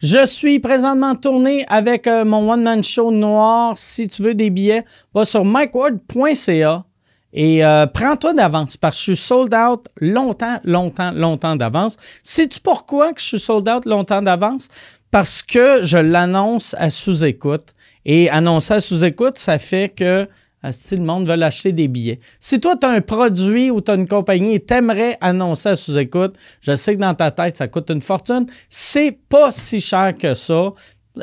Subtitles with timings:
[0.00, 3.78] Je suis présentement tourné avec euh, mon one-man show noir.
[3.78, 4.84] Si tu veux des billets,
[5.14, 6.84] va sur mikeward.ca
[7.32, 11.96] et euh, prends-toi d'avance parce que je suis sold out longtemps, longtemps, longtemps d'avance.
[12.22, 14.68] Sais-tu pourquoi que je suis sold out longtemps d'avance?
[15.10, 17.74] Parce que je l'annonce à sous-écoute.
[18.04, 20.28] Et annoncer à sous-écoute, ça fait que
[20.72, 22.20] si le monde veut acheter des billets.
[22.40, 25.76] Si toi, tu as un produit ou tu as une compagnie et t'aimerais annoncer à
[25.76, 28.46] sous-écoute, je sais que dans ta tête, ça coûte une fortune.
[28.68, 30.72] C'est pas si cher que ça.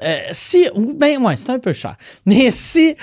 [0.02, 1.96] Euh, si, ben ouais, c'est un peu cher.
[2.26, 2.96] Mais si,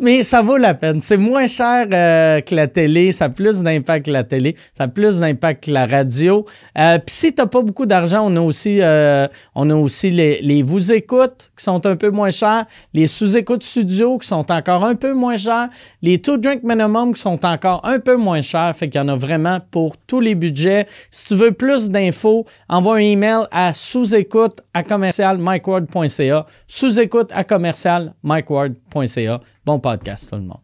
[0.00, 1.00] mais ça vaut la peine.
[1.02, 4.84] C'est moins cher euh, que la télé, ça a plus d'impact que la télé, ça
[4.84, 6.46] a plus d'impact que la radio.
[6.78, 10.40] Euh, Puis si t'as pas beaucoup d'argent, on a aussi, euh, on a aussi les,
[10.40, 14.84] les vous écoutes qui sont un peu moins chers, les sous-écoutes studio qui sont encore
[14.84, 15.68] un peu moins chers,
[16.00, 18.74] les two drink minimum qui sont encore un peu moins chers.
[18.76, 20.86] Fait qu'il y en a vraiment pour tous les budgets.
[21.10, 25.38] Si tu veux plus d'infos, envoie un email à sous-écoute à commercial
[26.66, 29.40] sous-écoute à commercial mikeward.ca.
[29.64, 30.60] Bon podcast, tout le monde.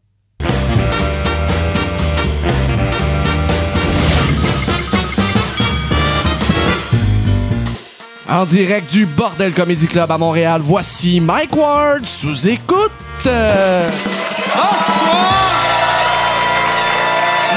[8.28, 12.92] En direct du Bordel Comedy Club à Montréal, voici Mike Ward sous écoute.
[13.24, 13.88] Bonsoir!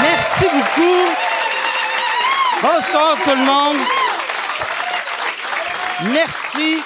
[0.00, 1.12] Merci beaucoup.
[2.62, 3.76] Bonsoir tout le monde.
[6.10, 6.78] Merci.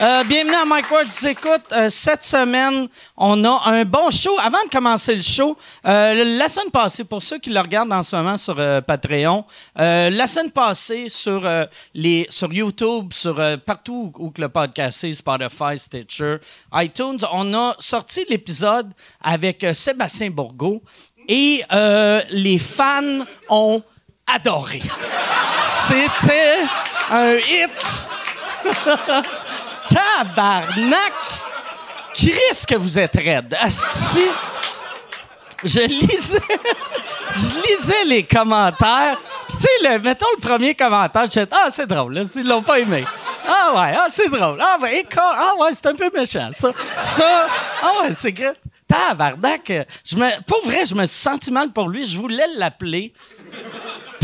[0.00, 1.62] Euh, bienvenue à Mike Ward écoute.
[1.70, 4.36] Euh, cette semaine, on a un bon show.
[4.42, 5.56] Avant de commencer le show,
[5.86, 9.44] euh, la semaine passée, pour ceux qui le regardent en ce moment sur Patreon,
[9.76, 11.48] la semaine passée sur
[11.94, 16.38] les sur YouTube, sur partout où, le podcast est, Spotify, Stitcher,
[16.74, 18.90] iTunes, on a sorti l'épisode
[19.22, 20.82] avec Sébastien Bourgault
[21.28, 21.62] et
[22.30, 23.80] les fans ont
[24.26, 24.82] adoré.
[25.86, 26.64] C'était
[27.10, 28.10] un hit.
[29.94, 31.12] Tabarnak!
[32.12, 33.56] Chris, que vous êtes raide?
[33.60, 34.26] Asti.
[35.62, 36.40] Je lisais,
[37.34, 39.18] je lisais les commentaires.
[40.02, 43.04] mettons le premier commentaire, je ah, c'est drôle, là, ils l'ont pas aimé.
[43.46, 44.58] Ah ouais, ah, c'est drôle.
[44.60, 46.50] Ah ouais, ah ouais, c'est un peu méchant.
[46.52, 47.46] Ça, ça,
[47.82, 48.54] ah ouais, c'est que
[48.86, 49.72] tabarnak.
[50.04, 52.04] Je me, pour vrai, je me suis senti mal pour lui.
[52.04, 53.12] Je voulais l'appeler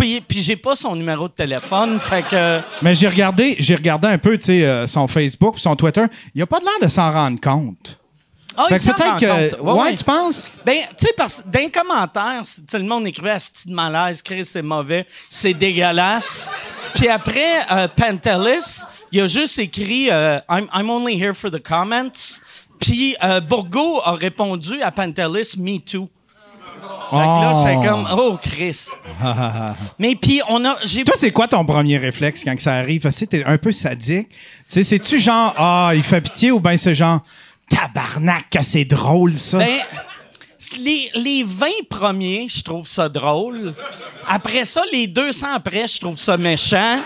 [0.00, 2.60] puis, puis j'ai pas son numéro de téléphone, fait que...
[2.80, 6.06] Mais j'ai regardé, j'ai regardé un peu, tu sais, euh, son Facebook, son Twitter.
[6.34, 7.98] Il a pas de l'air de s'en rendre compte.
[8.56, 9.60] Ah, fait peut-être que.
[9.60, 10.44] Ouais, tu penses?
[10.64, 15.06] Ben, tu sais, parce d'un commentaire, le monde écrivait Asti de malaise, Chris, c'est mauvais,
[15.28, 16.50] c'est dégueulasse.
[16.94, 18.82] Puis après, euh, Pantelis,
[19.12, 22.40] il a juste écrit euh, I'm, I'm, only here for the comments.
[22.80, 26.08] Puis euh, Bourgo a répondu à Pantelis Me too.
[27.10, 27.82] Fait là, c'est oh.
[27.82, 28.86] comme, oh, Chris.
[29.98, 30.76] Mais puis, on a.
[30.76, 33.08] Toi, c'est quoi ton premier réflexe quand ça arrive?
[33.12, 34.28] Tu t'es un peu sadique.
[34.28, 34.36] Tu
[34.68, 37.20] sais, c'est-tu genre, ah, il fait pitié ou bien c'est genre,
[37.68, 39.58] tabarnak, que c'est drôle, ça?
[39.58, 39.80] Ben,
[40.78, 43.74] les, les 20 premiers, je trouve ça drôle.
[44.28, 47.00] Après ça, les 200 après, je trouve ça méchant.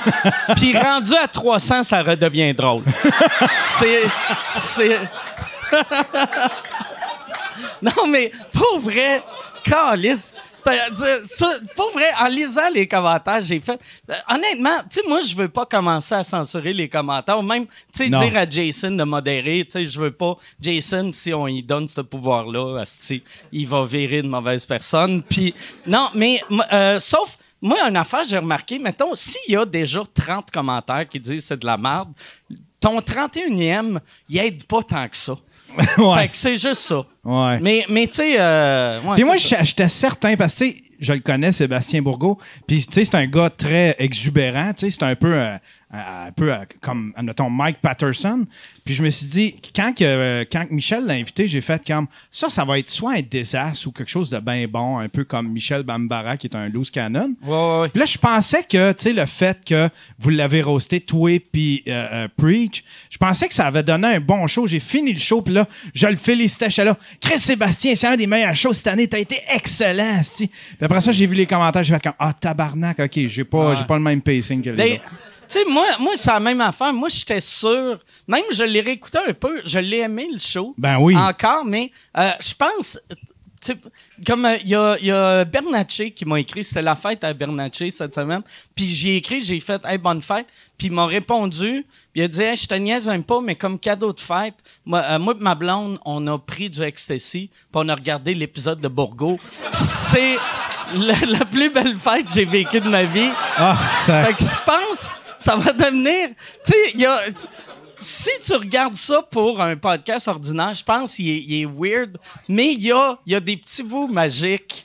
[0.56, 2.84] Puis rendu à 300, ça redevient drôle.
[3.78, 4.02] c'est.
[4.48, 4.98] C'est.
[7.82, 9.22] non, mais pour vrai,
[9.64, 10.32] calice.
[11.74, 13.80] Pour vrai, en lisant les commentaires, j'ai fait.
[14.10, 17.66] Euh, honnêtement, tu sais, moi, je veux pas commencer à censurer les commentaires, ou même,
[17.66, 19.64] tu sais, dire à Jason de modérer.
[19.64, 20.36] Tu sais, je veux pas.
[20.60, 22.82] Jason, si on lui donne ce pouvoir-là,
[23.52, 25.22] il va virer une mauvaise personne.
[25.22, 25.54] Puis,
[25.86, 26.42] non, mais,
[26.72, 27.36] euh, sauf.
[27.62, 31.58] Moi, une affaire, j'ai remarqué, mettons, s'il y a déjà 30 commentaires qui disent c'est
[31.60, 32.08] de la merde,
[32.80, 35.36] ton 31e, il aide pas tant que ça.
[35.76, 37.02] Fait que c'est juste ça.
[37.24, 37.58] Ouais.
[37.60, 38.36] Mais, mais tu sais.
[38.38, 40.66] Euh, puis moi, j'étais certain, parce que
[40.98, 42.38] je le connais, Sébastien Bourgault.
[42.66, 44.72] Puis, tu sais, c'est un gars très exubérant.
[44.74, 45.34] Tu sais, c'est un peu.
[45.34, 45.56] Euh,
[45.92, 48.46] un peu comme, admettons, Mike Patterson.
[48.84, 52.48] Puis je me suis dit, quand, que, quand Michel l'a invité, j'ai fait comme ça,
[52.48, 55.48] ça va être soit un désastre ou quelque chose de bien bon, un peu comme
[55.48, 57.34] Michel Bambara qui est un loose cannon.
[57.42, 61.00] Ouais, ouais, Puis là, je pensais que, tu sais, le fait que vous l'avez roasté,
[61.00, 64.66] toi puis euh, euh, Preach, je pensais que ça avait donné un bon show.
[64.66, 66.70] J'ai fini le show, puis là, je le félicitais.
[66.70, 69.08] Je là, Chris Sébastien, c'est un des meilleurs shows cette année.
[69.08, 70.50] T'as été excellent, Puis
[70.80, 73.84] après ça, j'ai vu les commentaires, j'ai fait comme, ah, tabarnak, ok, j'ai pas, j'ai
[73.84, 75.10] pas le même pacing que les ben, autres.
[75.50, 76.92] Tu sais, moi, moi c'est la même affaire.
[76.92, 77.98] Moi, j'étais sûr.
[78.28, 79.60] Même, je l'ai réécouté un peu.
[79.64, 80.74] Je l'ai aimé, le show.
[80.78, 81.16] Ben oui.
[81.16, 82.98] Encore, mais euh, je pense.
[84.26, 88.14] Comme il euh, y, a, Bernatchez qui m'a écrit, c'était la fête à Bernatchez cette
[88.14, 88.42] semaine.
[88.74, 90.46] Puis j'ai écrit, j'ai fait Hey, bonne fête.
[90.78, 91.84] Puis il m'a répondu.
[92.12, 94.54] Puis il a dit hey, Je te niaise même pas, mais comme cadeau de fête,
[94.86, 97.50] moi, euh, moi et ma blonde, on a pris du ecstasy.
[97.50, 99.38] Puis on a regardé l'épisode de Bourgo.
[99.74, 100.36] c'est
[100.94, 103.30] la, plus belle fête que j'ai vécue de ma vie.
[103.56, 103.76] Ah,
[104.06, 104.24] ça.
[104.24, 106.28] Fait que je pense ça va devenir.
[106.64, 107.22] Tu sais, a.
[108.02, 112.16] Si tu regardes ça pour un podcast ordinaire, je pense qu'il est, il est weird,
[112.48, 114.84] mais il y a, il y a des petits bouts magiques.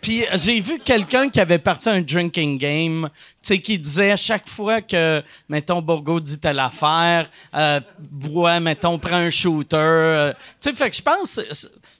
[0.00, 4.16] Puis j'ai vu quelqu'un qui avait parti un drinking game, tu sais, qui disait à
[4.16, 9.76] chaque fois que, mettons, Bourgo dit telle affaire, euh, bois, mettons, prend un shooter.
[9.76, 11.40] euh, tu sais, fait que je pense.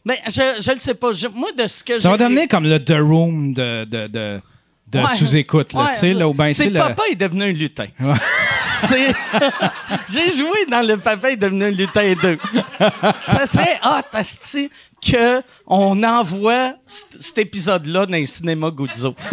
[0.05, 1.13] Mais je, je le sais pas.
[1.13, 4.41] Je- moi, de ce que Ça va devenir comme le The Room de, de, de,
[4.89, 5.17] de Ouais.
[5.19, 7.87] sous-écoute, là, Ouais, tu sais, là, ben, C'est le- papa est devenu un lutin.
[8.01, 8.15] Ouais.
[10.13, 12.39] J'ai joué dans le papa est devenu un lutin 2.
[13.17, 14.71] Ça serait hot, asti,
[15.05, 19.15] que on envoie cet épisode-là dans les cinémas Guzzo.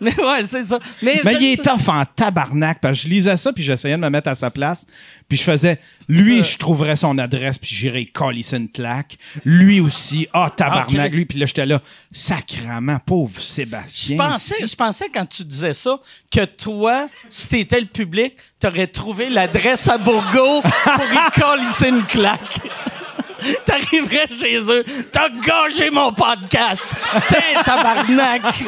[0.00, 0.78] Mais ouais, c'est ça.
[1.02, 4.10] Mais, il est tough en tabarnak, parce que je lisais ça, puis j'essayais de me
[4.10, 4.86] mettre à sa place,
[5.28, 5.78] puis je faisais,
[6.08, 9.18] lui, je trouverais son adresse, puis j'irais coller une claque.
[9.44, 11.14] Lui aussi, ah, tabarnak, Ok.
[11.14, 14.16] lui, puis là, j'étais là, sacrement, pauvre Je Sébastien.
[14.16, 15.98] pensais, je pensais quand tu disais ça
[16.30, 22.04] que toi, si t'étais le public, t'aurais trouvé l'adresse à Bourgo pour y coller une
[22.04, 22.60] claque.
[23.64, 26.94] T'arriverais chez eux, t'as gagé mon podcast.
[27.28, 28.42] T'es un tabarnak.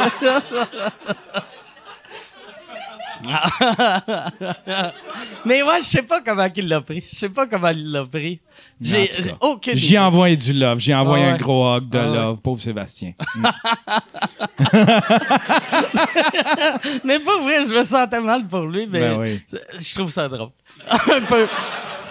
[5.46, 7.04] Mais ouais, je sais pas comment il l'a pris.
[7.10, 8.40] Je sais pas comment il l'a pris.
[8.80, 9.94] J'ai j'ai aucune J'y idée.
[9.96, 11.32] ai envoyé du love, j'ai envoyé Ah ouais.
[11.34, 12.16] un gros hug de Ah ouais.
[12.16, 13.12] love, pauvre Sébastien.
[13.36, 13.44] Mm.
[17.04, 19.40] Mais pas vrai, je me sentais mal pour lui, mais Ben oui.
[19.78, 20.50] je trouve ça drôle.
[20.90, 21.46] Un peu.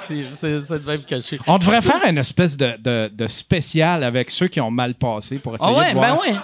[0.07, 1.39] C'est même caché.
[1.47, 5.37] On devrait faire une espèce de, de, de spécial avec ceux qui ont mal passé
[5.39, 6.17] pour essayer Ah ouais, de voir.
[6.17, 6.37] ben ouais.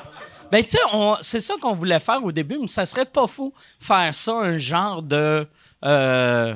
[0.51, 0.77] Ben, tu sais,
[1.21, 4.57] c'est ça qu'on voulait faire au début, mais ça serait pas fou faire ça, un
[4.57, 5.47] genre de.
[5.85, 6.55] euh,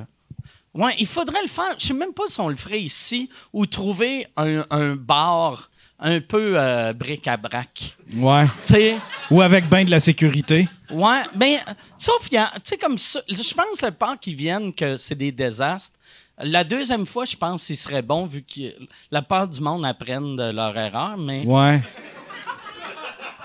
[0.74, 1.76] Ouais, il faudrait le faire.
[1.78, 5.70] Je sais même pas si on le ferait ici ou trouver un, un bar
[6.00, 7.96] un peu euh, bric-à-brac.
[8.16, 8.46] Ouais.
[8.64, 8.98] Tu sais?
[9.30, 10.68] Ou avec ben de la sécurité.
[10.90, 11.58] Ouais, ben,
[11.96, 14.98] sauf, il y a- tu sais, comme ça, je pense le part qui viennent que
[14.98, 15.98] c'est des désastres.
[16.40, 18.74] La deuxième fois, je pense qu'il serait bon, vu que
[19.12, 21.82] la part du monde apprenne de leur erreur, mais Ouais.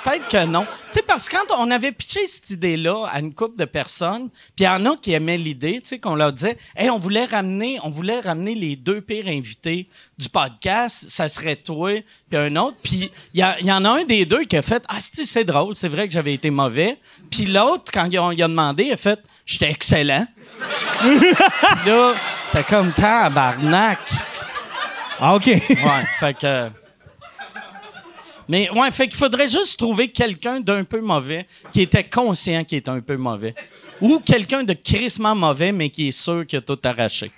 [0.05, 0.65] Peut-être que non.
[0.65, 4.29] Tu sais, parce que quand on avait pitché cette idée-là à une couple de personnes,
[4.57, 6.99] puis il y en a qui aimaient l'idée, tu sais, qu'on leur disait, hey, on
[6.99, 12.39] voulait ramener, on voulait ramener les deux pires invités du podcast, ça serait toi, puis
[12.39, 14.99] un autre, puis il y, y en a un des deux qui a fait, ah,
[15.01, 16.99] c'est c'est drôle, c'est vrai que j'avais été mauvais,
[17.31, 20.27] puis l'autre, quand il a, il a demandé, il a fait, j'étais excellent.
[21.87, 22.15] Là,
[22.53, 23.99] t'es comme tabarnak.
[25.21, 25.47] Ah, OK.
[25.47, 26.71] Ouais, fait que.
[28.49, 32.79] Mais ouais, fait qu'il faudrait juste trouver quelqu'un d'un peu mauvais qui était conscient qu'il
[32.79, 33.55] était un peu mauvais.
[34.01, 37.31] Ou quelqu'un de crissement mauvais, mais qui est sûr qu'il a tout arraché.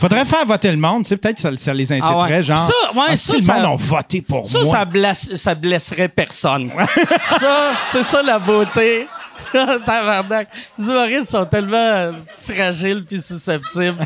[0.00, 2.42] Faudrait faire voter le monde, tu sais, peut-être que ça, ça les inciterait, Ah ouais.
[2.42, 2.58] genre.
[2.58, 4.66] Ça, ouais, ah, ça, si le ça- monde a voté pour Ça, moi.
[4.68, 6.72] ça, blesse- ça blesserait personne.
[7.38, 9.06] ça, c'est ça la beauté.
[9.52, 10.48] Tabarnak.
[10.76, 14.04] Les humoristes sont tellement fragiles puis susceptibles.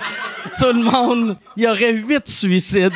[0.58, 2.92] Tout le monde, il y aurait huit suicides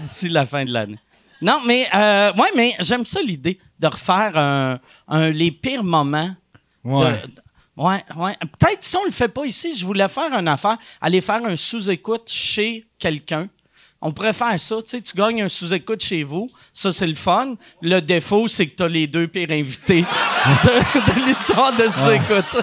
[0.00, 0.98] d'ici la fin de l'année.
[1.42, 4.78] Non, mais euh, ouais, mais j'aime ça l'idée de refaire un,
[5.08, 6.28] un- les pires moments.
[6.84, 7.22] de- Ouais.
[7.76, 8.36] ouais, ouais.
[8.58, 11.56] Peut-être si on le fait pas ici, je voulais faire une affaire, aller faire un
[11.56, 13.48] sous-écoute chez quelqu'un.
[14.02, 17.14] On pourrait faire ça, tu sais, tu gagnes un sous-écoute chez vous, ça c'est le
[17.14, 17.54] fun.
[17.82, 20.04] Le défaut, c'est que tu as les deux pires invités
[20.64, 22.62] de, de l'histoire de sous-écoute.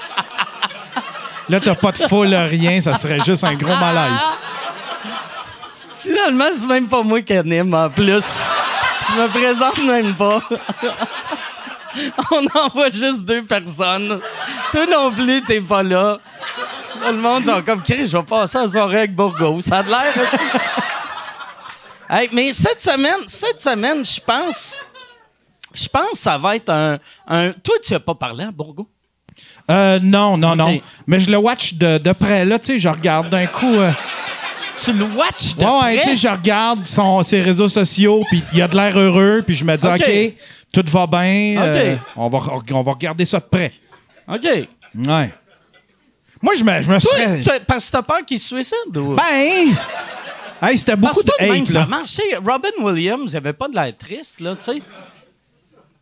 [1.50, 4.19] Là, t'as pas de foule, rien, ça serait juste un gros malaise.
[6.01, 8.41] Finalement, c'est même pas moi qui anime en plus.
[9.09, 10.41] Je me présente même pas.
[12.31, 14.19] On envoie juste deux personnes.
[14.71, 16.19] Toi non plus, t'es pas là.
[17.05, 19.61] Tout le monde est comme Chris, je vais passer la soirée avec Bourgo.
[19.61, 20.13] Ça a de l'air.
[22.09, 24.79] Hey, mais cette semaine, cette semaine, je pense.
[25.73, 26.97] Je pense que ça va être un.
[27.27, 27.51] un...
[27.51, 28.87] Toi, tu as pas parlé à Bourgo?
[29.69, 30.79] Euh, non, non, non.
[31.05, 32.45] Mais je le watch de, de près.
[32.45, 33.75] Là, tu sais, je regarde d'un coup.
[33.75, 33.91] euh,
[34.84, 36.03] Tu le watches de ouais, ouais, près?
[36.03, 39.55] tu sais, je regarde son, ses réseaux sociaux, puis il a de l'air heureux, puis
[39.55, 40.01] je me dis, Ok.
[40.01, 40.34] OK,
[40.72, 41.55] tout va bien.
[41.62, 42.00] euh, Ok.
[42.15, 42.39] on, va,
[42.74, 43.72] on va regarder ça de près.
[44.27, 44.43] OK.
[44.43, 45.34] Ouais.
[46.41, 47.39] Moi, je me, je me Toi, serais.
[47.60, 49.15] tu- parce que t'as peur qu'il se suicide ou?
[49.15, 49.74] Ben!
[50.62, 51.86] Hey, c'était Parce beaucoup que de même hate, ça là.
[51.86, 52.10] marche.
[52.15, 54.81] Tu sais, Robin Williams, il avait pas de l'air triste, là, tu sais.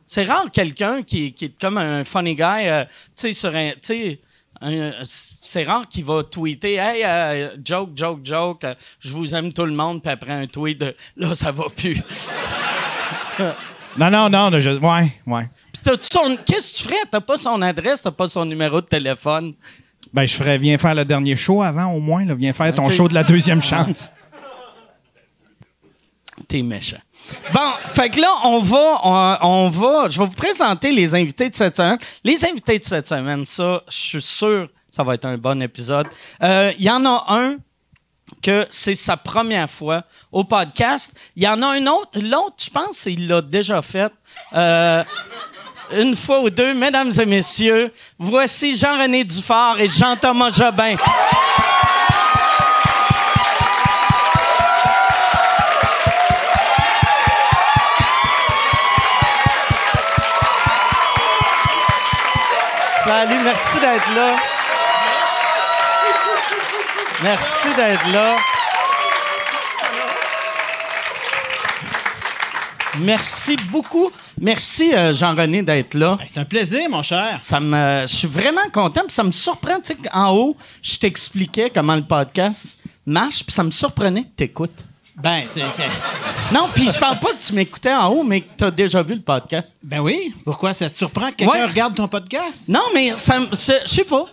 [0.06, 3.72] C'est rare quelqu'un qui, qui est comme un funny guy, euh, tu sais, sur un...
[3.72, 4.16] Tu sais, un-
[5.04, 9.66] c'est rare qu'il va tweeter «Hey, euh, joke, joke, joke, euh, je vous aime tout
[9.66, 12.02] le monde», puis après un tweet de «Là, ça va plus
[13.98, 15.50] Non, non, non, je- ouais, ouais.».
[15.84, 17.04] Qu'est-ce que tu ferais?
[17.12, 19.54] T'as pas son adresse, t'as pas son numéro de téléphone?
[20.14, 22.34] Ben, je ferais, viens faire le dernier show avant, au moins, là.
[22.36, 24.12] Viens faire ton show de la deuxième chance.
[26.48, 26.98] T'es méchant.
[27.54, 31.56] Bon, fait que là, on va, on, va, je vais vous présenter les invités de
[31.56, 31.98] cette semaine.
[32.24, 36.08] Les invités de cette semaine, ça, je suis sûr, ça va être un bon épisode.
[36.44, 37.58] Euh, Il y en a un
[38.42, 41.14] que c'est sa première fois au podcast.
[41.36, 44.12] Il y en a un autre, l'autre, je pense, il l'a déjà fait.
[44.54, 45.04] Euh,
[45.92, 50.96] une fois ou deux, mesdames et messieurs, voici Jean-René Dufort et Jean-Thomas Jobin.
[63.06, 64.36] Salut, merci d'être là.
[67.22, 68.36] Merci d'être là.
[73.02, 74.12] Merci beaucoup.
[74.42, 76.18] Merci, euh, Jean-René, d'être là.
[76.28, 77.38] C'est un plaisir, mon cher.
[77.42, 79.76] Ça me, je suis vraiment content, puis ça me surprend.
[79.76, 84.36] Tu sais, en haut, je t'expliquais comment le podcast marche, puis ça me surprenait que
[84.36, 84.84] t'écoutes.
[85.22, 85.62] Ben, c'est.
[86.54, 89.16] Non, puis je parle pas que tu m'écoutais en haut, mais que t'as déjà vu
[89.16, 89.76] le podcast.
[89.82, 90.34] Ben oui.
[90.44, 90.74] Pourquoi?
[90.74, 91.66] Ça te surprend que quelqu'un Ouais.
[91.66, 92.66] regarde ton podcast?
[92.68, 94.26] Non, mais ça, je sais pas.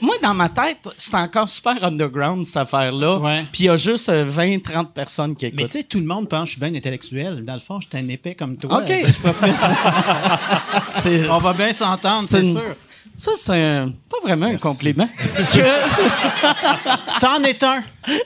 [0.00, 3.20] Moi, dans ma tête, c'est encore super underground, cette affaire-là.
[3.52, 5.66] Puis il y a juste 20-30 personnes qui Mais écoutent.
[5.72, 7.44] tu sais, tout le monde pense que je suis bien intellectuel.
[7.44, 8.82] Dans le fond, je suis un épais comme toi.
[8.82, 8.92] OK.
[9.22, 9.52] Pas plus-
[11.30, 12.76] On va bien s'entendre, C'est c'est une- sûr.
[13.16, 15.08] Ça, c'est un- pas vraiment un compliment.
[15.52, 17.78] Que- C'en est un.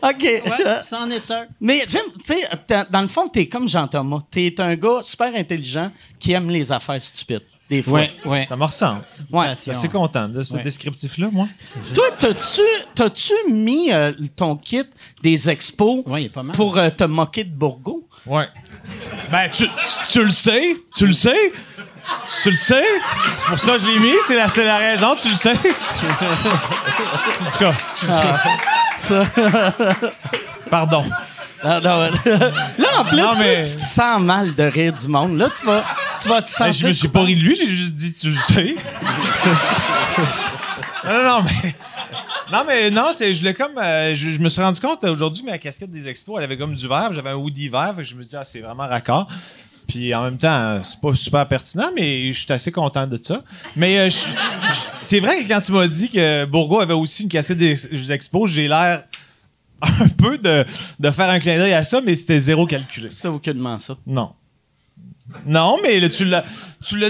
[0.03, 0.23] OK.
[0.23, 0.43] Ouais,
[0.83, 1.47] c'en est un.
[1.61, 2.49] Mais j'aime, tu sais,
[2.91, 4.21] dans le fond, t'es comme Jean-Thomas.
[4.31, 8.01] T'es un gars super intelligent qui aime les affaires stupides, des fois.
[8.01, 8.47] Ouais, ouais.
[8.49, 9.03] Ça me ressemble.
[9.31, 9.49] Ouais.
[9.57, 10.63] Je suis assez content de ce Ouais.
[10.63, 11.47] descriptif-là, moi.
[11.93, 12.63] Toi, t'as-tu,
[12.95, 14.85] t'as-tu mis euh, ton kit
[15.23, 16.57] des expos Ouais, il est pas mal.
[16.57, 18.09] pour euh, te moquer de Bourgo?
[18.25, 18.47] Ouais.
[19.31, 20.77] Ben, tu, tu, tu le sais.
[20.97, 21.53] Tu le sais.
[22.43, 22.85] Tu le sais?
[23.33, 24.15] C'est pour ça que je l'ai mis.
[24.27, 25.15] C'est la, raison.
[25.17, 25.53] Tu le sais.
[25.53, 28.13] en tout cas, tu le
[28.99, 29.19] sais.
[30.71, 31.05] Pardon.
[31.63, 32.11] Ah, non, là,
[32.99, 35.37] en plus, Non, mais- tu te sens mal de rire du monde.
[35.37, 35.85] Là, tu vas,
[36.21, 36.73] tu vas te sentir...
[36.73, 37.55] je me suis pas ri de lui.
[37.55, 38.77] J'ai juste dit tu le sais.
[41.05, 41.75] non, non, mais.
[42.53, 43.77] Non, mais non, c'est, je comme.
[43.79, 46.45] euh, je, je me suis rendu compte euh, aujourd'hui que ma casquette des expos, elle
[46.45, 47.13] avait comme du vert.
[47.13, 47.95] J'avais un hoodie vert.
[47.97, 49.29] je me suis dit, ah, c'est vraiment raccord.
[49.87, 53.39] Puis en même temps, c'est pas super pertinent, mais je suis assez content de ça.
[53.77, 54.09] Mais euh,
[54.99, 58.51] c'est vrai que quand tu m'as dit que Bourgo avait aussi une casquette des, expos,
[58.51, 59.05] j'ai l'air
[59.83, 60.65] un peu de,
[60.99, 63.09] de faire un clin d'œil à ça, mais c'était zéro calculé.
[63.11, 63.97] C'est aucunement ça.
[64.07, 64.33] Non.
[65.45, 66.45] Non, mais tu l'as,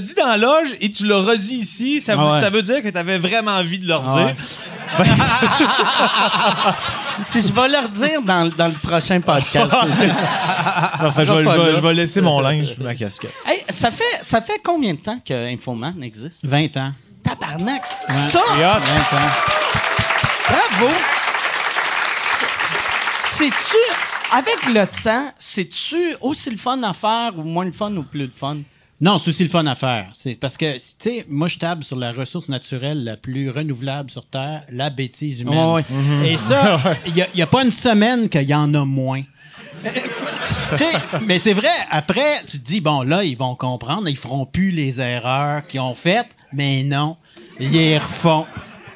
[0.00, 2.00] dit dans la loge et tu l'as redit ici.
[2.00, 2.40] Ça, veut- Ah ouais.
[2.40, 4.35] ça veut dire que tu avais vraiment envie de leur Ah dire.
[7.35, 9.75] je vais leur dire dans, dans le prochain podcast.
[9.88, 10.08] aussi.
[10.99, 11.75] Enfin, je, vais, pas je vais- là.
[11.76, 13.32] je vais laisser mon linge et ma casquette.
[13.46, 16.44] Hey, ça, fait, ça fait combien de temps que Infoman existe?
[16.44, 16.92] 20 ans.
[17.23, 17.82] Tabarnak!
[18.08, 19.30] Ça, Et hop, 20 ans.
[20.49, 20.92] bravo!
[23.18, 23.76] C'est-tu,
[24.32, 28.26] avec le temps, c'est-tu aussi le fun à faire ou moins le fun ou plus
[28.26, 28.58] le fun?
[28.98, 30.08] Non, c'est aussi le fun à faire.
[30.14, 34.10] C'est parce que, tu sais, moi, je table sur la ressource naturelle la plus renouvelable
[34.10, 35.84] sur Terre, la bêtise humaine.
[36.24, 39.22] Et ça, il n'y a, pas une semaine qu'il y en a moins.
[41.22, 44.70] Mais c'est vrai, après, tu te dis, bon, là, ils vont comprendre, ils feront plus
[44.70, 47.16] les erreurs qu'ils ont faites, mais non,
[47.60, 48.46] ils les refont.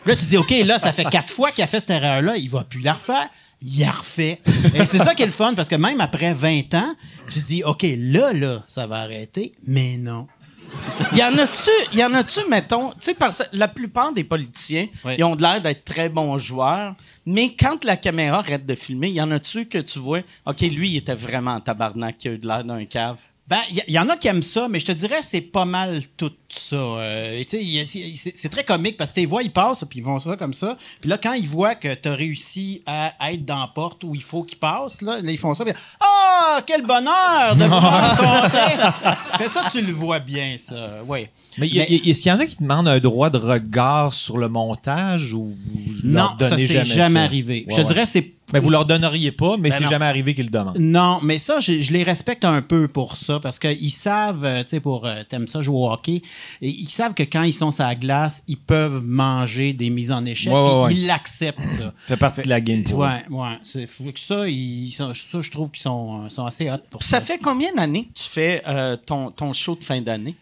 [0.07, 2.37] Là, tu te dis, OK, là, ça fait quatre fois qu'il a fait cette erreur-là,
[2.38, 3.28] il va plus la refaire.
[3.62, 4.40] Il la refait.
[4.75, 6.95] Et c'est ça qui est le fun, parce que même après 20 ans,
[7.33, 10.27] tu dis, OK, là, là, ça va arrêter, mais non.
[11.17, 14.87] Y en a-tu, y en a-tu, mettons, tu sais, parce que la plupart des politiciens,
[15.05, 15.15] Oui.
[15.19, 16.95] ils ont de l'air d'être très bons joueurs,
[17.27, 20.91] mais quand la caméra arrête de filmer, y en a-tu que tu vois, OK, lui,
[20.91, 23.19] il était vraiment en tabarnak, qui a eu de l'air d'un cave?
[23.50, 25.64] Ben, il y, y en a qui aiment ça, mais je te dirais, c'est pas
[25.64, 26.76] mal tout ça.
[26.76, 30.54] Euh, c'est- très comique parce que tes voix, ils passent, puis ils vont ça comme
[30.54, 30.76] ça.
[31.00, 34.14] Puis là, quand ils voient que tu as réussi à être dans la porte où
[34.14, 35.64] il faut qu'ils passent, là, là, ils font ça.
[36.00, 38.76] Ah, quel bonheur de vous rencontrer!
[39.38, 41.00] Fais ça, tu le vois bien, ça.
[41.07, 41.26] Oui.
[41.59, 45.35] Mais, est-ce qu'il y en a qui demandent un droit de regard sur le montage
[45.35, 45.54] ou vous
[46.04, 47.25] Non, ça, donnez jamais, jamais, ça?
[47.25, 47.64] arrivé.
[47.69, 47.87] Ouais, je te ouais.
[47.87, 49.90] dirais, c'est Mais vous leur donneriez pas, mais Ben c'est non.
[49.90, 50.78] jamais arrivé qu'ils le demandent.
[50.78, 54.62] Non, mais ça, je, je les respecte un peu pour ça, parce qu'ils savent, euh,
[54.62, 56.23] tu sais, pour, euh, t'aimes ça jouer au hockey,
[56.62, 60.12] et ils savent que quand ils sont sur la glace, ils peuvent manger des mises
[60.12, 61.00] en échec, Ouais, ouais, puis ouais.
[61.02, 61.76] ils l'acceptent, ça.
[61.85, 62.83] Ça fait partie de la game.
[62.92, 63.57] Ouais, ouais.
[63.62, 66.76] C'est faut que ça, ils sont, ça, je trouve qu'ils sont, euh, sont assez hot
[66.90, 67.19] pour ça.
[67.19, 70.35] ça fait combien d'années que tu fais euh, ton, ton show de fin d'année?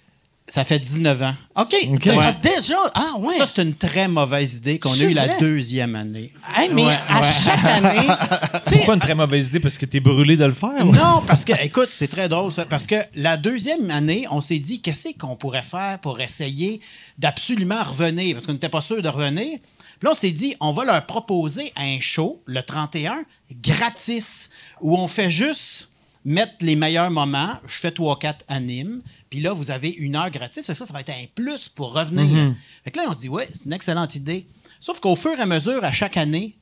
[0.50, 1.34] Ça fait 19 ans.
[1.56, 1.72] OK.
[1.72, 2.36] Ouais.
[2.42, 3.34] Déjà, ah ouais.
[3.36, 6.32] Ça, c'est une très mauvaise idée qu'on a eue la deuxième année.
[6.56, 7.26] Hey, mais Ouais, à ouais.
[7.44, 8.06] chaque année,
[8.64, 9.60] Pourquoi une très mauvaise idée?
[9.60, 10.86] Parce que t'es brûlé de le faire?
[10.86, 14.58] Non, parce que, écoute, c'est très drôle, ça, parce que la deuxième année, on s'est
[14.58, 16.80] dit, qu'est-ce qu'on pourrait faire pour essayer
[17.18, 19.58] d'absolument revenir, parce qu'on n'était pas sûr de revenir.
[19.98, 23.24] Puis là, on s'est dit, on va leur proposer un show, le 31,
[23.62, 24.50] gratis,
[24.80, 25.88] où on fait juste
[26.24, 27.54] mettre les meilleurs moments.
[27.66, 29.02] Je fais 3-4 animes.
[29.30, 32.24] Puis là, vous avez une heure que Ça, ça va être un plus pour revenir.
[32.24, 32.54] Mm-hmm.
[32.84, 34.46] Fait que là, on dit, ouais, c'est une excellente idée.
[34.80, 36.56] Sauf qu'au fur et à mesure, à chaque année,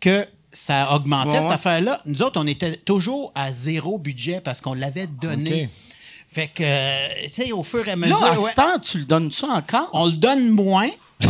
[0.00, 4.60] que ça augmentait, Ouais, cette affaire-là, nous autres, on était toujours à zéro budget parce
[4.60, 5.70] qu'on l'avait donné.
[6.28, 8.78] Fait que, euh, tu sais, au fur et à mesure, Là, à ouais, ce temps,
[8.80, 9.88] tu le donnes ça encore?
[9.92, 10.90] on le donne moins.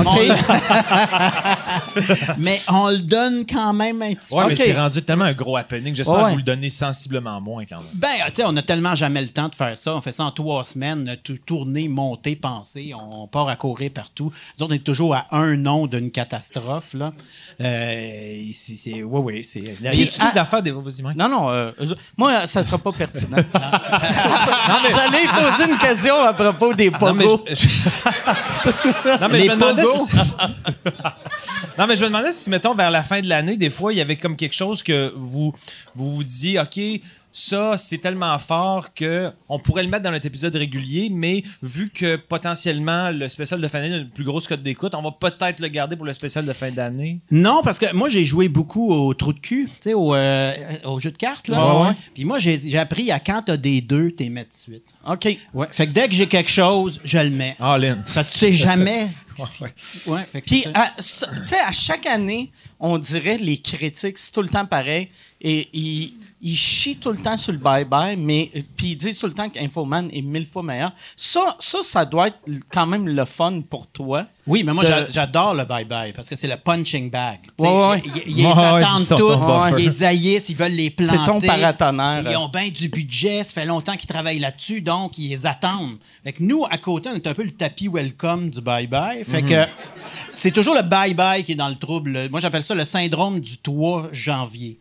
[2.38, 4.36] Mais on le donne quand même un petit peu.
[4.36, 5.94] Ouais, mais c'est rendu tellement un gros happening.
[5.94, 6.26] J'espère Ouais, ouais.
[6.28, 7.84] que vous le donnez sensiblement moins quand même.
[7.94, 9.94] Ben, tu sais, on a tellement jamais le temps de faire ça.
[9.94, 12.92] On fait ça en trois semaines, tout tourner, monter, penser.
[12.94, 14.32] On part à courir partout.
[14.58, 17.12] Nous autres, on est toujours à un nom d'une catastrophe, là.
[17.60, 19.60] Euh, c'est, c'est, oui, oui, c'est...
[19.60, 20.72] Y a-tu des affaires des.
[20.72, 23.36] Non, non, euh, je- moi, ça sera pas pertinent.
[24.90, 27.44] J'allais poser une question à propos des Non, mais pogos.
[27.48, 27.68] je, je-
[29.20, 30.54] Non, mais Les je me demandais
[31.78, 33.96] non, mais je me demandais si, mettons, vers la fin de l'année, des fois, il
[33.96, 35.52] y avait comme quelque chose que vous
[35.94, 36.80] vous, vous disiez, OK,
[37.36, 41.90] ça, c'est tellement fort que on pourrait le mettre dans notre épisode régulier, mais vu
[41.90, 45.10] que potentiellement le spécial de fin d'année a le plus gros code d'écoute, on va
[45.10, 47.18] peut-être le garder pour le spécial de fin d'année.
[47.32, 50.54] Non, parce que moi, j'ai joué beaucoup au trou de cul, tu sais, au, euh,
[50.84, 51.58] au jeu de cartes, là.
[51.58, 51.96] Ouais, ouais.
[52.14, 54.94] Puis moi, j'ai, j'ai appris à quand t'as des deux, t'es mets de suite.
[55.04, 55.36] OK.
[55.54, 55.66] Ouais.
[55.72, 57.56] Fait que dès que j'ai quelque chose, je le mets.
[57.58, 58.04] Ah, Lynn.
[58.14, 59.08] Parce que tu sais jamais...
[59.60, 59.72] ouais.
[60.06, 60.70] Ouais, fait que Puis, tu
[61.46, 65.08] sais, à chaque année, on dirait les critiques, c'est tout le temps pareil.
[65.40, 66.14] Et ils,
[66.46, 69.48] ils chient tout le temps sur le bye-bye, mais puis ils disent tout le temps
[69.48, 70.92] qu'Infoman est mille fois meilleur.
[71.16, 72.38] Ça, ça, ça doit être
[72.70, 74.26] quand même le fun pour toi.
[74.46, 77.38] Oui, mais moi, de- j'adore le bye-bye parce que c'est le punching bag.
[77.58, 78.02] Sais, Ouais, ouais.
[78.04, 79.06] Ils, ils- ils Ouais, attendent ils
[79.78, 79.82] buffer.
[80.00, 81.16] ils haïssent, ils veulent les planter.
[81.18, 82.30] C'est ton paratonnerre.
[82.30, 85.96] Ils ont bien du budget, ça fait longtemps qu'ils travaillent là-dessus, donc ils les attendent.
[86.24, 89.24] Fait que nous, à côté, on est un peu le tapis welcome du bye-bye.
[89.24, 89.64] Fait que
[90.34, 92.28] c'est toujours le bye-bye qui est dans le trouble.
[92.30, 94.78] Moi, j'appelle ça le syndrome du 3 janvier.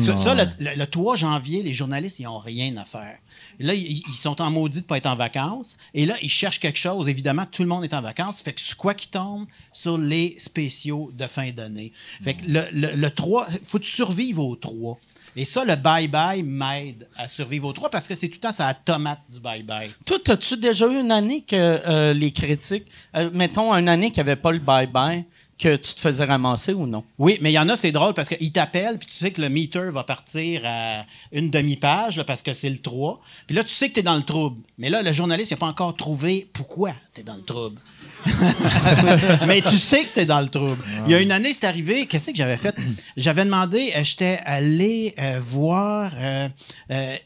[0.00, 3.16] Ça, ça, le, le- le 3 janvier, les journalistes, ils n'ont rien à faire.
[3.58, 5.76] Là, ils, ils sont en maudit de ne pas être en vacances.
[5.94, 7.08] Et là, ils cherchent quelque chose.
[7.08, 8.42] Évidemment, tout le monde est en vacances.
[8.42, 11.92] Fait que c'est quoi qui tombe sur les spéciaux de fin d'année?
[12.22, 14.98] Fait que le, le, le 3, il faut que tu survives au 3.
[15.36, 18.52] Et ça, le bye-bye m'aide à survivre au 3 parce que c'est tout le temps
[18.52, 19.90] ça la tomate du bye-bye.
[20.06, 22.86] Toi, as-tu déjà eu une année que euh, les critiques,
[23.16, 25.24] euh, mettons, une année qui avait pas le bye-bye,
[25.58, 27.04] que tu te faisais ramasser ou non?
[27.18, 29.40] Oui, mais il y en a, c'est drôle parce qu'ils t'appellent, puis tu sais que
[29.40, 33.20] le meter va partir à une demi-page parce que c'est le 3.
[33.46, 34.60] Puis là, tu sais que tu es dans le trouble.
[34.78, 37.80] Mais là, le journaliste n'a pas encore trouvé pourquoi tu es dans le trouble.
[39.46, 40.82] mais tu sais que tu es dans le trouble.
[41.06, 42.74] Il y a une année, c'est arrivé, qu'est-ce que j'avais fait?
[43.16, 46.48] J'avais demandé, euh, j'étais allé euh, voir euh,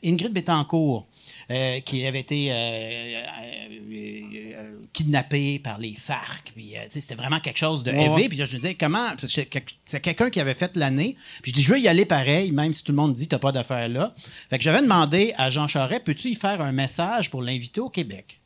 [0.04, 1.06] Ingrid Betancourt.
[1.50, 2.54] Euh, qui avait été euh,
[3.90, 6.52] euh, kidnappée par les FARC.
[6.54, 8.28] Puis, c'était vraiment quelque chose de Ouais, élevé.
[8.28, 9.06] Puis là, je me disais, comment.
[9.26, 11.16] c'est quel- c'est quelqu'un qui avait fait l'année.
[11.42, 13.38] Puis je dis, je veux y aller pareil, même si tout le monde dit, t'as
[13.38, 14.14] pas d'affaires là.
[14.50, 17.88] Fait que j'avais demandé à Jean Charest, peux-tu y faire un message pour l'inviter au
[17.90, 18.40] Québec?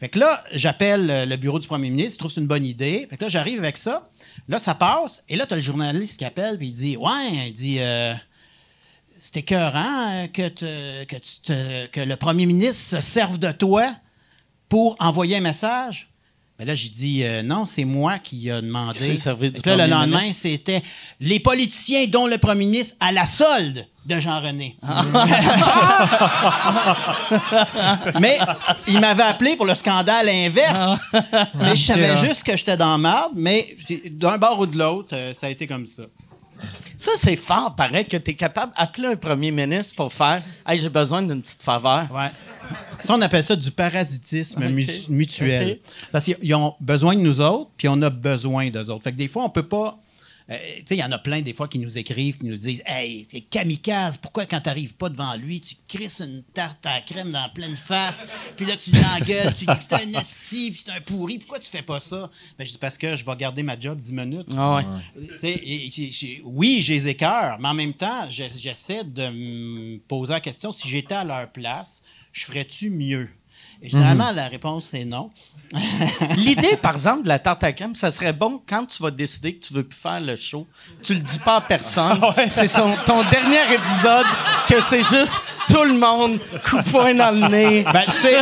[0.00, 2.66] Fait que là, j'appelle le bureau du premier ministre, il trouve que c'est une bonne
[2.66, 3.06] idée.
[3.08, 4.10] Fait que là, j'arrive avec ça.
[4.48, 5.22] Là, ça passe.
[5.28, 8.12] Et là, tu as le journaliste qui appelle, puis il dit Ouais, il dit euh,
[9.26, 13.52] C'est écœurant euh, que, te- que, tu te- que le premier ministre se serve de
[13.52, 13.94] toi
[14.68, 16.10] pour envoyer un message.
[16.58, 19.16] Mais là, j'ai dit euh, non, c'est moi qui ai demandé.
[19.16, 20.82] Servi du là, le lendemain, c'était
[21.20, 24.76] les politiciens dont le premier ministre à la solde de Jean-René.
[28.20, 28.38] Mais
[28.86, 31.00] il m'avait appelé pour le scandale inverse.
[31.54, 33.74] mais je savais juste que j'étais dans marde, mais
[34.10, 36.02] d'un bord ou de l'autre, euh, ça a été comme ça.
[36.96, 40.78] Ça, c'est fort, pareil, que tu es capable d'appeler un premier ministre pour faire Hey,
[40.78, 42.08] j'ai besoin d'une petite faveur.
[42.12, 42.30] Ouais.
[43.00, 45.80] Ça, on appelle ça du parasitisme mu- mutuel.
[46.12, 49.02] Parce qu'ils ont besoin de nous autres, puis on a besoin d'eux autres.
[49.04, 49.98] Fait que des fois, on peut pas.
[50.50, 50.58] Euh,
[50.90, 53.40] il y en a plein des fois qui nous écrivent, qui nous disent Hey, t'es
[53.40, 57.40] kamikaze, pourquoi quand t'arrives pas devant lui, tu crisses une tarte à la crème dans
[57.40, 58.24] la pleine face,
[58.56, 61.58] puis là tu l'engueules, tu dis que c'est un esti, puis c'est un pourri, pourquoi
[61.60, 62.30] tu fais pas ça?
[62.58, 64.46] Ben, je dis parce que je vais garder ma job 10 minutes.
[64.56, 64.84] Ah ouais.
[65.42, 70.32] Et- et- oui, j'ai les écœurs, mais en même temps, je- j'essaie de me poser
[70.34, 72.02] la question si j'étais à leur place,
[72.32, 73.30] je ferais-tu mieux?
[73.82, 75.30] Et généralement, la réponse est non.
[76.36, 79.56] L'idée, par exemple, de la tarte à crème, ça serait bon quand tu vas décider
[79.56, 80.66] que tu veux plus faire le show.
[81.02, 82.18] Tu le dis pas à personne.
[82.50, 84.26] C'est son- ton dernier épisode
[84.68, 88.36] que c'est juste tout le monde coup de poing dans le nez, Ben, tu sais,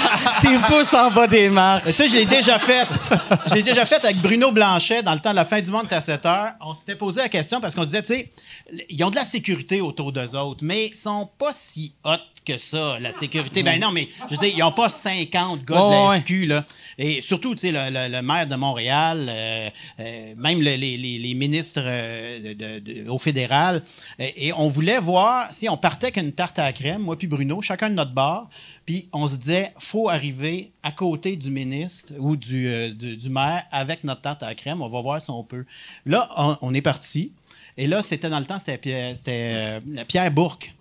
[0.40, 1.88] tes pouces en bas des marches.
[1.90, 2.86] ça, je l'ai déjà fait.
[3.46, 5.86] Je l'ai déjà fait avec Bruno Blanchet dans le temps de la fin du monde
[5.92, 6.52] à 7 heures.
[6.60, 8.32] On s'était posé la question parce qu'on disait, tu sais,
[8.88, 12.16] ils ont de la sécurité autour d'eux autres, mais ils sont pas si hot
[12.48, 13.62] que ça, la sécurité.
[13.62, 16.20] Ben non, mais je veux dire, ils n'ont pas 50 gars Ouais, de la ouais.
[16.20, 16.64] SQ, là.
[16.98, 21.34] Et surtout, tu sais, le, le- le maire de Montréal, euh, euh, même le- les,
[21.34, 23.82] ministres euh, de- de- de- au fédéral.
[24.18, 27.16] Et, et on voulait voir si on partait avec une tarte à la crème, moi
[27.16, 28.48] puis Bruno, chacun de notre bar.
[28.86, 33.64] Puis on se disait, faut arriver à côté du ministre ou du, du, du maire
[33.70, 34.80] avec notre tarte à la crème.
[34.82, 35.64] On va voir si on peut.
[36.06, 37.32] Là, on, on est parti.
[37.76, 39.14] Et là, c'était dans le temps, c'était Pierre,
[40.08, 40.72] Pierre Bourque.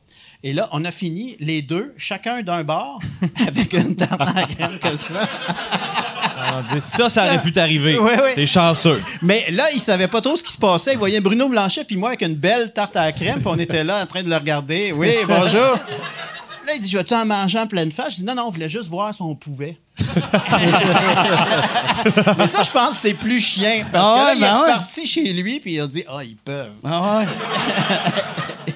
[0.44, 3.00] Et là, on a fini les deux, chacun d'un bar,
[3.48, 5.28] avec une tarte à la crème comme ça.
[6.54, 7.98] On dit, ça, ça aurait pu t'arriver.
[7.98, 8.36] Ouais, ouais.
[8.36, 9.02] T'es chanceux.
[9.24, 10.92] Mais là, il savait pas trop ce qui se passait.
[10.94, 13.58] Il voyait Bruno Blanchet puis moi avec une belle tarte à la crème, puis on
[13.58, 14.92] était là en train de le regarder.
[14.92, 15.60] Oui, bonjour.
[16.66, 18.12] Là, il dit, je vais-tu en manger en pleine face?
[18.14, 19.78] Je dis, non, non, on voulait juste voir si on pouvait.
[22.38, 23.86] Mais ça, je pense que c'est plus chien.
[23.92, 24.68] Parce Ah que là, il ben est ouais.
[24.68, 26.72] parti chez lui, puis il a dit, ah, ils peuvent.
[26.84, 27.26] Ah ouais.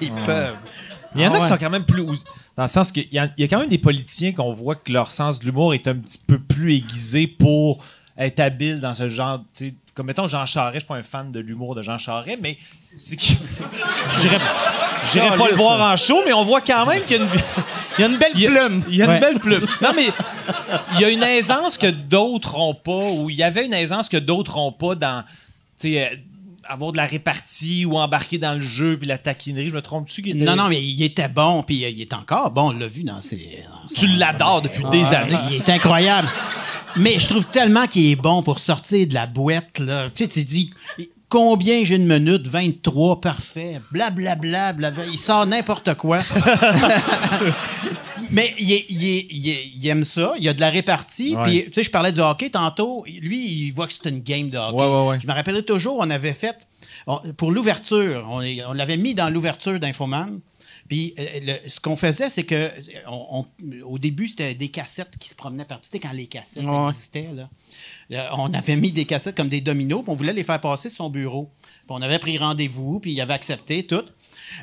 [0.00, 0.56] Ils peuvent.
[1.14, 2.04] Il y en a Ah qui sont quand même plus.
[2.56, 5.10] Dans le sens qu'il y, y a quand même des politiciens qu'on voit que leur
[5.10, 7.82] sens de l'humour est un petit peu plus aiguisé pour
[8.16, 9.40] être habile dans ce genre.
[9.94, 12.56] Comme mettons Jean Charest, je suis pas un fan de l'humour de Jean Charest, mais
[12.94, 13.22] c'est que.
[15.38, 17.30] Pas le voir en show, mais on voit quand même qu'il y a une.
[17.98, 18.82] Il y a une belle Il y a, plume.
[18.88, 19.14] il y a Ouais.
[19.16, 19.66] une belle plume.
[19.82, 20.06] Non, mais
[20.94, 24.08] il y a une aisance que d'autres n'ont pas, ou il y avait une aisance
[24.08, 25.22] que d'autres n'ont pas dans,
[25.78, 26.16] tu sais, euh,
[26.68, 29.68] avoir de la répartie ou embarquer dans le jeu puis la taquinerie.
[29.68, 30.20] Je me trompe-tu?
[30.28, 32.70] était- Non, non, mais il était bon, puis il est encore bon.
[32.70, 33.64] On l'a vu dans ses.
[33.68, 35.36] dans son- Tu l'adores depuis des années.
[35.50, 36.28] Il est incroyable.
[36.96, 39.78] Mais je trouve tellement qu'il est bon pour sortir de la boîte.
[39.78, 40.10] Là.
[40.14, 40.70] Tu sais, tu dis
[41.28, 42.46] combien j'ai une minute?
[42.46, 43.80] 23, parfait.
[43.90, 44.72] Blablabla.
[44.74, 45.06] Bla, bla.
[45.06, 46.18] Il sort n'importe quoi.
[48.32, 50.34] Mais il, est- il est- il est- il aime ça.
[50.38, 51.36] Il y a de la répartie.
[51.36, 51.42] Ouais.
[51.44, 53.04] Puis, tu sais, je parlais du hockey tantôt.
[53.20, 54.76] Lui, il voit que c'est une game de hockey.
[54.76, 55.20] Ouais, ouais.
[55.20, 56.56] Je me rappellerai toujours, on avait fait,
[57.06, 58.40] on- pour l'ouverture, on,
[58.72, 60.40] l'avait mis dans l'ouverture d'Infoman.
[60.88, 62.68] Puis euh, le- ce qu'on faisait, c'est que
[63.08, 65.84] on- on- au début, c'était des cassettes qui se promenaient partout.
[65.90, 66.88] Tu sais, quand les cassettes Ouais.
[66.88, 67.48] existaient, là,
[68.10, 70.90] Euh, on avait mis des cassettes comme des dominos, puis on voulait les faire passer
[70.90, 71.50] sur son bureau.
[71.62, 74.02] Puis on avait pris rendez-vous, puis il avait accepté tout.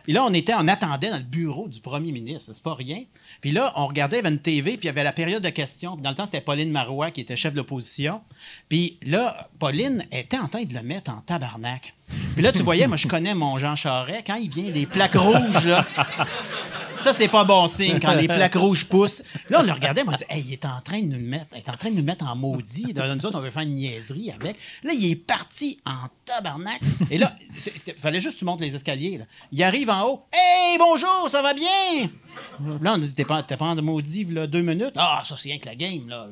[0.04, 3.04] Puis là, on était, on attendait dans le bureau du premier ministre, c'est pas rien.
[3.42, 5.96] Puis là, on regardait, il une TV, puis il y avait la période de questions.
[5.96, 8.22] Dans le temps, c'était Pauline Marois qui était chef de l'opposition.
[8.68, 11.94] Puis là, Pauline était en train de le mettre en tabarnak.
[12.34, 15.16] Puis là, tu voyais, moi, je connais mon Jean Charest, quand il vient des plaques
[15.16, 15.86] rouges, là.
[17.04, 19.24] Ça, c'est pas bon signe quand les plaques rouges poussent.
[19.50, 21.60] Là, on le regardait, on dit, hey, il est en train de nous mettre, il
[21.60, 22.94] est en train de nous mettre en maudit.
[22.94, 24.58] Dans nous autres, on veut faire une niaiserie avec.
[24.84, 26.80] Là, il est parti en tabarnak.
[27.10, 27.34] Et là,
[27.88, 29.18] il fallait juste que tu montes les escaliers.
[29.18, 29.26] là.
[29.52, 30.24] Il arrive en haut.
[30.34, 32.10] Hey, bonjour, ça va bien?
[32.82, 34.94] Là, on dit, t'es pas, pas en maudit, là, deux minutes.
[34.98, 36.28] Ah, ça, c'est rien que la game, là.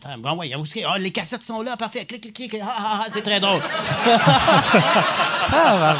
[0.00, 2.04] Train- Bon, ouais, vous- ah, les cassettes sont là, parfait.
[2.06, 2.56] Clic, clic, clic.
[2.62, 3.60] Ah, ah, ah, c'est très drôle.
[5.56, 5.96] Ah.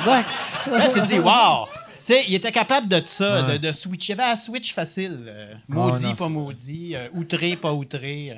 [0.67, 1.67] Là, tu te dis, wow!
[2.07, 4.09] Tu sais, il était capable de ça, de, de switch.
[4.09, 5.19] Il y avait un switch facile.
[5.27, 6.95] euh, maudit, non, pas maudit.
[6.95, 8.33] euh, outré, pas outré.
[8.33, 8.35] euh.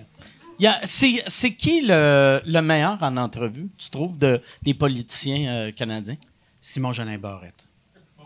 [0.59, 4.73] Il y a- C'est c'est qui le, le meilleur en entrevue, tu trouves, de, des
[4.75, 6.17] politiciens euh, canadiens?
[6.61, 7.67] Simon Jolin Barrette.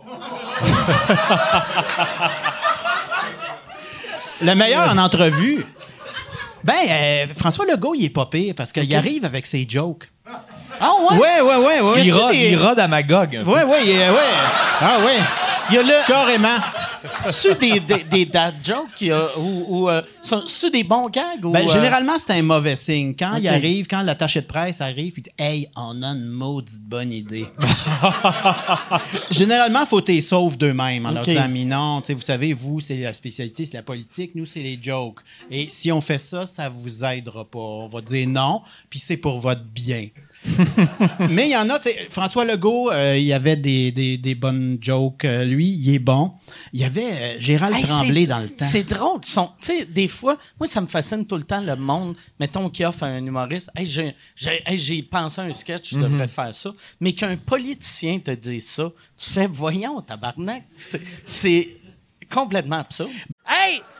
[4.42, 5.64] le meilleur en entrevue?
[6.62, 10.10] Ben, euh, François Legault, il est pas pire parce qu'il arrive avec ses jokes.
[10.80, 11.18] Ah ouais?
[11.18, 12.00] Ouais, ouais, ouais, ouais.
[12.04, 13.32] Il des- il rôde à Magog.
[13.46, 14.16] Ouais, ouais, il est- ouais.
[14.80, 15.18] Ah, ouais.
[15.70, 16.06] Il y a le...
[16.06, 16.56] Carrément.
[17.30, 19.04] C'est des, des, des dad jokes
[19.38, 23.14] ou, ou euh, c'est des bons gags ou Ben, euh, généralement, c'est un mauvais signe.
[23.18, 26.82] Quand il arrive, quand l'attaché de presse arrive, il dit Hey, on a une maudite
[26.82, 27.46] bonne idée.
[29.30, 31.30] généralement, il faut t'es sauve d'eux-mêmes en leur Ok.
[31.30, 35.20] disant vous savez, vous, c'est la spécialité, c'est la politique, nous, c'est les jokes.
[35.50, 37.58] Et si on fait ça, ça vous aidera pas.
[37.58, 40.08] On va dire non, puis c'est pour votre bien.
[41.30, 44.16] Mais il y en a, tu sais, François Legault, euh, il y avait des, des,
[44.16, 45.24] des bonnes jokes.
[45.24, 46.32] euh, lui, il est bon.
[46.72, 48.64] Il y avait euh, Gérald Hey, Tremblay dans le temps.
[48.64, 49.20] C'est drôle.
[49.20, 52.84] Tu sais, des fois, moi, ça me fascine tout le temps le monde, mettons, qui
[52.84, 56.02] offre à un humoriste Hey, j'ai j'ai- hey, j'ai pensé à un sketch, je Mhm.
[56.04, 56.72] devrais faire ça.
[57.00, 60.64] Mais qu'un politicien te dise ça, tu fais Voyons, tabarnak.
[60.76, 61.76] C'est- C'est
[62.32, 63.10] complètement absurde.
[63.46, 63.80] Hey!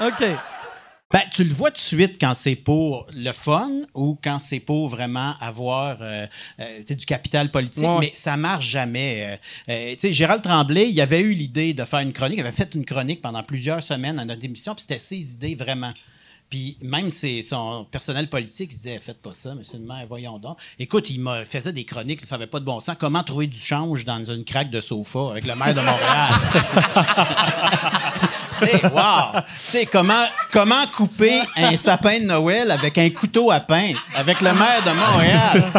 [0.00, 0.24] OK.
[1.10, 4.60] Ben, tu le vois tout de suite quand c'est pour le fun ou quand c'est
[4.60, 6.26] pour vraiment avoir euh,
[6.60, 7.96] euh, du capital politique, Ouais.
[8.00, 9.38] mais ça marche jamais.
[9.68, 12.42] Euh, euh, tu sais, Gérald Tremblay, il avait eu l'idée de faire une chronique, il
[12.42, 15.94] avait fait une chronique pendant plusieurs semaines à notre émission, puis c'était ses idées vraiment.
[16.50, 20.38] Puis même ses, son personnel politique il disait Faites pas ça, monsieur le maire, voyons
[20.38, 20.56] donc.
[20.78, 22.96] Écoute, il me faisait des chroniques, ça n'avait pas de bon sens.
[22.98, 26.30] Comment trouver du change dans une craque de sofa avec le maire de Montréal?
[28.92, 29.40] Wow!
[29.92, 34.82] Comment, comment couper un sapin de Noël avec un couteau à pain avec le maire
[34.84, 35.72] de Montréal?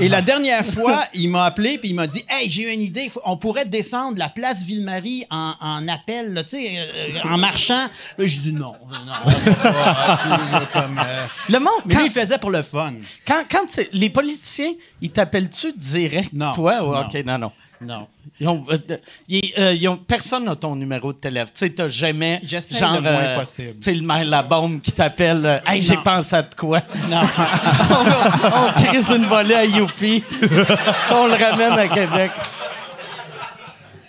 [0.00, 3.10] Et la dernière fois, il m'a appelé puis il m'a dit Hey, j'ai une idée,
[3.24, 7.88] on pourrait descendre la place Ville-Marie en, en appel, là, euh, en marchant.
[8.16, 11.26] Là, j'ai dit non, non, on va pas, tout, là, comme, euh.
[11.50, 12.94] Le monde, Mais quand, lui, il faisait pour le fun.
[13.26, 16.52] quand, les politiciens, ils t'appellent-tu direct, Non.
[16.52, 16.82] toi?
[16.82, 17.00] ou- Non.
[17.06, 17.52] OK, non, non.
[17.80, 18.06] Non.
[18.40, 18.78] Ils ont, euh,
[19.28, 21.52] ils- euh, ils ont- personne n'a ton numéro de téléphone.
[21.54, 22.40] Tu sais, t'as jamais.
[22.42, 23.74] J'essaie genre, le moins euh, possible.
[23.74, 25.44] Tu sais, le maire la bombe qui t'appelle.
[25.46, 26.80] euh, hey, j'ai pensé à de quoi?
[27.10, 27.20] Non.
[27.90, 30.22] on, on crise une volée à Youpi.
[31.10, 32.30] on le ramène à Québec.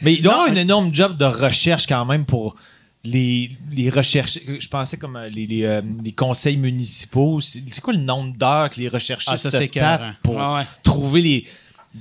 [0.02, 2.56] Mais il doit y avoir un énorme job de recherche quand même pour
[3.04, 4.40] les, les recherches.
[4.48, 7.40] Je pensais comme les, les, euh, les conseils municipaux.
[7.42, 10.64] C'est quoi le nombre d'heures que les recherchistes Ah, ça, se tapent pour Ouais, ouais.
[10.84, 11.48] trouver les,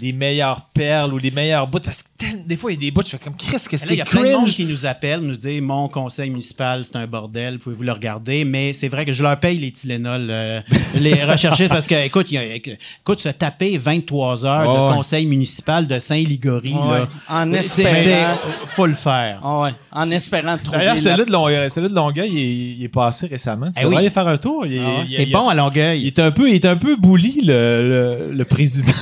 [0.01, 1.79] les meilleures perles ou les meilleurs bouts?
[1.81, 3.77] Parce que tel- des fois, il y a des bouts, tu fais comme, qu'est-ce que
[3.77, 6.31] Là, il c'est y a plein de monde qui nous appelle, nous dit Mon conseil
[6.31, 8.45] municipal, c'est un bordel, pouvez-vous le regarder?
[8.45, 10.61] Mais c'est vrai que je leur paye les Tylenol, euh,
[10.95, 14.95] les recherchistes, parce que, écoute, il y a- écoute, se taper 23 heures de ouais.
[14.97, 16.99] conseil municipal de Saint-Ligory, Ouais.
[17.01, 18.39] là, En c'est- espérant.
[18.63, 19.41] c'est- faut le faire.
[19.43, 20.79] Ah ouais, en espérant trouver.
[20.79, 23.67] D'ailleurs, de, Long- celui de Longueuil, il est, il est passé récemment.
[23.75, 23.97] Tu Eh oui.
[23.97, 24.67] aller faire un tour.
[24.67, 26.07] Il, est- Ah il- C'est il- bon à Il Longueuil.
[26.07, 28.93] est un peu, il est un peu bully, le, le, le président.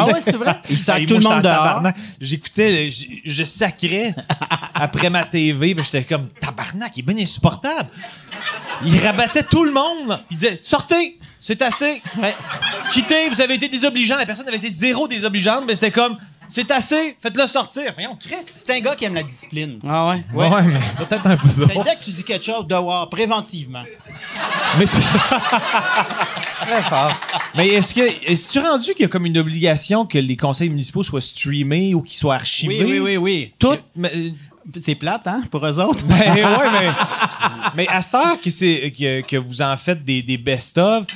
[0.00, 0.56] Ah ouais, c'est vrai?
[0.70, 1.56] Il sac Hey, tout le monde dehors.
[1.56, 1.96] tabarnak.
[2.20, 4.14] J'écoutais, je, je sacrais
[4.74, 7.88] après ma TV, puis j'étais comme tabarnak, il est bien insupportable.
[8.84, 10.20] Il rabattait tout le monde.
[10.30, 12.02] Il disait sortez, c'est assez.
[12.18, 12.34] Ouais.
[12.92, 14.16] Quittez, vous avez été désobligeant.
[14.16, 16.16] La personne avait été zéro désobligeante, mais c'était comme
[16.50, 17.92] c'est assez, faites-le sortir.
[17.94, 18.34] Voyons, Chris.
[18.42, 19.78] C'est un gars qui aime la discipline.
[19.88, 20.22] Ah ouais?
[20.34, 23.84] Ouais, mais peut-être un peu Fait que dès que tu dis quelque chose, dehors, préventivement.
[24.78, 25.00] Mais, c'est-
[26.60, 27.10] Très fort.
[27.56, 30.68] mais est-ce que est-ce tu rendu qu'il y a comme une obligation que les conseils
[30.68, 32.84] municipaux soient streamés ou qu'ils soient archivés?
[32.84, 33.54] Oui, oui, oui, oui.
[33.58, 33.76] Tout.
[33.96, 34.10] mais-
[34.78, 36.04] C'est plate, hein, pour eux autres?
[36.04, 36.88] Ben ouais, mais,
[37.76, 41.06] mais à cette heure que, c'est, que, que vous en faites des, des best-of,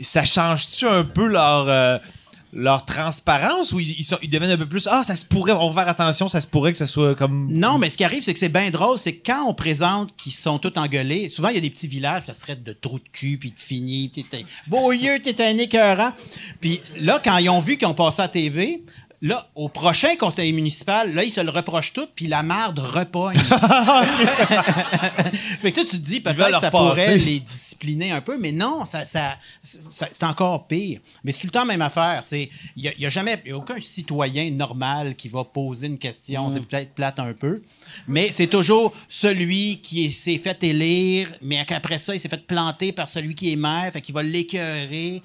[0.00, 1.98] ça change-tu un peu leur, euh,
[2.52, 5.90] leur transparence ou ils, deviennent un peu plus Ah, ça se pourrait, on va faire
[5.90, 7.48] attention, ça se pourrait que ça soit comme.
[7.50, 10.32] Non, mais ce qui arrive, c'est que c'est bien drôle, c'est quand on présente qu'ils
[10.32, 13.08] sont tous engueulés, souvent il y a des petits villages, ça serait de trous de
[13.12, 16.12] cul, puis de fini, puis t'es beau yeux, t'es un écœurant.
[16.60, 18.82] Puis là, quand ils ont vu qu'ils ont passé à la TV,
[19.20, 23.38] là, au prochain conseil municipal, là, ils se le reprochent tout, puis la marde repogne.
[25.60, 26.70] fait que ça, tu te dis, peut-être que ça passer.
[26.70, 31.00] pourrait les discipliner un peu, mais non, ça, ça, ça- c'est encore pire.
[31.24, 32.20] Mais c'est tout le temps la même affaire.
[32.24, 35.88] C'est, il y a, y a jamais, y a aucun citoyen normal qui va poser
[35.88, 36.50] une question.
[36.50, 37.62] C'est peut-être plate un peu,
[38.06, 42.46] mais c'est toujours celui qui est- s'est fait élire, mais qu'après ça, il s'est fait
[42.46, 45.22] planter par celui qui est maire, fait qu'il va l'écœurer.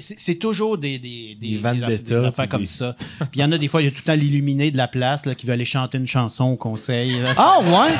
[0.00, 2.94] C'est, toujours des, des, des, Des affaires comme ça.
[3.18, 4.76] Puis il y en a des fois, il y a tout le temps l'illuminé de
[4.76, 7.16] la place là, qui veut aller chanter une chanson au conseil.
[7.36, 7.94] Ah ouais?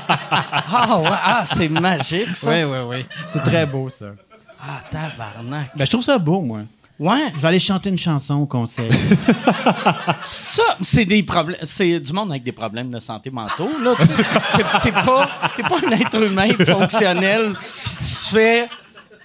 [0.00, 2.50] ah ouais, ah c'est magique ça.
[2.50, 3.04] Oui, oui, oui.
[3.26, 4.12] C'est très beau, ça.
[4.60, 5.70] Ah tabarnak.
[5.76, 6.62] Ben, je trouve ça beau, moi.
[7.02, 7.32] Ouais.
[7.34, 8.88] Je vais aller chanter une chanson au conseil.
[10.44, 11.58] Ça, c'est des problèmes.
[11.64, 13.70] C'est du monde avec des problèmes de santé mentaux.
[13.82, 17.54] Là, Tu- t'es, t'es pas, t'es pas un être humain fonctionnel.
[17.84, 18.68] Puis tu fais.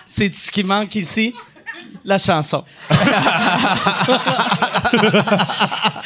[0.08, 1.36] C'est ce qui manque ici.
[2.04, 2.64] La chanson.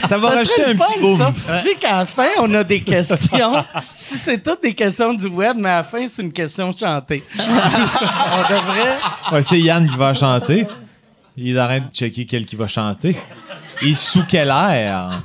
[0.08, 1.18] Ça va Ça rajouter serait un petit boom.
[1.18, 1.62] ça.
[1.62, 3.64] Vu qu'à la fin, on a des questions.
[4.00, 7.24] si c'est toutes des questions du web, mais à la fin, c'est une question chantée.
[7.38, 8.98] on devrait.
[9.32, 10.68] Ouais, c'est Yann qui va chanter.
[11.42, 13.18] Il est en train de checker quel qui va chanter.
[13.82, 15.22] Et sous quel air?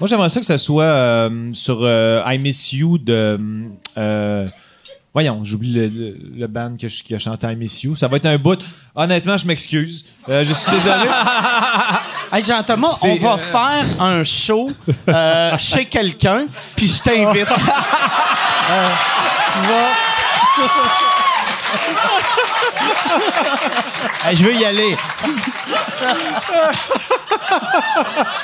[0.00, 3.38] Moi, j'aimerais ça que ce soit euh, sur euh, I Miss You de.
[3.98, 4.48] euh,
[5.14, 7.94] voyons, j'oublie le, le, le band que je- qui a chanté I Miss You.
[7.94, 8.58] Ça va être un bout.
[8.96, 10.04] Honnêtement, je m'excuse.
[10.28, 11.04] Je suis désolé.
[12.34, 14.70] Hey, Jean-Thomas, on va faire un show
[15.58, 17.46] chez quelqu'un, puis je t'invite.
[19.52, 21.11] Tu vas.
[24.24, 24.96] Hey, je veux y aller.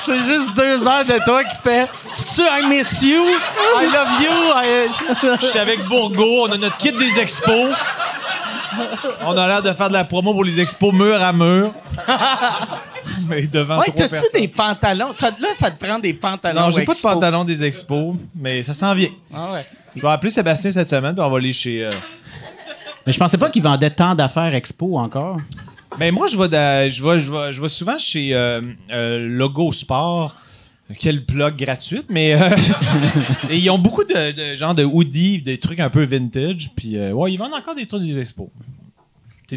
[0.00, 3.24] C'est juste deux heures de toi qui fait C'est I miss you,
[3.80, 4.30] I love you.
[4.56, 6.46] I- Je suis avec Bourgo.
[6.48, 7.74] On a notre kit des expos.
[9.24, 11.72] On a l'air de faire de la promo pour les expos mur à mur.
[13.28, 14.40] Mais devant Ouais, trois t'as-tu personnes.
[14.40, 15.12] des pantalons?
[15.12, 16.60] Ça, là, ça te prend des pantalons.
[16.62, 17.08] Non, j'ai pas de expo.
[17.08, 19.10] pantalon des expos, mais ça s'en vient.
[19.34, 19.66] Ah ouais.
[19.96, 21.84] Je vais appeler Sébastien cette semaine, puis on va aller chez.
[21.84, 21.92] euh,
[23.06, 25.38] Mais je pensais pas qu'il vendait tant d'affaires expo encore.
[25.98, 30.36] Ben moi, je vais, je vais, je je souvent chez euh, euh, Logo Sport.
[30.98, 32.48] Quelle plug gratuite, mais euh,
[33.50, 37.12] ils ont beaucoup de, de genre de hoodies, des trucs un peu vintage, puis euh,
[37.12, 38.48] ouais, ils vendent encore des trucs des expos.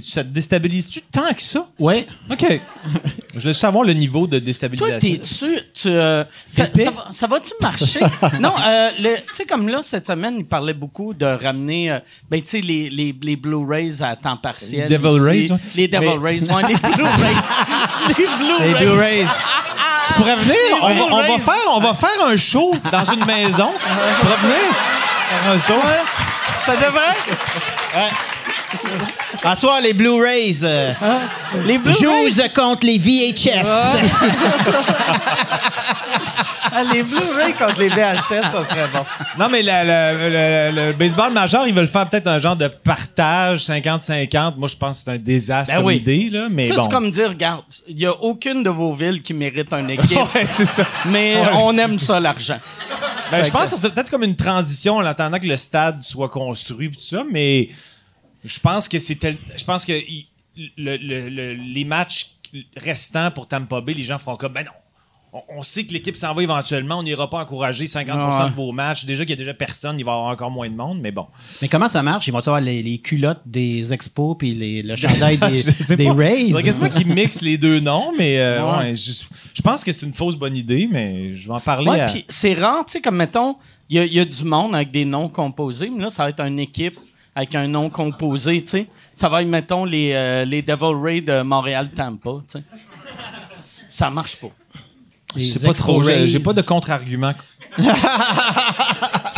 [0.05, 1.67] Ça te déstabilise-tu tant que ça?
[1.77, 2.07] Ouais.
[2.29, 2.45] OK.
[3.35, 4.99] je voulais savoir le niveau de Toi, déstabilisation.
[4.99, 5.59] t'es-tu.
[5.73, 7.99] Tu, euh, ça, va-tu marcher?
[8.39, 11.99] non, euh, tu sais, comme là, cette semaine, il parlait beaucoup de ramener, euh,
[12.29, 14.87] ben, tu sais, les, les, les Blu-rays à temps partiel.
[14.89, 15.19] Les Devil.
[15.19, 15.57] Rays, ouais.
[15.75, 17.35] Les Devil Mais- Rays, ouais, les Blu-rays.
[18.07, 18.85] les Les Blu-rays.
[18.85, 19.25] Blu-rays.
[20.07, 20.55] Tu pourrais venir?
[20.81, 21.39] On va, on va Blu-rays.
[21.39, 23.71] faire, on va faire un show dans une maison.
[23.77, 24.75] tu pourrais venir?
[25.29, 25.83] Faire un tour?
[26.65, 27.17] Ça devrait?
[27.93, 28.09] En
[29.55, 30.63] soir, les Blu-rays.
[30.63, 30.93] euh,
[31.65, 32.31] Les Blu-rays?
[32.31, 33.67] Joue contre les VHS.
[36.73, 39.03] Ah, les Blu-rays contre les VHS, ça serait bon.
[39.37, 42.67] Non, mais la- la- le, le baseball majeur, ils veulent faire peut-être un genre de
[42.67, 44.55] partage 50-50.
[44.57, 45.97] Moi, je pense que c'est un désastre Ben comme oui.
[45.97, 46.47] idée, là.
[46.49, 46.83] Mais ça, bon.
[46.83, 50.17] c'est comme dire, regarde, il n'y a aucune de vos villes qui mérite une équipe,
[50.35, 50.85] Ouais, c'est ça.
[51.07, 51.49] mais Ouais.
[51.55, 52.59] on aime ça, l'argent.
[53.31, 56.03] Ben, je pense que- que c'est peut-être comme une transition en attendant que le stade
[56.03, 57.69] soit construit tout ça, mais
[58.43, 60.27] je pense que c'est tel- je pense que il-
[60.77, 62.37] le- le- le- les matchs
[62.75, 64.71] restants pour Tampa Bay, les gens feront comme ben non.
[65.33, 68.49] On, on sait que l'équipe s'en va éventuellement, on n'ira pas encourager 50% Ouais.
[68.49, 69.05] de vos matchs.
[69.05, 71.13] Déjà qu'il y a déjà personne, il va y avoir encore moins de monde, mais
[71.13, 71.25] bon.
[71.61, 72.27] Mais comment ça marche?
[72.27, 76.09] Ils vont avoir les, les culottes des expos puis les, le chandail des, Je des.
[76.09, 76.51] Rays?
[76.61, 78.77] Quasiment qu'ils mixent les deux noms, mais euh, Ouais.
[78.89, 79.13] ouais, je,
[79.53, 82.07] je pense que c'est une fausse bonne idée, mais je vais en parler à...
[82.27, 83.55] c'est rare, tu sais, comme mettons,
[83.89, 86.41] il y, y a du monde avec des noms composés, mais là, ça va être
[86.41, 86.99] une équipe
[87.41, 88.87] avec un nom composé, tu sais.
[89.13, 92.63] Ça va être, mettons, les, euh, les Devil Rays de Montréal-Tampa, tu sais.
[93.91, 94.51] Ça marche pas.
[95.39, 97.33] Sais pas trop, j'ai pas de contre-argument.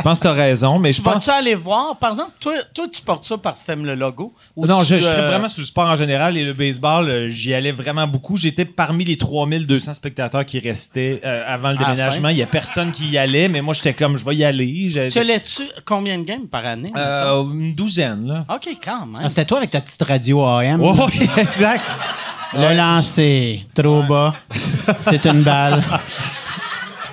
[0.03, 1.13] je pense que t'as raison, mais je Tu pense...
[1.13, 1.95] vas-tu aller voir?
[1.95, 4.33] Par exemple, toi, toi, tu portes ça parce que t'aimes le logo?
[4.57, 6.51] ou Non, tu, je, je serais euh, vraiment sur le sport en général et le
[6.51, 8.35] baseball, euh, j'y allais vraiment beaucoup.
[8.35, 12.27] J'étais parmi les 3200 spectateurs qui restaient euh, avant le déménagement.
[12.27, 14.89] Il y a personne qui y allait, mais moi, j'étais comme, je vais y aller.
[15.09, 16.91] Tu allais-tu combien de games par année?
[16.97, 18.45] Euh, une douzaine, là.
[18.53, 19.21] OK, quand même.
[19.23, 20.81] Ah, C'était toi avec ta petite radio AM.
[20.83, 21.81] Oh, oui, exact.
[22.53, 24.35] Le lancer, trop bas.
[24.99, 25.81] C'est une balle.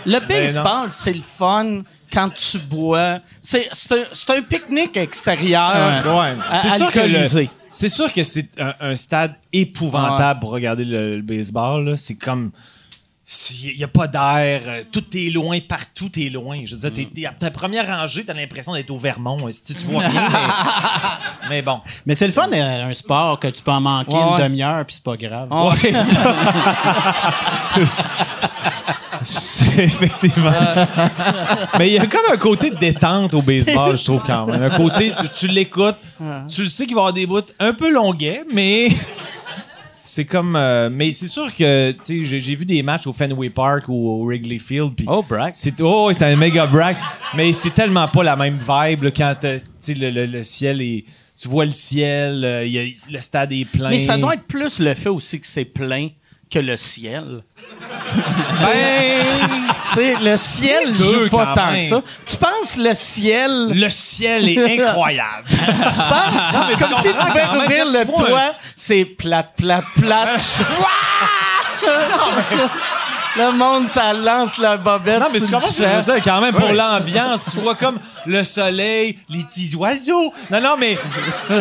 [0.07, 3.19] Le Ben baseball, c'est le fun quand tu bois.
[3.41, 6.03] C'est c'est un, c'est un pique-nique extérieur.
[6.07, 6.35] Ouais.
[6.49, 7.51] à- C'est sûr que le- alcoolisé.
[7.71, 11.97] c'est sûr que c'est un, un stade épouvantable pour regarder le, le baseball.
[11.99, 12.51] C'est comme.
[13.63, 16.63] Il n'y a pas d'air, euh, tout est loin, partout est loin.
[16.65, 19.39] Je veux dire, t'es- t'es à ta première rangée, t'as l'impression d'être au Vermont.
[19.53, 21.81] Si tu vois rien, mais, mais bon.
[22.07, 24.85] Mais c'est le fun, euh, un sport que tu peux en manquer Ouais, une demi-heure
[24.85, 25.47] puis c'est pas grave.
[25.53, 25.93] Ouais.
[29.23, 30.51] C'est effectivement.
[31.79, 34.63] Mais il y a comme un côté de détente au baseball, je trouve quand même.
[34.63, 35.97] Un côté, tu, tu l'écoutes,
[36.49, 38.89] tu le sais qu'il va y avoir des bouts un peu longuets, mais
[40.05, 40.57] c'est comme.
[40.57, 43.85] euh, mais c'est sûr que, tu sais, j'ai, j'ai vu des matchs au Fenway Park
[43.89, 44.95] ou au Wrigley Field.
[44.97, 45.53] puis Oh, brag.
[45.55, 46.97] C'est, oh, c'est un méga brag.
[47.35, 50.43] Mais c'est tellement pas la même vibe là, quand euh, tu sais, le, le- le
[50.43, 51.05] ciel est.
[51.41, 53.89] Tu vois le ciel, euh, il y a- le stade est plein.
[53.91, 56.09] Mais ça doit être plus le fait aussi que c'est plein
[56.51, 57.43] que le ciel.
[59.97, 61.83] Ben, le ciel joue pas tant même.
[61.83, 62.03] que ça.
[62.27, 63.71] Tu penses le ciel.
[63.75, 65.49] le ciel est incroyable.
[65.49, 66.69] Tu penses?
[66.69, 70.41] Mais tu comme si tu pouvais ouvrir le vois un- toit, c'est plate, plate, plate.
[73.37, 75.21] Le monde, ça lance la bobette.
[75.21, 76.15] Non, mais tu comprends ce que je veux champ.
[76.15, 77.41] dire quand même pour l'ambiance.
[77.53, 80.33] Tu vois comme le soleil, les petits oiseaux.
[80.51, 80.99] Non, non, mais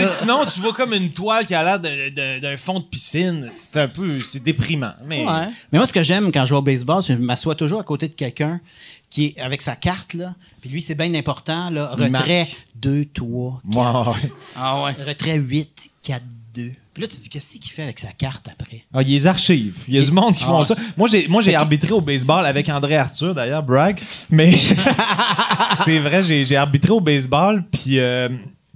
[0.05, 3.49] sinon, tu vois comme une toile qui a l'air d'un fond de piscine.
[3.51, 4.93] C'est un peu, c'est déprimant.
[5.05, 5.47] Mais Ouais.
[5.71, 7.81] Mais moi, ce que j'aime quand je vais au baseball, c'est que je m'assois toujours
[7.81, 8.59] à côté de quelqu'un
[9.09, 10.33] qui est avec sa carte, là.
[10.61, 11.89] Puis lui, c'est bien important, là.
[11.91, 12.57] Retrait marque.
[12.75, 14.31] 2, 3, Ouais, ouais.
[14.55, 14.95] Ah ouais.
[15.07, 16.23] Retrait 8, 4,
[16.63, 16.71] 2.
[16.93, 18.83] Puis là, tu te dis, qu'est-ce qu'il fait avec sa carte après?
[18.93, 19.77] Ah, il y a des archives.
[19.87, 20.65] Il y a du monde qui font Ah.
[20.65, 20.75] ça.
[20.97, 23.99] Moi, j'ai, moi, j'ai arbitré au baseball avec André Arthur, d'ailleurs, brag.
[24.29, 24.51] Mais
[25.85, 28.29] c'est vrai, j'ai, j'ai arbitré au baseball, puis euh,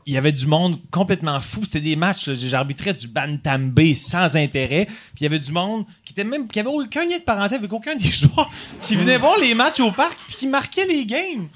[0.05, 1.61] il y avait du monde complètement fou.
[1.63, 4.85] C'était des matchs, arbitré du Bantam B sans intérêt.
[4.85, 7.55] Puis il y avait du monde qui était même, qui avait aucun lien de parenté
[7.55, 8.49] avec aucun des joueurs,
[8.83, 11.47] qui venait voir les matchs au parc, puis qui marquait les games.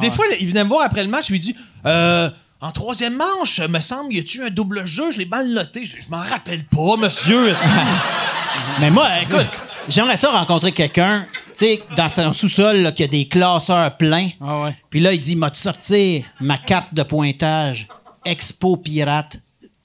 [0.00, 2.28] Des fois, il venait me voir après le match, il me dit, euh,
[2.60, 5.10] en troisième manche, me semble, y a-tu un double jeu?
[5.10, 5.84] Je l'ai mal noté.
[5.84, 7.52] Je, je m'en rappelle pas, monsieur.
[8.80, 13.28] Mais moi, écoute, j'aimerais ça rencontrer quelqu'un, tu sais, dans son sous-sol, qui a des
[13.28, 14.30] classeurs pleins.
[14.40, 14.76] Ah ouais.
[14.88, 17.88] Puis là, il dit, m'a-tu sortir ma carte de pointage
[18.24, 19.38] Expo Pirate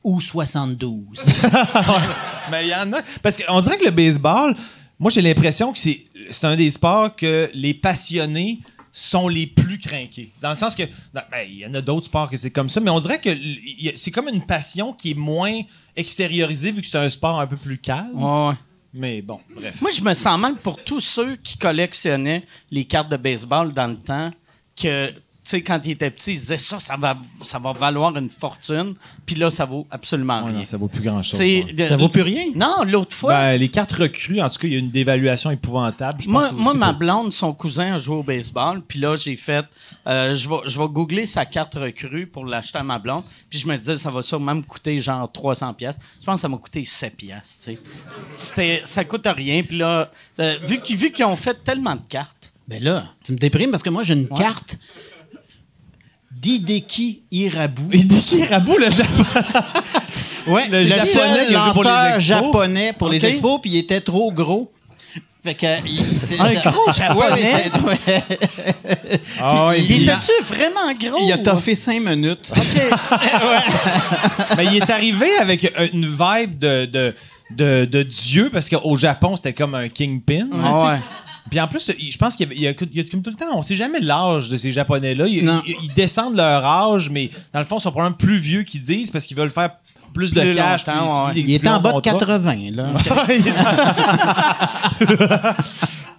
[0.03, 1.01] ou 72?
[2.51, 3.01] Mais il y en a.
[3.21, 4.55] Parce qu'on dirait que le baseball,
[4.97, 8.59] moi, j'ai l'impression que c'est, c'est un des sports que les passionnés
[8.91, 10.31] sont les plus craqués.
[10.41, 10.83] Dans le sens que,
[11.13, 13.29] ben, il y en a d'autres sports que c'est comme ça, mais on dirait que
[13.95, 15.61] c'est comme une passion qui est moins
[15.95, 18.11] extériorisée vu que c'est un sport un peu plus calme.
[18.15, 18.55] Ouais, ouais.
[18.93, 19.81] Mais bon, bref.
[19.81, 23.87] Moi, je me sens mal pour tous ceux qui collectionnaient les cartes de baseball dans
[23.87, 24.31] le temps,
[24.75, 25.13] que,
[25.43, 28.93] sais, quand ils étaient petits, ils disaient ça, ça va, ça va valoir une fortune,
[29.25, 30.59] puis là, ça vaut absolument Ouais, rien.
[30.59, 31.39] non, ça vaut plus grand-chose.
[31.39, 31.73] Ouais.
[31.73, 32.45] de- Ça vaut plus rien?
[32.55, 35.49] Non, l'autre fois, Ben, les cartes recrues, en tout cas, il y a une dévaluation
[35.51, 36.21] épouvantable.
[36.21, 39.65] Je moi, ma blonde, son cousin a joué au baseball, puis là, j'ai fait,
[40.07, 43.57] euh, je vais je vais googler sa carte recrue pour l'acheter à ma blonde, puis
[43.57, 45.97] je me disais, ça va sûrement me coûter genre 300 pièces.
[46.19, 47.79] Je pense que ça m'a coûté 7 pièces, tu sais.
[48.33, 52.01] C'était- Ça coûte rien, puis là, euh, vu qu'ils vu qu'ils ont fait tellement de
[52.07, 54.37] cartes, Ben là, tu me déprimes parce que moi, j'ai une Ouais.
[54.37, 54.77] carte
[56.41, 57.83] d'Hideki Irabu.
[57.93, 59.23] Hideki Rabu, le Japon.
[60.47, 62.23] Ouais, Le le, japonais seul qui a joué pour les lanceur expos.
[62.25, 64.71] japonais pour les expos, puis il était trop gros.
[65.43, 65.67] Fait que.
[65.87, 67.19] Il, c'est- Un gros japonais?
[67.19, 69.19] Ouais, ouais, c'était- ouais.
[69.39, 71.19] Ah ouais, Puis il il, a, était-tu vraiment gros?
[71.23, 72.51] il a toffé cinq minutes.
[72.57, 72.81] OK.
[74.57, 77.15] Mais il est arrivé avec une vibe de, de,
[77.51, 80.47] de, de dieu parce qu'au Japon, c'était comme un kingpin.
[80.53, 80.99] hein,
[81.49, 83.61] Puis en plus, je pense qu'il y a, il y comme tout le temps, on
[83.61, 85.27] sait jamais l'âge de ces Japonais-là.
[85.27, 85.61] Ils, Non.
[85.65, 88.81] ils- ils descendent leur âge, mais dans le fond, ils sont probablement plus vieux qu'ils
[88.81, 89.71] disent parce qu'ils veulent faire
[90.13, 90.83] plus de cash.
[90.85, 91.31] plus ici, ouais.
[91.35, 92.19] Il était en bas de contrats.
[92.19, 92.93] 80, là.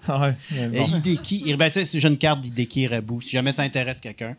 [0.09, 0.35] Ouais,
[0.73, 0.85] bon.
[0.87, 4.35] Hideki, ben, c'est une carte d'Hideki Irabu, si jamais ça intéresse quelqu'un.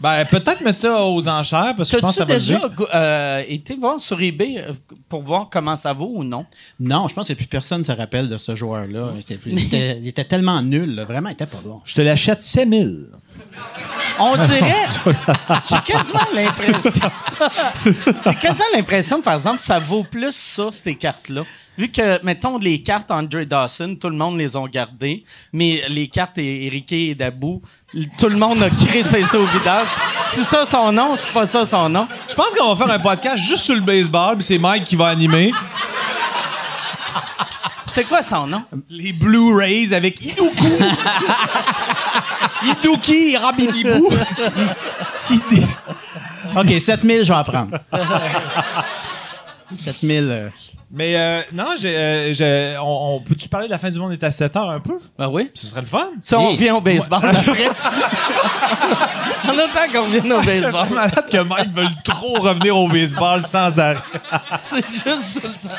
[0.00, 2.60] Ben, peut-être mettre ça aux enchères parce que je pense que ça va déjà
[2.94, 4.72] euh, été voir sur eBay euh,
[5.08, 6.46] pour voir comment ça vaut ou non?
[6.78, 9.10] Non, je pense que plus personne se rappelle de ce joueur-là.
[9.14, 11.04] Il était, il était- il était tellement nul, là.
[11.04, 11.80] vraiment, il était pas bon.
[11.84, 13.08] Je te l'achète 7000.
[14.18, 14.88] On dirait.
[15.68, 17.10] J'ai quasiment l'impression.
[18.24, 21.42] J'ai quasiment l'impression, par exemple, que ça vaut plus ça, ces cartes-là.
[21.78, 26.08] Vu que, mettons, les cartes Andre Dawson, tout le monde les ont gardées, mais les
[26.08, 27.62] cartes Eric et Dabou,
[28.18, 29.86] tout le monde a créé ses au vidage.
[30.20, 32.06] C'est ça son nom, c'est pas ça son nom.
[32.28, 34.96] Je pense qu'on va faire un podcast juste sur le baseball, puis c'est Mike qui
[34.96, 35.52] va animer.
[37.90, 38.62] C'est quoi son nom?
[38.88, 40.66] Les Blu-rays avec Iduku.
[42.64, 44.10] Iduki Rabibibou.
[45.30, 45.66] Ide-
[46.56, 47.78] OK, 7000, je vais en prendre.
[49.72, 50.28] 7000.
[50.30, 50.48] euh,
[50.92, 54.12] Mais euh, non, j'ai, euh, j'ai- on, on- peut-tu parler de la fin du monde
[54.12, 54.98] est à 7 heures un peu?
[55.18, 55.50] Ben oui.
[55.54, 56.08] Ce serait le fun.
[56.20, 57.66] Ça, on Et- vient au baseball après.
[59.48, 60.72] en autant qu'on vienne au Ça baseball.
[60.72, 63.96] serait malade que Mike veuille trop revenir au baseball sans arrêt.
[64.62, 65.74] C'est juste tout le temps.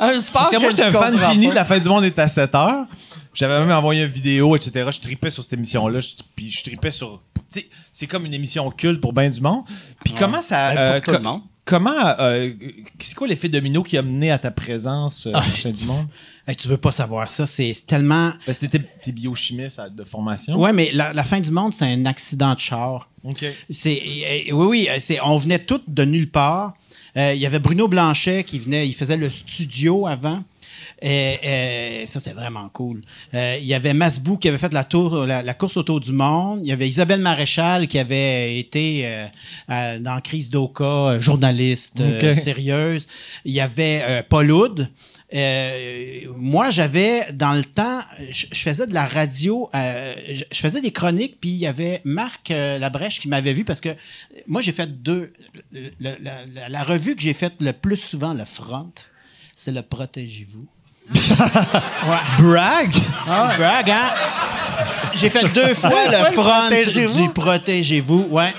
[0.00, 2.04] Un sport Parce que moi, je j'étais un fan fini de la fin du monde
[2.04, 2.86] est à 7 heures.
[3.34, 4.88] J'avais même envoyé une vidéo, etc.
[4.90, 5.98] Je tripais sur cette émission-là.
[6.34, 7.22] Puis je tripais sur.
[7.52, 9.64] tu sais, C'est comme une émission culte pour bien du monde.
[10.04, 10.70] Puis comment ça.
[10.70, 11.42] Ouais, euh, pour tout le co- monde.
[11.66, 11.90] Comment.
[12.20, 12.52] euh,
[13.00, 15.70] c'est quoi l'effet domino qui a mené à ta présence euh, Ah, à la fin
[15.70, 16.06] du monde?
[16.46, 18.32] hey, tu veux pas savoir ça, c'est tellement.
[18.46, 20.56] Parce que t'étais t'es biochimiste à- de formation.
[20.56, 23.10] Ouais, mais la, la fin du monde, c'est un accident de char.
[23.24, 23.44] OK.
[23.68, 26.74] C'est, euh, oui, oui, euh, c'est, on venait tous de nulle part.
[27.16, 30.42] Euh, Il y avait Bruno Blanchet qui venait, il faisait le studio avant.
[31.02, 33.02] Et, ça, c'était vraiment cool.
[33.34, 36.12] Euh, il y avait Masbou qui avait fait la, tour, la, la course autour du
[36.12, 36.60] monde.
[36.62, 39.26] Il y avait Isabelle Maréchal qui avait été euh,
[39.70, 42.02] euh, dans Crise d'Oka, euh, journaliste
[42.34, 43.06] sérieuse.
[43.44, 44.88] Il y avait Paul Oud.
[45.34, 48.00] Euh, moi, j'avais, dans le temps,
[48.30, 51.66] je, je faisais de la radio, euh, je, je faisais des chroniques, puis il y
[51.66, 53.88] avait Marc euh, Labrèche qui m'avait vu parce que
[54.46, 55.32] moi, j'ai fait deux.
[55.72, 58.92] le- le- la, revue que j'ai faite le plus souvent, le front,
[59.56, 60.66] c'est le Protégez-vous.
[62.38, 62.92] Brag!
[63.26, 64.10] Brag, hein?
[65.14, 68.52] J'ai fait deux fois le front du Protégez-vous, ouais.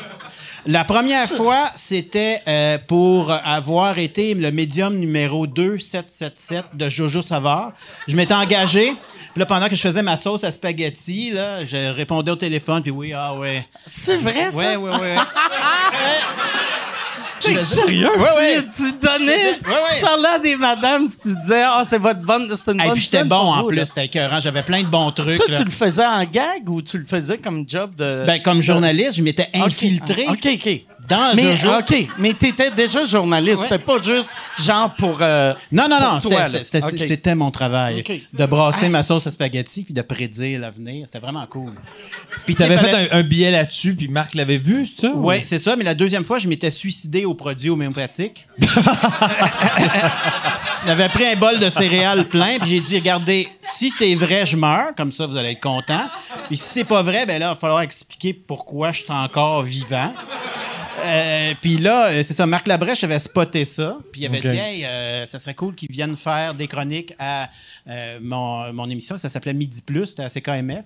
[0.67, 7.71] La première fois, c'était euh, pour avoir été le médium numéro 2777 de Jojo Savard.
[8.05, 8.93] Je m'étais engagé.
[9.31, 12.81] Puis là, pendant que je faisais ma sauce à spaghetti, là, je répondais au téléphone,
[12.83, 13.65] puis oui, ah ouais.
[13.85, 14.57] C'est vrai, ça?
[14.57, 15.15] Ouais, ouais, ouais.
[17.39, 18.09] T'es sérieux?
[18.17, 18.63] Ouais, tu, ouais.
[18.75, 19.95] tu donnais, Ouais, ouais.
[19.97, 22.83] tu parlais à des madames, puis tu disais, ah, c'est votre bonne, c'est une Et
[22.85, 24.39] bonne puis j'étais bon en vous, plus, c'était écœurant.
[24.39, 25.31] J'avais plein de bons trucs.
[25.31, 25.57] Ça, là.
[25.57, 28.25] tu le faisais en gag ou tu le faisais comme job de.
[28.25, 30.85] Ben, comme journaliste, je m'étais infiltré OK, OK.
[31.07, 31.77] Dans Mais, Jojo.
[31.79, 33.61] OK, mais t'étais déjà journaliste.
[33.63, 35.17] C'était pas juste genre pour.
[35.21, 36.31] euh, Non, non, non, pour
[36.63, 38.03] c'était- mon travail.
[38.33, 41.05] De brasser Ah, ma sauce à spaghetti puis de prédire l'avenir.
[41.07, 41.71] C'était vraiment cool.
[42.45, 44.85] Puis Tu avais tu sais, fait fallait- un, un billet là-dessus, puis Marc l'avait vu,
[44.85, 45.11] c'est ça?
[45.13, 48.45] Ouais, c'est ça, mais la deuxième fois, je m'étais suicidé au produit homéopathique.
[50.85, 54.55] J'avais pris un bol de céréales plein, puis j'ai dit, regardez, si c'est vrai, je
[54.55, 56.07] meurs, comme ça, vous allez être content.
[56.47, 59.63] Puis si c'est pas vrai, ben là, il va falloir expliquer pourquoi je suis encore
[59.63, 60.13] vivant.
[60.97, 64.47] Euh, puis là, euh, c'est ça, Marc Labrèche avait spoté ça, puis il avait dit,
[64.47, 67.49] hey, euh, ça serait cool qu'ils viennent faire des chroniques à
[67.87, 70.85] euh, mon, mon émission, ça s'appelait Midi Plus, c'était à CKMF.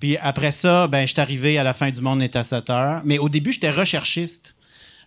[0.00, 2.70] Puis après ça, ben, je suis arrivé à la fin du monde est à 7
[2.70, 3.00] heures.
[3.04, 4.54] Mais au début, j'étais recherchiste.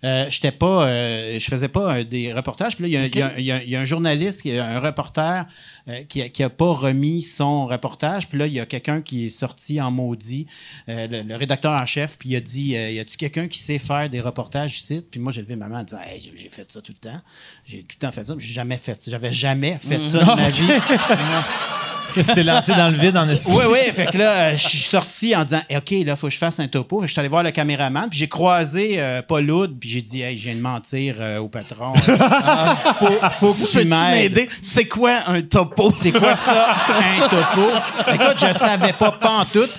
[0.06, 2.76] Euh, j'étais pas, euh, je faisais pas euh, des reportages.
[2.78, 4.46] Puis là, il y a- y, a- il y a- il y a un journaliste,
[4.46, 5.46] un reporter,
[5.90, 8.28] euh, qui, a, qui a pas remis son reportage.
[8.30, 10.48] Puis là, il y a quelqu'un qui est sorti en maudit,
[10.88, 14.10] le, le rédacteur en chef, puis il a dit, y a-tu quelqu'un qui sait faire
[14.10, 15.06] des reportages ici?
[15.12, 17.22] Puis moi, j'ai levé ma main en disant, Hey, j'ai- fait ça tout le temps.
[17.66, 18.36] J'ai tout le temps fait ça.
[18.36, 19.12] mais J'ai jamais fait ça.
[19.12, 20.64] J'avais jamais fait ça de ma vie.
[22.14, 23.56] Que c'était lancé dans le vide en estime.
[23.56, 23.80] Oui, oui.
[23.94, 26.38] Fait que là, euh, je suis sorti en disant, Eh, OK, là, faut que je
[26.38, 27.02] fasse un topo.
[27.04, 30.22] Je suis allé voir le caméraman, puis j'ai croisé euh, Paul Oud, puis j'ai dit,
[30.22, 31.94] hey, je viens de mentir euh, au patron.
[33.00, 33.08] faut,
[33.38, 34.48] faut que tu m'aides.
[34.62, 35.92] C'est quoi un topo?
[35.92, 37.70] C'est quoi ça, un topo?
[38.14, 39.74] Écoute, je savais pas pantoute.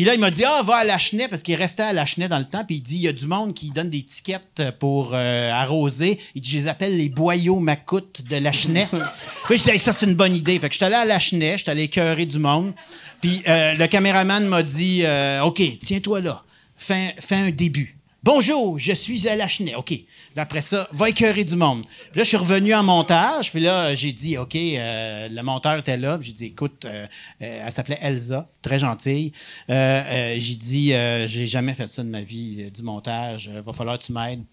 [0.00, 2.38] Puis là, il m'a dit, ah, va à Lachenay, parce qu'il restait à Lachenay dans
[2.38, 2.64] le temps.
[2.64, 6.18] Puis il dit, il y a du monde qui donne des tickets pour euh, arroser.
[6.34, 8.86] Il dit, je les appelle les boyaux macoutes de Lachenay.
[8.86, 8.98] Fait
[9.48, 10.58] que je dis, Hey, ça, c'est une bonne idée.
[10.58, 12.72] Fait que je suis allé à Lachenay, je suis allé écœurer du monde.
[13.20, 16.44] Puis euh, le caméraman m'a dit, euh, OK, tiens-toi là.
[16.78, 17.99] Fais, fais un début.
[18.22, 19.74] Bonjour, je suis à Lachenay.
[19.74, 19.94] OK.
[20.36, 21.86] Après ça, va écœurer du monde.
[22.10, 23.50] Puis là, je suis revenu en montage.
[23.50, 26.18] Puis là, j'ai dit, OK, euh, le monteur était là.
[26.20, 27.06] J'ai dit, écoute, euh,
[27.40, 29.32] euh, elle s'appelait Elsa, très gentille.
[29.68, 30.92] J'ai dit,
[31.28, 33.48] j'ai jamais fait ça de ma vie, du montage.
[33.48, 34.44] Va falloir que tu m'aides.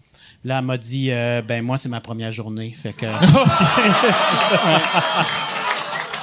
[0.44, 2.72] Là, elle m'a dit, ben moi, c'est ma première journée.
[2.74, 3.04] Fait que.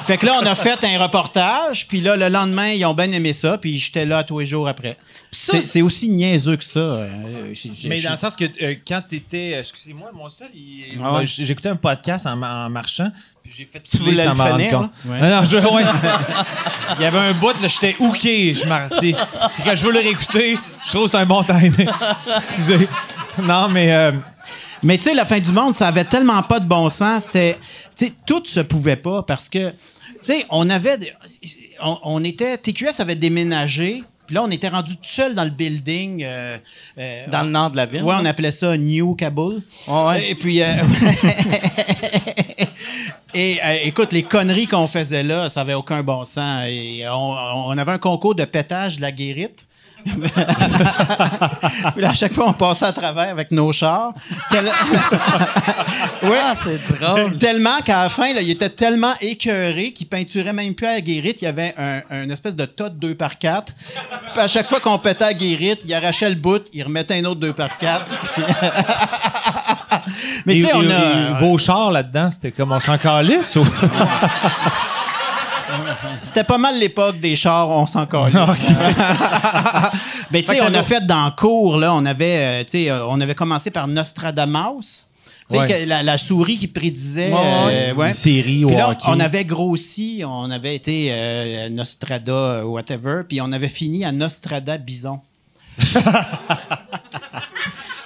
[0.05, 3.11] Fait que là, on a fait un reportage, puis là, le lendemain, ils ont bien
[3.11, 4.97] aimé ça, puis j'étais là tous les jours après.
[5.31, 6.79] C'est aussi niaiseux que ça.
[6.79, 7.07] euh,
[7.53, 9.53] j'ai- Mais dans le sens que euh, quand t'étais.
[9.59, 11.25] Excusez-moi, mon seul, il- Ah ouais.
[11.25, 13.09] j- j'écoutais un podcast en, en marchant.
[13.43, 14.91] Puis j'ai fait Tu voulais sans le m'en rendre finir, compte.
[15.09, 15.29] là?
[15.29, 15.83] Non, non, je, ouais.
[16.99, 18.53] Il y avait un bout, là, j'étais hooké.
[18.53, 21.89] Je c'est quand je veux le réécouter, je trouve que c'est un bon timing.
[22.37, 22.87] Excusez.
[23.41, 23.93] Non, mais.
[23.93, 24.11] euh,
[24.83, 27.25] Mais tu sais, la fin du monde, ça avait tellement pas de bon sens.
[27.25, 27.57] C'était,
[27.97, 29.73] tu sais, tout se pouvait pas parce que,
[30.25, 31.13] tu sais, on avait, des-
[31.83, 34.03] on, on était, TQS avait déménagé.
[34.25, 36.23] Puis là, on était rendu tout seul dans le building.
[36.23, 36.57] euh,
[36.97, 38.01] euh, Dans le nord de la ville.
[38.01, 39.61] Ouais, on appelait ça New Kabul.
[39.87, 40.31] Ouais, ouais.
[40.31, 40.65] Et puis, euh,
[43.33, 46.63] et euh, écoute, les conneries qu'on faisait là, ça avait aucun bon sens.
[46.67, 47.13] Et on,
[47.67, 49.65] on avait un concours de pétage de la guérite.
[51.97, 54.13] Là, à chaque fois, on passait à travers avec nos chars.
[54.49, 54.65] Tel-
[56.23, 56.39] Ouais.
[56.43, 57.37] Ah, c'est drôle.
[57.37, 61.01] Tellement qu'à la fin, là, il était tellement écœuré qu'il peinturait même plus à la
[61.01, 61.37] guérite.
[61.41, 63.73] Il y avait un, un espèce de tas de 2 par 4
[64.33, 67.19] Puis à chaque fois qu'on pétait à la guérite, il arrachait le bout, il remettait
[67.19, 68.15] un autre 2 par 4
[70.45, 71.29] Mais tu sais, on et- a.
[71.31, 73.63] et vos chars là-dedans, c'était comme on s'en calisse ou?
[76.21, 78.35] C'était pas mal l'époque des chars, on s'en calisse.
[80.31, 83.19] Mais tu sais, on a fait dans le cours, là, on avait, euh, euh, on
[83.21, 85.07] avait commencé par Nostradamus.
[85.47, 85.85] Tu sais, Ouais.
[85.85, 87.31] la, la souris qui prédisait.
[87.31, 88.07] Ouais, euh.
[88.07, 89.03] Une série Puis là, hockey.
[89.07, 94.77] on avait grossi, on avait été euh, Nostrada, whatever, puis on avait fini à Nostrada
[94.79, 95.19] Bison.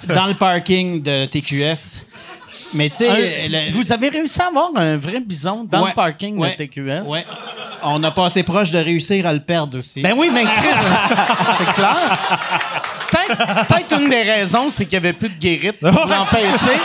[0.08, 2.00] Dans le parking de TQS.
[2.74, 5.96] Mais tu sais, le- Vous avez réussi à avoir un vrai bison dans Ouais, le
[5.96, 7.08] parking ouais, de TQS?
[7.08, 7.26] ouais.
[7.82, 10.02] On a passé proche de réussir à le perdre aussi.
[10.02, 10.44] Ben oui, mais
[11.58, 12.20] c'est clair.
[13.68, 16.78] Peut-être une des raisons, c'est qu'il n'y avait plus de guérite pour l'empêcher.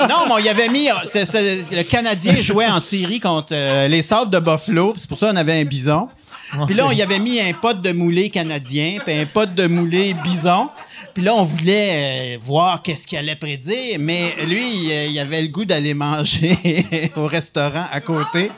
[0.00, 0.88] Non, mais on y avait mis.
[1.06, 4.94] c'est- le Canadien jouait en série contre euh, les Sables de Buffalo.
[4.96, 6.08] C'est pour ça qu'on avait un bison.
[6.66, 9.66] Puis là, on y avait mis un pote de moulé canadien, puis un pote de
[9.66, 10.68] moulé bison.
[11.14, 15.42] Puis là, on voulait euh, voir qu'est-ce qu'il allait prédire, mais lui, euh, il avait
[15.42, 16.56] le goût d'aller manger
[17.16, 18.50] au restaurant à côté.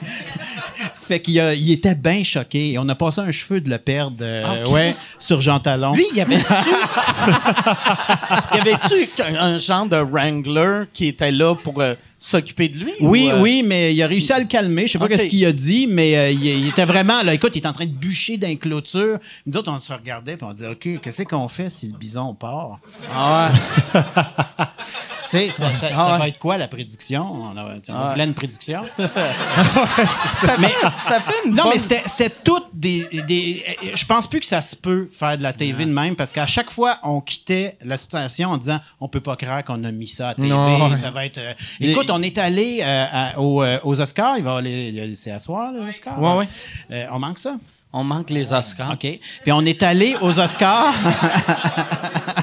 [0.94, 2.72] fait qu'il a- il était bien choqué.
[2.72, 5.06] Et on a passé un cheveu de le perdre, euh, Ah, ouais, Christ.
[5.18, 5.94] sur Jean Talon.
[5.94, 6.44] lui, il y avait-tu...
[8.54, 11.94] y avait-tu un, un genre de wrangler qui était là pour euh,
[12.24, 12.92] s'occuper de lui?
[13.00, 14.86] Oui, ou, euh, oui, mais il a réussi à le calmer.
[14.86, 17.34] Je sais pas qu'est-ce qu'il a dit, mais euh, il, il était vraiment là.
[17.34, 19.18] Écoute, il est en train de bûcher une clôture.
[19.44, 22.34] Nous autres, on se regardait puis on disait, ok, qu'est-ce qu'on fait si le bison
[22.34, 22.78] part?
[23.14, 23.52] Ah
[23.94, 24.00] ouais.
[25.30, 27.24] Tu sais, ça, ça- Ah ça va être quoi la prédiction?
[27.24, 28.10] On, a, on Ah ouais.
[28.10, 28.82] voulait une prédiction.
[28.98, 33.64] Ça, Mais- fait, ça fait une Non, bonne- mais c'était c'était toutes des, des.
[33.94, 36.46] Je pense plus que ça se peut faire de la TV de même parce qu'à
[36.46, 40.08] chaque fois, on quittait la station en disant on peut pas croire qu'on a mis
[40.08, 40.48] ça à TV.
[40.48, 40.94] Non.
[40.96, 41.38] Ça va être.
[41.38, 44.36] euh, Écoute, on est allé euh, à- aux, euh, aux Oscars.
[44.38, 45.14] Il va aller.
[45.16, 46.20] C'est à soir, les Oscars?
[46.20, 46.48] Ouais, ouais.
[46.90, 47.56] Euh, on manque ça?
[47.92, 48.90] On manque les Oscars.
[48.92, 48.98] OK.
[49.42, 50.92] Puis on est allé aux Oscars.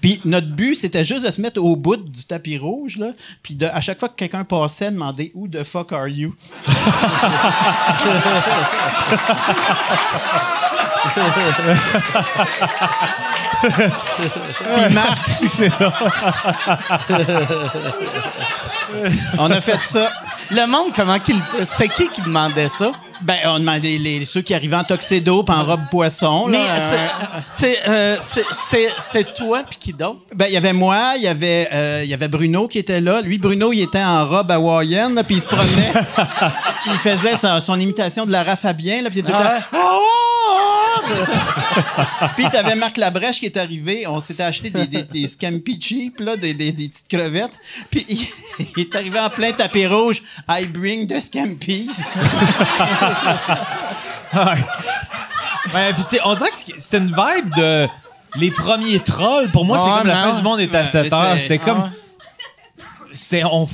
[0.00, 3.08] Puis notre but, c'était juste de se mettre au bout du tapis rouge, là.
[3.42, 6.34] Puis de, à chaque fois que quelqu'un passait, demander Who the fuck are you?
[14.58, 15.18] Puis Marc,
[19.38, 20.10] on a fait ça.
[20.50, 21.40] Le monde, comment qu'il.
[21.64, 22.92] C'était qui qui demandait ça?
[23.22, 26.46] Ben, on demandait les, ceux qui arrivaient en tuxedo puis en robe poisson.
[26.46, 30.20] là, Mais euh, euh, c'était toi puis qui d'autre?
[30.34, 33.20] Ben, il y avait moi, il y avait, euh, y avait Bruno qui était là.
[33.20, 35.92] Lui, Bruno, il était en robe hawaïenne, puis il se promenait.
[36.86, 41.00] il faisait sa- son imitation de Lara Fabien, là, puis il était Ah Oh, oh,
[41.10, 42.30] oh, ça.
[42.36, 44.06] Puis t'avais Marc Labrèche qui est arrivé.
[44.06, 47.58] On s'était acheté des, des, des scampi cheap, là, des, des, des petites crevettes.
[47.90, 48.26] Puis il,
[48.76, 50.22] il est arrivé en plein tapis rouge.
[50.48, 51.88] I bring the scampies.
[54.34, 55.74] Ouais.
[55.74, 57.88] Ouais, puis c'est- on dirait que c'était une vibe de
[58.36, 59.50] les premiers trolls.
[59.50, 61.32] Pour moi, c'est comme la fin du monde est à Ouais, 7 mais heures.
[61.34, 61.90] c'est- C'était comme.
[63.10, 63.66] C'est on,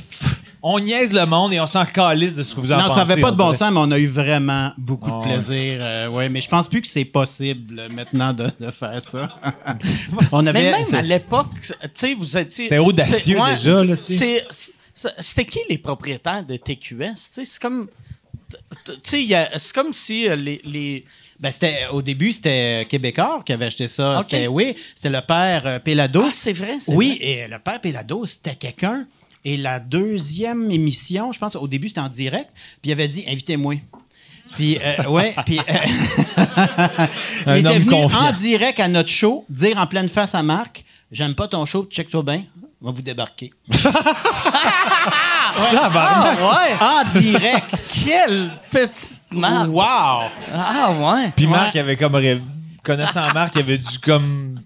[0.63, 2.95] on niaise le monde et on s'en calisse de ce que vous en Non, pensez.
[2.95, 3.57] ça avait pas de bon dirait.
[3.57, 5.77] sens, mais on a eu vraiment beaucoup de plaisir.
[5.81, 9.29] euh, ouais, mais je pense plus que c'est possible euh, maintenant de, de faire ça.
[10.31, 10.63] on avait.
[10.63, 12.63] Mais même c'est- à l'époque, tu sais, vous étiez.
[12.63, 14.13] C'était audacieux déjà, là, tu sais.
[14.13, 14.71] c'est- c'est-
[15.19, 17.11] C'était qui les propriétaires de TQS?
[17.17, 17.89] C'est comme.
[19.03, 20.61] Tu sais, c'est comme si euh, les.
[20.63, 21.05] les
[21.39, 24.19] Ben, c'était, au début, c'était Québécois qui avait acheté ça.
[24.19, 24.23] Ok.
[24.25, 26.23] C'était, oui, c'était le père euh, Pélado.
[26.25, 27.25] Ah, c'est vrai, c'est Oui, vrai.
[27.27, 29.05] et le père Pélado, c'était quelqu'un.
[29.43, 32.49] Et la deuxième émission, je pense, au début, c'était en direct.
[32.81, 33.75] Puis il avait dit Invitez-moi.
[34.55, 35.59] Puis, euh, ouais, puis.
[35.59, 35.63] euh,
[37.47, 38.27] il était venu confiant.
[38.27, 41.85] en direct à notre show, dire en pleine face à Marc J'aime pas ton show,
[41.89, 42.43] check-toi bien,
[42.81, 43.51] on va vous débarquer.
[45.57, 46.75] Ah, ouais!
[46.81, 47.75] En direct.
[48.05, 49.69] Quelle petite marque!
[49.69, 50.29] wow!
[50.53, 51.31] Ah, ouais!
[51.35, 51.51] Puis Ouais.
[51.51, 52.15] Marc avait comme.
[52.15, 52.41] ré-
[52.83, 54.61] Connaissant Marc, il avait dû comme.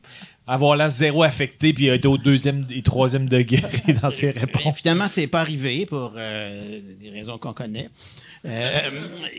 [0.45, 3.61] Avoir l'air zéro affecté, puis il a été au deuxième et troisième degré
[4.01, 4.77] dans ses réponses.
[4.77, 7.87] finalement, c'est pas arrivé pour euh, des raisons qu'on connaît.
[8.45, 8.79] Euh,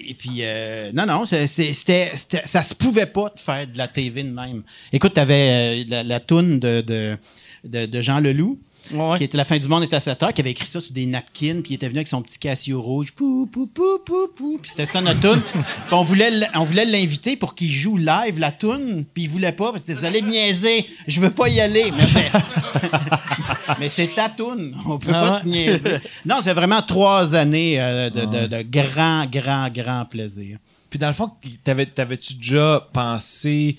[0.07, 3.67] et puis, euh, non, non, c'est- c'est- c'était, c'était- ça se pouvait pas de faire
[3.67, 4.63] de la TV de même.
[4.93, 7.19] Écoute, tu avais la, la toune de, de,
[7.65, 8.61] de, de Jean Leloup,
[8.93, 9.17] Ouais.
[9.19, 10.93] qui était La fin du monde est à 7 heures, qui avait écrit ça sur
[10.93, 14.29] des napkins, puis il était venu avec son petit Casio rouge, pou, pou, pou, pou,
[14.37, 15.21] pou, puis c'était ça notre.
[15.43, 19.53] Puis on voulait, on voulait l'inviter pour qu'il joue live la toune, puis il voulait
[19.53, 21.91] pas, parce que vous allez me niaiser, je veux pas y aller.
[21.93, 22.05] Mais,
[23.79, 25.43] mais c'est ta toune, on peut Ah pas ouais?
[25.43, 25.97] te niaiser.
[26.25, 30.59] Non, c'est vraiment trois années euh, de, de- de grand, grand, grand plaisir.
[30.89, 31.31] Puis dans le fond,
[31.65, 33.77] t'avais- t'avais-tu déjà pensé,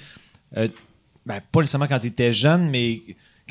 [0.57, 0.68] euh,
[1.26, 3.01] ben, pas nécessairement quand t'étais jeune, mais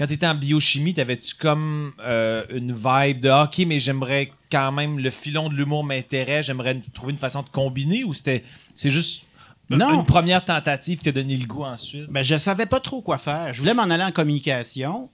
[0.01, 4.73] quand t'étais en biochimie, t'avais-tu comme euh, une vibe de Ah, OK, mais j'aimerais quand
[4.73, 8.43] même, le filon de l'humour m'intéresse, j'aimerais trouver une façon de combiner ou c'était
[8.75, 9.25] c'est juste
[9.69, 10.01] une- Non.
[10.01, 12.07] une première tentative qui t'a donné le goût ensuite?
[12.09, 13.53] Ben, je savais pas trop quoi faire.
[13.53, 15.11] Je voulais m'en aller en communication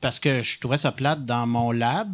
[0.00, 2.12] parce que je trouvais ça plate dans mon lab.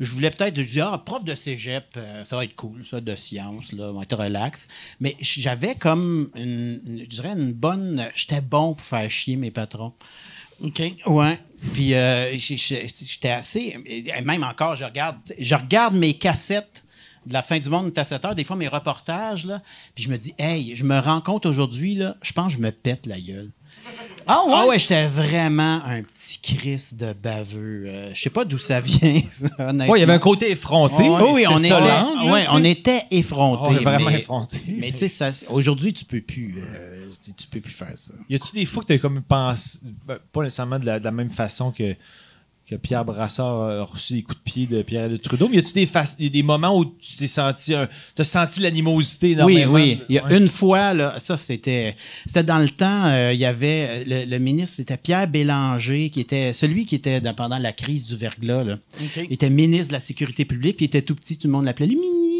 [0.00, 3.14] Je voulais peut-être, disais, ah, prof de cégep, euh, ça va être cool, ça, de
[3.14, 4.66] sciences, là, on va être relax.
[4.98, 8.04] Mais j'avais comme, une, une- je dirais, une bonne.
[8.16, 9.92] J'étais bon pour faire chier mes patrons.
[10.62, 10.82] OK.
[11.06, 11.38] Ouais.
[11.72, 13.76] Puis euh, j'étais assez.
[14.24, 16.84] Même encore, je regarde, je regarde mes cassettes
[17.26, 19.60] de la fin du monde à 7 heures, des fois mes reportages, là,
[19.94, 22.62] puis je me dis, hey, je me rends compte aujourd'hui, là, je pense que je
[22.62, 23.50] me pète la gueule.
[24.26, 24.52] Ah, ouais?
[24.54, 27.84] Ah ouais, j'étais vraiment un petit Chris de baveux.
[27.86, 29.92] Euh, je sais pas d'où ça vient, ça, honnêtement.
[29.92, 31.02] Ouais, il y avait un côté effronté.
[31.06, 33.62] Oh oui, on était, là, ouais, on était effrontés.
[33.64, 34.60] On est vraiment mais, effrontés.
[34.68, 38.14] Mais tu sais, ça- aujourd'hui, tu peux plus, euh, tu, tu peux plus faire ça.
[38.28, 41.10] Y a-tu des fois que t'as comme pensé, ben, pas nécessairement de la, de la
[41.12, 41.94] même façon que,
[42.66, 45.58] que Pierre Brassard a reçu des coups de pied de Pierre de Trudeau, mais y
[45.58, 49.72] a-tu des, des, des moments où tu t'es senti, un- t'as senti l'animosité Oui, énormément?
[49.74, 50.00] oui.
[50.08, 50.36] Il y a Ouais.
[50.38, 51.96] une fois, là, ça, c'était,
[52.26, 56.20] c'était dans le temps, euh, il y avait, le, le ministre, c'était Pierre Bélanger, qui
[56.20, 58.78] était celui qui était dans- pendant la crise du verglas, là.
[59.02, 59.16] OK.
[59.28, 61.64] Il était ministre de la Sécurité publique, puis il était tout petit, tout le monde
[61.64, 62.39] l'appelait le mini, le mini.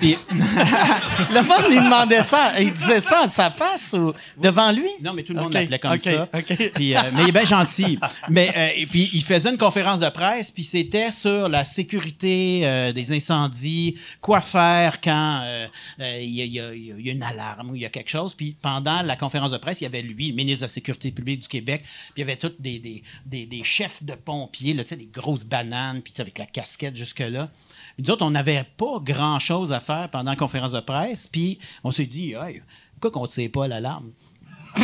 [0.00, 2.60] Puis, Le monde, il demandait ça.
[2.60, 4.88] Il disait ça à sa face ou devant lui?
[5.02, 6.28] non, mais tout le monde OK, l'appelait comme ça.
[6.74, 7.98] Puis, euh, mais il est bien gentil.
[8.28, 12.60] Mais, euh, et puis, il faisait une conférence de presse, puis c'était sur la sécurité
[12.64, 15.42] euh, des incendies, quoi faire quand
[15.98, 18.34] il y, a- y y une alarme ou il y a quelque chose.
[18.34, 21.10] Puis pendant la conférence de presse, il y avait lui, le ministre de la Sécurité
[21.10, 24.74] publique du Québec, puis il y avait tous des, des, des, des chefs de pompiers,
[24.74, 27.48] là, des grosses bananes, puis avec la casquette jusque-là.
[27.98, 31.90] Nous autres, on n'avait pas grand-chose à faire pendant la conférence de presse, puis on
[31.90, 32.62] s'est dit, hey,
[33.00, 34.10] pourquoi qu'on ne tire pas l'alarme?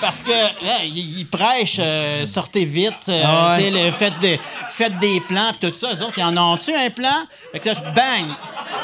[0.00, 0.30] Parce que
[0.64, 3.70] là, il, il prêche, euh, sortez vite, euh, Ah ouais.
[3.70, 5.92] le- faites, des, faites des plans, pis tout ça.
[5.94, 7.26] Les autres, ils en ont-tu un plan?
[7.52, 8.26] Fait que là, bang!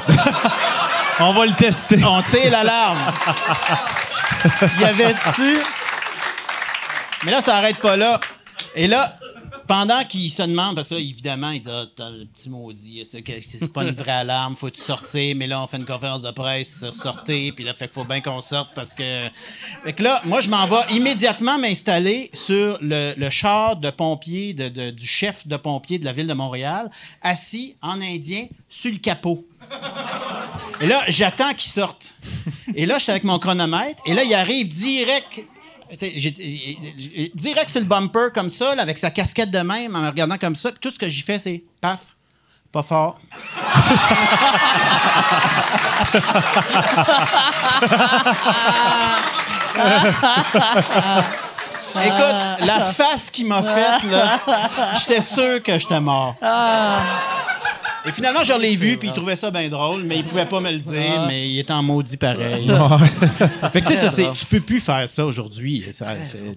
[1.21, 2.03] On va le tester.
[2.05, 2.99] On tire l'alarme.
[4.81, 5.59] Y avait-tu?
[7.25, 8.21] Mais là, ça arrête pas là.
[8.75, 9.17] Et là,
[9.67, 13.05] pendant qu'il se demande, parce que là, évidemment, il dit Ah, t'as le petit maudit,
[13.07, 16.85] c'est pas une vraie alarme, faut-tu sortir, mais là, on fait une conférence de presse,
[16.93, 19.29] sortir, puis là, fait qu'il faut bien qu'on sorte parce que.
[19.85, 24.91] Fait que là, moi, je m'en vais immédiatement m'installer sur le, char de pompier de-
[24.91, 26.91] du chef de pompier de la ville de Montréal,
[27.23, 29.45] assis en indien sur le capot.
[30.81, 32.15] Et là, j'attends qu'il sorte.
[32.75, 34.03] Et là, j'étais avec mon chronomètre.
[34.07, 35.45] Et là, il arrive direct.
[37.35, 40.57] Direct sur le bumper comme ça, avec sa casquette de même, en me regardant comme
[40.57, 40.73] ça.
[40.73, 42.17] Tout ce que j'y fais, c'est paf,
[42.73, 43.19] pas fort.
[52.05, 54.41] Écoute, la face qu'il m'a faite, là,
[54.99, 56.35] j'étais sûr que j'étais mort.
[58.07, 60.61] Et finalement, je l'ai vu, puis il trouvait ça bien drôle, mais il pouvait pas
[60.61, 62.71] me le dire, mais il était en maudit pareil.
[63.73, 65.85] fait que ça, c'est- tu peux plus faire ça aujourd'hui.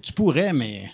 [0.02, 0.90] Tu pourrais, mais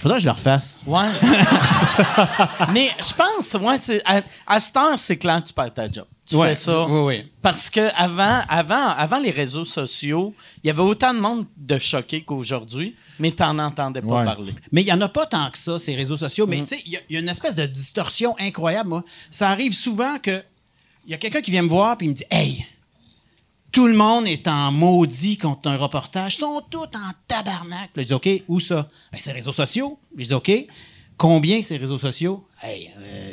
[0.00, 0.82] faudrait que je le refasse.
[0.86, 1.08] Ouais.
[2.72, 6.04] Mais je pense, ouais, à, à cette heure, c'est clair que tu perds ta job
[6.26, 6.86] qui ouais, fait ça.
[6.86, 7.32] Oui, oui.
[7.40, 11.78] Parce que avant, avant, avant les réseaux sociaux, il y avait autant de monde de
[11.78, 14.52] choqué qu'aujourd'hui, mais tu n'en entendais pas parler.
[14.72, 16.46] Mais il n'y en a pas tant que ça, ces réseaux sociaux.
[16.46, 16.64] Mais mm.
[16.64, 18.88] tu sais, il y, a une espèce de distorsion incroyable.
[18.88, 19.04] Moi.
[19.30, 20.42] Ça arrive souvent que
[21.06, 22.66] il y a quelqu'un qui vient me voir et me dit Hey,
[23.70, 26.34] tout le monde est en maudit contre un reportage.
[26.34, 27.90] Ils sont tous en tabarnak.
[27.94, 28.90] Je dis OK, où ça?
[29.12, 29.98] Ben, ces réseaux sociaux.
[30.18, 30.50] Je dis OK.
[31.16, 32.46] Combien ces réseaux sociaux?
[32.62, 33.32] Hey, euh,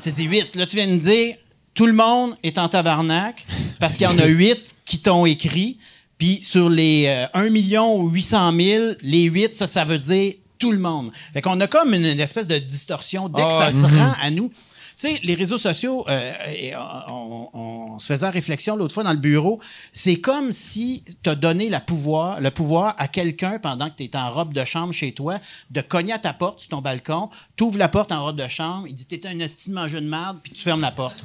[0.00, 0.54] tu dis 8.
[0.54, 1.36] Là, tu viens de me dire,
[1.74, 3.44] tout le monde est en tabarnak
[3.80, 5.78] parce qu'il y en a 8 qui t'ont écrit.
[6.18, 10.34] Puis sur les euh, 1 million ou 800 000, les 8, ça, ça veut dire
[10.58, 11.10] tout le monde.
[11.32, 14.30] Fait qu'on a comme une, une espèce de distorsion dès que ça se rend à
[14.30, 14.50] nous.
[14.96, 17.58] Tu sais, les réseaux sociaux, euh, et on, on-
[17.94, 19.58] on se faisait réflexion l'autre fois dans le bureau,
[19.92, 24.04] c'est comme si tu as donné la pouvoir, le pouvoir à quelqu'un pendant que tu
[24.04, 25.38] es en robe de chambre chez toi,
[25.70, 28.46] de cogner à ta porte sur ton balcon, tu ouvres la porte en robe de
[28.48, 31.16] chambre, il dit T'es un esti de mangeux de merde, puis tu fermes la porte.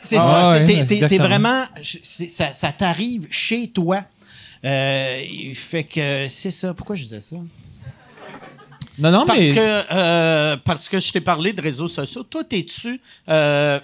[0.00, 0.48] C'est Ah ça.
[0.50, 1.64] ouais, T'es- vraiment.
[1.82, 4.02] c'est- Ça, ça t'arrive chez toi.
[4.64, 5.22] Euh,
[5.54, 6.74] fait que c'est ça.
[6.74, 7.36] Pourquoi je disais ça?
[8.98, 9.52] Non, non, Parce mais.
[9.52, 12.22] que, euh, parce que je t'ai parlé de réseaux sociaux.
[12.22, 13.80] Toi, t'es-tu euh,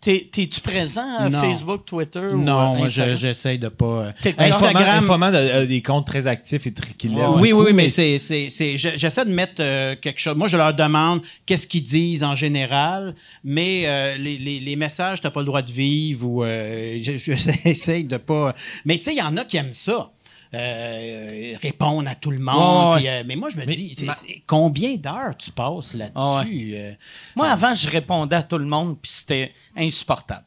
[0.00, 1.40] t'es- t'es-tu présent à Non.
[1.40, 3.16] Facebook, Twitter ou non, euh, je- Instagram?
[3.16, 3.84] j'essaye de pas.
[3.86, 5.04] euh, Instagram.
[5.04, 8.18] informant de- euh, des comptes très actifs et très Oui, oui, coup, oui, mais c'est,
[8.18, 10.36] c'est, c'est- je- j'essaie de mettre euh, quelque chose.
[10.36, 15.20] Moi, je leur demande qu'est-ce qu'ils disent en général, mais euh, les, les, les messages,
[15.20, 17.32] t'as pas le droit de vivre ou euh, je- je-
[17.64, 18.54] j'essaie de pas.
[18.86, 20.10] Mais tu sais, il y en a qui aiment ça.
[20.54, 23.00] Euh, répondre à tout le monde.
[23.04, 24.12] Euh, mais moi, je me Mais dis, ma-
[24.46, 26.14] combien d'heures tu passes là-dessus?
[26.16, 26.92] Ah euh?
[27.36, 30.44] Moi, avant, je répondais à tout le monde, puis c'était insupportable.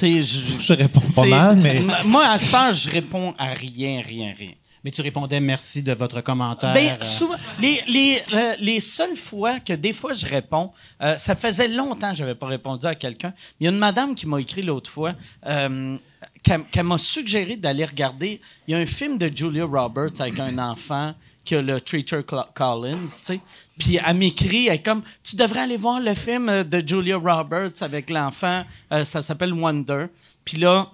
[0.00, 0.22] Je,
[0.58, 1.82] Je réponds pas mal, mais.
[2.04, 4.52] Moi, à ce temps, je réponds à rien, rien, rien.
[4.84, 6.74] Mais tu répondais merci de votre commentaire.
[6.74, 7.04] Ben, euh.
[7.04, 11.68] souvent, les, les, euh, les seules fois que des fois je réponds, euh, ça faisait
[11.68, 13.32] longtemps que je n'avais pas répondu à quelqu'un.
[13.60, 15.12] Il y a une madame qui m'a écrit l'autre fois,
[15.46, 15.96] euh,
[16.42, 18.40] qu'elle m'a suggéré d'aller regarder.
[18.66, 21.14] Il y a un film de Julia Roberts avec un enfant
[21.44, 22.22] qui a le Treacher
[22.54, 23.40] Collins, tu sais.
[23.78, 27.16] Puis elle m'écrit, elle est comme, tu devrais aller voir le film euh, de Julia
[27.16, 30.06] Roberts avec l'enfant, euh, ça s'appelle Wonder.
[30.44, 30.90] Puis là,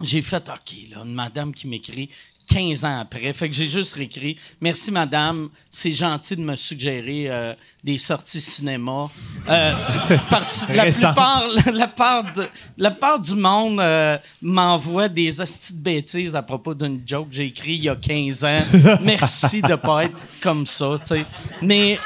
[0.00, 2.10] j'ai fait, OK, là, une madame qui m'écrit
[2.48, 3.32] 15 ans après.
[3.32, 5.48] Fait que j'ai juste réécrit Merci, madame.
[5.70, 9.08] C'est gentil de me suggérer euh, des sorties cinéma.
[9.48, 9.72] Euh,
[10.30, 15.40] parce que la plupart, la, la part de- la part du monde euh, m'envoie des
[15.40, 18.60] hosties de bêtises à propos d'une joke que j'ai écrit il y a 15 ans.
[19.02, 21.24] Merci de pas être comme ça, tu sais.
[21.62, 21.98] Mais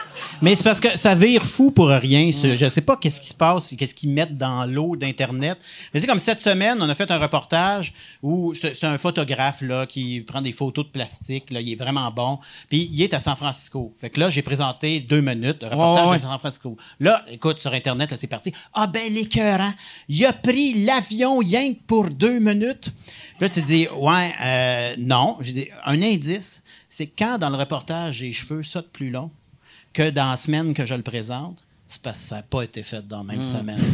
[0.43, 2.31] Mais c'est parce que ça vire fou pour rien.
[2.33, 5.57] Je sais pas qu'est-ce qui se passe, qu'est-ce qu'ils mettent dans l'eau d'Internet.
[5.95, 9.87] Mais c'est comme cette semaine, on a fait un reportage où c'est un photographe là,
[9.87, 11.53] qui prend des photos de plastique.
[11.53, 12.41] Là, il est vraiment bon.
[12.69, 13.95] Puis il est à San Francisco.
[13.97, 16.19] Fait que là, j'ai présenté deux minutes de reportage Ouais, ouais.
[16.19, 16.77] de San Francisco.
[16.99, 18.53] Là, écoute, sur Internet, là, c'est parti.
[18.75, 19.73] Ah ben, l'écœurant.
[20.09, 22.91] Il a pris l'avion rien que pour deux minutes.
[23.39, 25.37] Puis là, tu dis, ouais, euh, non.
[25.41, 29.11] J'ai dit, un indice, c'est quand dans le reportage, j'ai les cheveux ça de plus
[29.11, 29.31] long?
[29.93, 32.83] Que dans la semaine que je le présente, c'est parce que ça n'a pas été
[32.83, 33.79] fait dans la même semaine.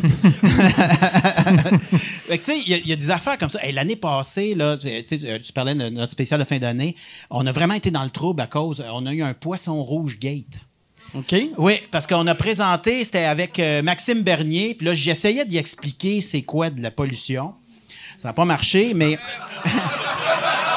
[2.29, 3.59] Fait que, tu sais, il y a- il y, a des affaires comme ça.
[3.65, 6.95] Hey, L'année passée, là, tu sais, tu parlais de notre spécial de fin d'année,
[7.31, 10.19] on a vraiment été dans le trouble à cause, on a eu un poisson rouge
[10.19, 10.61] gate.
[11.15, 11.35] OK.
[11.57, 16.21] Oui, parce qu'on a présenté, c'était avec euh, Maxime Bernier, puis là, j'essayais d'y expliquer
[16.21, 17.55] c'est quoi de la pollution.
[18.19, 19.19] Ça n'a pas marché, mais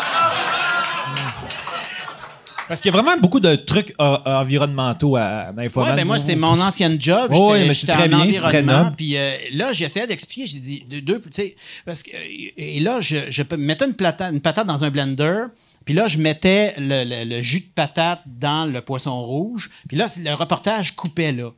[2.72, 5.89] Parce qu'il y a vraiment beaucoup de trucs environnementaux à, à Infoman.
[5.89, 7.30] Ouais, ben moi, c'est mon ancienne job.
[7.30, 8.91] Ouais, J'étais- mais c'est très en bien, environnement.
[8.95, 10.47] Puis euh, là, j'essayais d'expliquer.
[10.47, 11.55] J'ai dit, deux, deux, tu sais,
[11.86, 13.17] parce que, et là, je,
[13.57, 15.47] mettais une patate, une patate dans un blender,
[15.84, 19.69] Puis là, je mettais le, le- le jus de patate dans le poisson rouge.
[19.89, 21.51] Puis là, le reportage coupait là.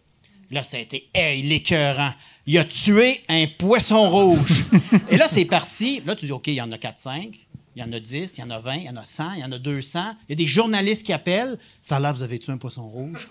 [0.50, 2.12] Là, ça a été hey, l'écœurant.
[2.48, 4.66] Il a tué un poisson rouge.
[5.12, 6.02] Et là, c'est parti.
[6.08, 7.34] Là, tu dis, OK, il y en a 4-5.
[7.76, 9.24] Il y en a 10, il y en a 20, il y en a 100,
[9.38, 10.00] il y en a 200.
[10.30, 11.58] Il y a des journalistes qui appellent.
[11.82, 13.28] Ça là, vous avez tué un poisson rouge?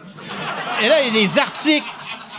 [0.83, 1.87] Et là, il y a des articles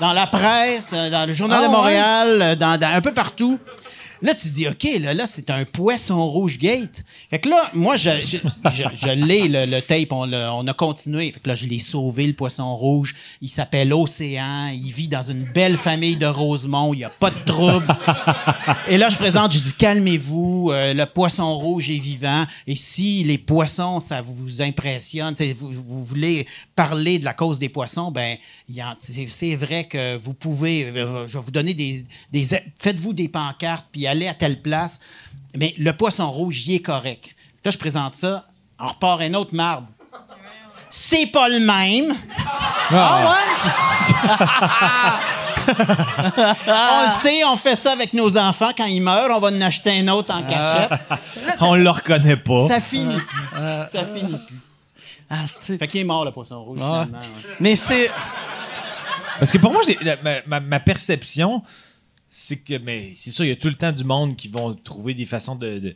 [0.02, 1.72] dans la presse, euh, dans le Journal Ah de?
[1.72, 3.58] Montréal, euh, dans, dans- un peu partout.
[4.24, 7.04] Là, tu dis, OK, là, là c'est un poisson rouge gate.
[7.30, 8.38] Fait que là, moi, je, je,
[8.72, 11.30] je, je l'ai, le, le tape, on, a continué.
[11.34, 13.16] Fait que là, je l'ai sauvé, le poisson rouge.
[13.42, 14.70] Il s'appelle Océan.
[14.70, 16.94] Il vit dans une belle famille de Rosemont.
[16.94, 17.86] Il n'y a pas de trouble.
[18.88, 22.46] Et là, je présente, je dis, calmez-vous, euh, le poisson rouge est vivant.
[22.66, 26.48] Et si les poissons, ça vous impressionne, vous, vous voulez
[26.78, 28.38] parler de la cause des poissons, ben,
[29.00, 32.46] c'est vrai que vous pouvez, euh, je vais vous donner des, des
[32.80, 35.00] faites-vous des pancartes, puis à telle place.
[35.56, 37.36] Mais le poisson rouge, il est correct.
[37.66, 38.46] Là, je présente ça,
[38.80, 39.88] on repart un autre marbre.
[40.90, 42.14] C'est pas le même.
[42.92, 43.36] Ah
[46.68, 49.62] On le sait, on fait ça avec nos enfants quand ils meurent, on va en
[49.62, 50.90] acheter un autre en cachette.
[50.90, 52.68] Là, ça, On le reconnaît pas.
[52.68, 53.48] ça finit plus.
[53.86, 54.60] Ça finit plus.
[55.30, 57.18] Ah, Fait qu'il est mort, le poisson rouge, finalement.
[57.20, 57.56] ouais.
[57.60, 58.12] Mais c'est.
[59.40, 59.82] Parce que pour moi,
[60.46, 61.64] ma perception,
[62.36, 64.74] c'est que, mais c'est sûr, il y a tout le temps du monde qui vont
[64.74, 65.96] trouver des façons de, de,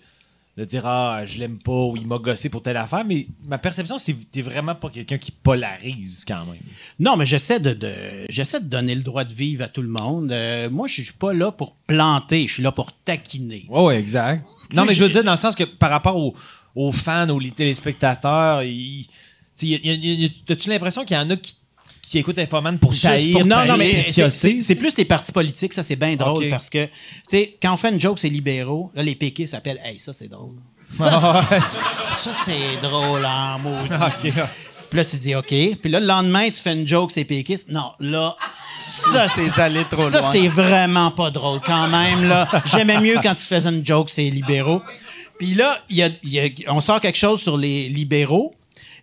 [0.58, 3.58] de dire Ah, je l'aime pas ou il m'a gossé pour telle affaire, mais ma
[3.58, 6.62] perception, c'est que t'es vraiment pas quelqu'un qui polarise quand même.
[7.00, 7.92] Non, mais j'essaie de, de-
[8.30, 10.32] j'essaie de donner le droit de vivre à tout le monde.
[10.32, 13.66] Euh, moi, je suis pas là pour planter, je suis là pour taquiner.
[13.70, 14.46] Ouais, ouais, exact.
[14.74, 16.36] Non, mais je veux dire, dans le sens que par rapport aux,
[16.76, 19.08] aux fans, aux téléspectateurs, ils-
[19.58, 21.56] tu y a- y a- y a- t'as-tu l'impression qu'il y en a qui,
[22.10, 22.94] qui écoutent Infoman pour
[23.34, 26.86] pour- non, non, mais c'est- plus les partis politiques, ça c'est bien drôle parce que,
[26.86, 26.92] tu
[27.30, 30.28] sais, quand on fait une joke, c'est libéraux, là les péquistes s'appellent Hey, ça c'est
[30.30, 30.56] drôle.
[30.90, 33.90] Ça, c'est- ça c'est drôle en maudit.
[33.94, 34.34] Ok.
[34.90, 35.48] Puis là, tu dis OK.
[35.50, 37.68] Puis là, le lendemain, tu fais une joke, c'est péquiste.
[37.70, 38.38] Non, là,
[38.88, 39.52] ça c'est.
[39.60, 40.32] Allé trop Ça, loin.
[40.32, 42.48] c'est vraiment pas drôle quand même, là.
[42.66, 44.82] J'aimais mieux quand tu faisais une joke, c'est libéraux.
[45.38, 48.56] Puis là, a- y a- on sort quelque chose sur les libéraux.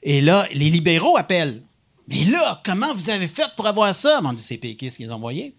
[0.02, 1.60] Et là, les libéraux appellent.
[2.08, 4.20] Mais là, comment vous avez fait pour avoir ça?
[4.20, 5.54] Mais on dit, c'est péquistes qui les ont envoyés.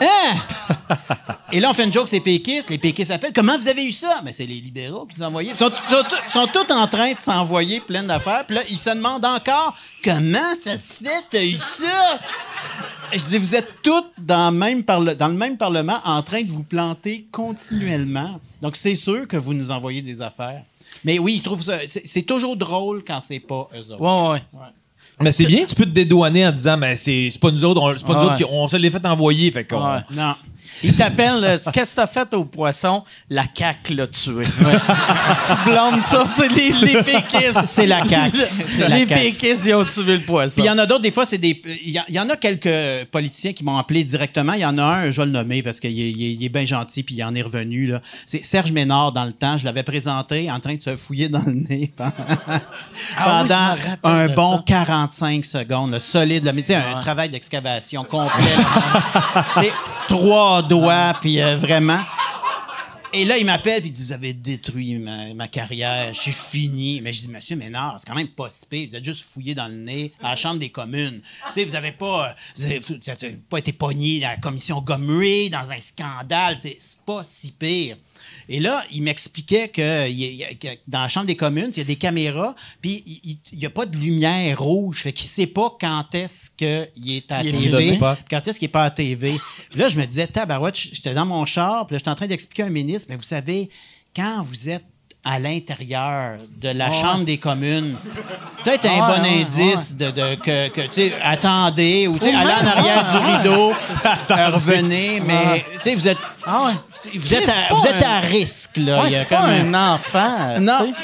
[0.00, 0.36] Hein?
[1.52, 2.70] Et là, on fait une joke, c'est péquistes.
[2.70, 3.32] Les péquistes appellent.
[3.34, 4.20] Comment vous avez eu ça?
[4.22, 5.50] Mais c'est les libéraux qui nous ont envoyé.
[5.50, 8.44] Ils sont, sont, tous- sont tous en train de s'envoyer plein d'affaires.
[8.46, 12.20] Puis là, ils se demandent encore comment ça se fait, t'as eu ça?
[13.12, 16.22] Et Je dis, vous êtes tous dans, le même parle- dans le même Parlement en
[16.22, 18.38] train de vous planter continuellement.
[18.62, 20.62] Donc, c'est sûr que vous nous envoyez des affaires.
[21.04, 21.78] Mais oui, ils trouvent ça.
[21.86, 24.00] C'est c'est toujours drôle quand c'est pas eux autres.
[24.00, 24.66] Ouais, ouais.
[25.20, 27.80] Mais c'est bien, tu peux te dédouaner en disant, mais c'est c'est pas nous autres,
[27.82, 29.82] on, c'est pas nous Ah autres qui- on se l'est fait envoyer, fait qu'on.
[29.84, 30.00] Ouais.
[30.14, 30.34] Non.
[30.82, 33.02] Il t'appelle, euh, qu'est-ce que t'as fait au poisson?
[33.28, 34.44] La caque l'a tué.
[34.56, 37.64] tu blâmes ça, c'est les, les péquistes.
[37.64, 40.54] C'est la la Les péquistes, ils ont tué le poisson.
[40.56, 41.60] Puis il y en a d'autres, des fois, c'est des.
[41.84, 44.52] Il y, en- il y en a quelques politiciens qui m'ont appelé directement.
[44.52, 46.64] Il y en a un, je vais le nommer parce qu'il est, il est- bien
[46.64, 47.92] gentil, puis il en est revenu.
[48.26, 49.56] C'est Serge Ménard, dans le temps.
[49.56, 52.12] Je l'avais présenté en train de se fouiller dans le nez pendant,
[53.16, 54.62] Ah pendant un bon ça.
[54.66, 55.90] 45 secondes.
[55.92, 56.50] là, solide.
[56.56, 58.54] Tu sais, un travail d'excavation complet.
[60.08, 62.00] Trois doigts, puis euh, vraiment.
[63.12, 67.00] Et là, il m'appelle puis il dit Vous avez détruit ma, carrière, je suis fini.
[67.00, 68.88] Mais je dis Monsieur Ménard, c'est quand même pas si pire.
[68.90, 71.20] Vous êtes juste fouillé dans le nez à la Chambre des communes.
[71.54, 76.58] Vous avez pas, euh, vous pas été pogné à la commission Gomery dans un scandale.
[76.60, 77.96] C'est pas si pire.
[78.48, 80.08] Et là, il m'expliquait que,
[80.86, 83.04] dans la Chambre des communes, il y a des caméras, puis
[83.52, 85.02] il n'y a pas de lumière rouge.
[85.02, 87.70] Fait qu'il ne sait pas quand est-ce qu'il est à filmé.
[87.70, 87.98] TV,
[88.30, 89.34] quand est-ce qu'il n'est pas à TV.
[89.70, 92.26] Puis là, je me disais, tabarouette, j'étais dans mon char, puis là, j'étais en train
[92.26, 93.68] d'expliquer à un ministre, mais vous savez,
[94.16, 94.84] quand vous êtes
[95.24, 97.96] à l'intérieur de la Chambre des communes,
[98.64, 102.26] peut-être un Ouais, bon ouais, indice de, de- que, que, tu sais, attendez, ou tu
[102.26, 103.72] sais, allez en arrière du rideau,
[104.54, 105.66] revenez, mais Ouais.
[105.74, 106.16] tu sais, vous êtes,
[106.50, 106.72] Ah ouais.
[107.18, 109.02] vous êtes, à, pas vous êtes un- à risque, là.
[109.02, 110.58] Ouais, Il y a c'est pas comme un enfant.
[110.60, 110.86] Non.
[110.86, 110.94] tu.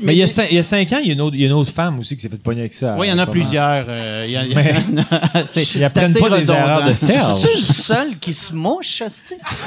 [0.00, 1.36] Mais il y, a cinq, il y a cinq ans, il y, a une autre,
[1.36, 2.96] il y a une autre femme aussi qui s'est fait pogner avec ça.
[2.98, 3.84] Oui, il y en a plusieurs.
[3.86, 6.54] euh, il y a- il y a- Mais- c'est Ils apprennent pas des redondant.
[6.54, 7.40] erreurs de Serge.
[7.42, 9.02] C'est le seul qui se mouche?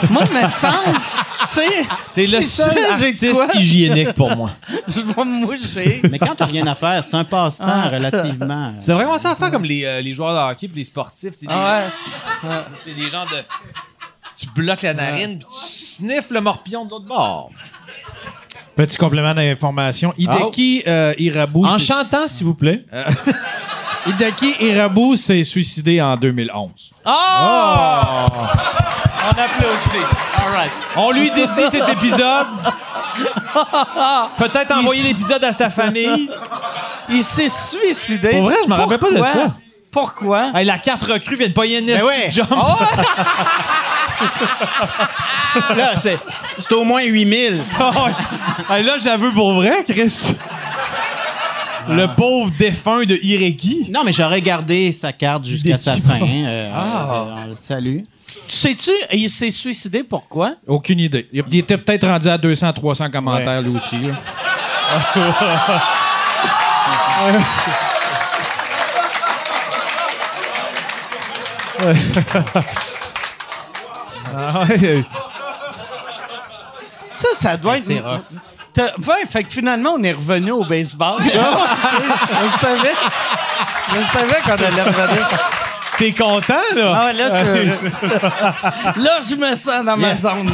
[0.09, 0.99] Moi, il me semble,
[1.41, 1.67] tu sais.
[2.15, 4.51] T'es le seul artiste hygiénique pour moi.
[4.87, 6.01] Je vais me moucher.
[6.09, 7.89] Mais quand t'as rien à faire, c'est un passe-temps Ah.
[7.89, 8.73] relativement.
[8.83, 11.33] Tu devrais commencer à faire comme les, euh, les joueurs de hockey et les sportifs.
[11.33, 11.83] C'est des, Ah
[12.43, 12.49] ouais.
[12.83, 13.37] c'est des gens de.
[14.37, 17.49] Tu bloques la narine puis tu sniffes le morpion de l'autre bord.
[18.75, 20.13] Petit complément d'information.
[20.17, 21.65] Hideki euh, Irabu.
[21.65, 22.85] En c'est- chantant, s'il vous plaît.
[24.05, 26.69] Hideki Irabu s'est suicidé en 2011.
[27.03, 27.09] On
[29.29, 30.05] applaudit.
[30.37, 30.71] All right.
[30.95, 32.47] On lui dédie cet épisode.
[34.37, 36.29] Peut-être envoyer l'épisode à sa famille.
[37.09, 38.29] Il s'est suicidé.
[38.31, 39.33] Pour vrai, je me rappelle pas de Pourquoi?
[39.33, 39.55] ça.
[39.91, 40.51] Pourquoi?
[40.53, 42.31] Hey, la carte recrue vient de payer une esti ouais.
[42.31, 42.49] jump.
[45.75, 46.17] Là, c'est
[46.59, 47.63] c'est au moins 8000.
[48.69, 50.35] Ah là, j'avoue pour vrai, Chris.
[51.89, 53.89] Le pauvre défunt de Ireki.
[53.91, 56.19] Non, mais j'aurais gardé sa carte jusqu'à sa fin.
[56.21, 58.05] euh, euh, salut.
[58.47, 60.53] Tu sais-tu, il s'est suicidé pourquoi?
[60.67, 61.27] Aucune idée.
[61.31, 63.97] Il il était peut-être rendu à 200, 300 commentaires, lui aussi.
[64.01, 64.13] là.
[74.35, 75.03] Ah ouais.
[77.11, 77.83] Ça, ça doit être.
[77.83, 78.21] c'est rough.
[78.73, 81.17] T'as- Ouais, fait que finalement, on est revenu au baseball.
[81.21, 82.93] je le savais.
[83.89, 85.29] Je le savais qu'on allait revenir.
[85.97, 86.93] T'es content, là?
[87.01, 89.01] Ah ouais, là, je...
[89.01, 90.21] là, je me sens dans ma Yes.
[90.21, 90.51] zone.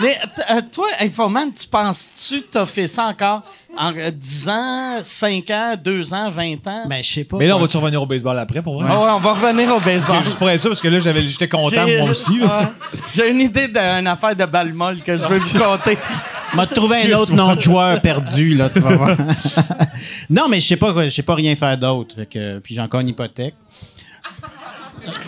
[0.00, 0.18] Mais
[0.50, 3.42] euh, toi, Infoman, tu penses-tu que t'as fait ça encore
[3.78, 6.84] en euh, 10 ans, 5 ans, 2 ans, 20 ans?
[6.88, 7.36] Ben, je sais pas.
[7.38, 8.88] Mais là, on va-tu revenir au baseball après, pour vrai?
[8.90, 10.22] Ah ouais, on va revenir au baseball.
[10.24, 12.38] Juste pour être sûr, parce que là, j'avais- j'étais content, J'ai- moi aussi.
[12.38, 12.46] là.
[12.60, 12.66] Ouais.
[13.14, 15.96] J'ai une idée d'une affaire de balle molle que je vais vous conter.
[16.54, 19.16] m'a trouvé un autre nom de joueur perdu, là, tu vas voir.
[20.30, 22.14] non, mais je sais pas, quoi, je sais pas rien faire d'autre.
[22.16, 23.54] Fait que, puis j'ai encore une hypothèque.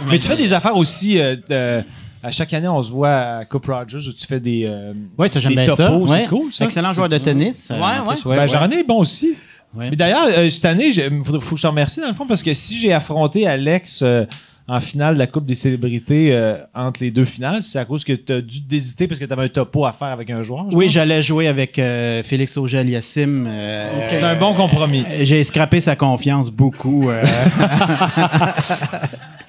[0.07, 1.19] Mais tu fais des affaires aussi.
[1.21, 1.85] euh, de-
[2.27, 4.67] à chaque année, on se voit à Coupe Rogers où tu fais des.
[4.69, 5.87] euh, Oui, ça, j'aime des bien ça.
[5.87, 6.23] topos, Ouais.
[6.23, 6.65] C'est cool, ça.
[6.65, 7.71] Excellent joueur de tennis.
[7.71, 8.15] euh, Ouais, ouais.
[8.17, 8.49] plus, ouais, ben, ouais.
[8.49, 9.35] J'en ai bon aussi.
[9.75, 9.91] Ouais.
[9.91, 12.27] Mais d'ailleurs, euh, cette année, il faut, faut que je te remercie dans le fond
[12.27, 14.25] parce que si j'ai affronté Alex euh,
[14.69, 18.03] en finale de la Coupe des célébrités euh, entre les deux finales, c'est à cause
[18.03, 20.43] que tu as dû désiter parce que tu avais un topo à faire avec un
[20.43, 20.67] joueur.
[20.71, 20.95] je Oui, pense.
[20.95, 23.45] j'allais jouer avec euh, Félix Auger-Aliassime.
[23.49, 25.05] euh, C'est un bon compromis.
[25.23, 27.09] J'ai scrappé sa confiance beaucoup.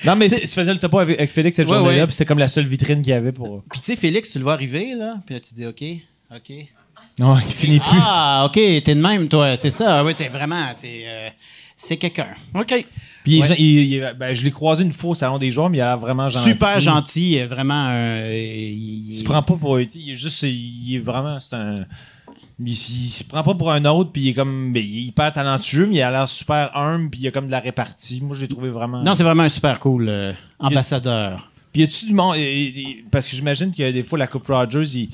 [0.05, 2.05] Non, mais tu faisais le topo avec, avec Félix cette Ouais, journée-là, ouais.
[2.07, 3.63] puis c'était comme la seule vitrine qu'il y avait pour.
[3.71, 5.83] Puis tu sais, Félix, tu le vois arriver, là, puis là, tu dis, OK,
[6.35, 6.51] OK.
[7.19, 7.97] Non, il finit plus.
[8.01, 10.03] Ah, OK, t'es de même, toi, c'est ça.
[10.05, 11.29] Oui, c'est vraiment, c'est euh,
[11.75, 12.27] c'est quelqu'un.
[12.53, 12.67] OK.
[13.23, 13.55] Puis il Ouais.
[13.57, 15.87] il- il- ben, je l'ai croisé une fois au salon des joueurs, mais il a
[15.87, 16.49] l'air vraiment gentil.
[16.49, 17.87] Super gentil, vraiment.
[17.89, 19.77] euh, il, Il se prend pas pour.
[19.79, 20.43] tu Il est juste.
[20.43, 21.39] Il est vraiment.
[21.39, 21.75] C'est un.
[22.59, 22.75] Il, il
[23.09, 24.73] se prend pas pour un autre, puis il est comme.
[24.75, 27.51] il est hyper talentueux, mais il a l'air super humble, puis il a comme de
[27.51, 28.19] la répartie.
[28.21, 29.03] Moi, je l'ai trouvé vraiment.
[29.03, 31.49] Non, c'est vraiment un super cool euh, ambassadeur.
[31.71, 32.35] Puis y a-tu du monde.
[33.11, 35.09] Parce que j'imagine que des fois, la Coupe Rogers, il-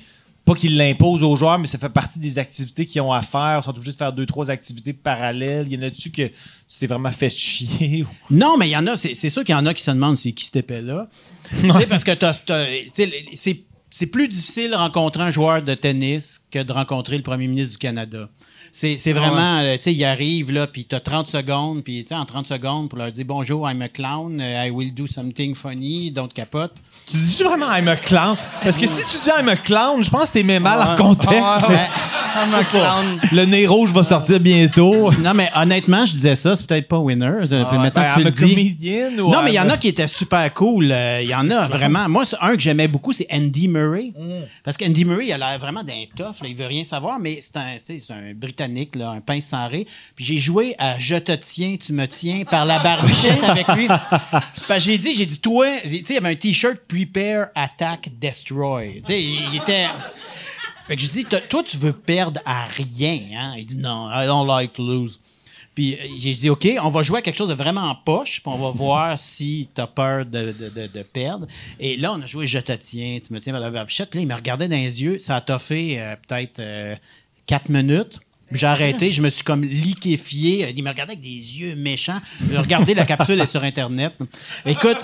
[0.46, 3.60] pas qu'il l'impose aux joueurs, mais ça fait partie des activités qu'ils ont à faire.
[3.62, 5.70] Ils sont obligés de faire deux, trois activités parallèles.
[5.72, 8.06] Y en a-tu que tu t'es vraiment fait chier?
[8.30, 10.18] Non, mais il y en a, c'est sûr qu'il y en a qui se demandent
[10.18, 11.08] c'est qui cet épais-là.
[11.62, 12.12] Tu sais, parce que
[12.92, 13.64] c'est
[13.94, 17.74] c'est plus difficile de rencontrer un joueur de tennis que de rencontrer le premier ministre
[17.74, 18.28] du Canada.
[18.76, 22.10] C'est c'est vraiment, euh, tu sais, il arrive, là, puis t'as 30 secondes, puis tu
[22.10, 25.06] sais, en 30 secondes, pour leur dire bonjour, I'm a clown, uh, I will do
[25.06, 26.72] something funny, don't capote.
[27.08, 28.36] Tu dis vraiment I'm a clown?
[28.64, 30.92] Parce que si tu dis I'm a clown, je pense que t'es mis mal en
[30.94, 30.98] Ouais.
[30.98, 31.36] contexte.
[31.60, 31.88] Ah, mais- Ben,
[32.48, 33.20] I'm a clown.
[33.32, 35.12] Le nez rouge va sortir bientôt.
[35.12, 37.26] non, mais honnêtement, je disais ça, c'est peut-être pas winner.
[37.28, 38.40] euh, puis maintenant Ben, que tu I'm le a dis.
[38.56, 40.92] comedian ou Non, mais il y en a qui étaient super cool.
[40.92, 42.10] euh, Il y en a vraiment.
[42.10, 44.14] Moi, c'est un que j'aimais beaucoup, c'est Andy Murray.
[44.64, 46.42] Parce qu'Andy Murray, il a l'air vraiment d'un tough.
[46.42, 48.63] Là, il veut rien savoir, mais c'est un, un Britannique,
[48.96, 49.88] là, un pince sans ré.
[50.16, 53.88] Puis j'ai joué à Je te tiens, tu me tiens par la barbichette avec lui.
[54.80, 59.02] J'ai dit, j'ai dit, toi, tu sais, il y avait un T-shirt Prepare, Attack, Destroy.
[59.06, 59.88] Tu sais, il, était.
[60.88, 63.20] Fait que je dis, toi, tu veux perdre à rien.
[63.38, 63.54] Hein?
[63.58, 65.20] Il dit, non, I don't like to lose.
[65.76, 68.42] Puis euh, j'ai dit, OK, on va jouer à quelque chose de vraiment en poche,
[68.44, 71.48] puis on va voir si tu as peur de, de- de- de perdre.
[71.80, 74.10] Et là, on a joué Je te tiens, tu me tiens par la barbichette.
[74.10, 75.20] Puis là, il me regardait dans les yeux.
[75.20, 76.96] Ça a toffé euh, peut-être euh,
[77.46, 78.20] quatre minutes.
[78.54, 80.74] J'ai arrêté, je me suis comme liquéfié.
[80.76, 81.30] Il me regardait avec des
[81.60, 82.20] yeux méchants.
[82.56, 84.14] Regardez, la capsule est sur Internet.
[84.66, 85.02] Écoute,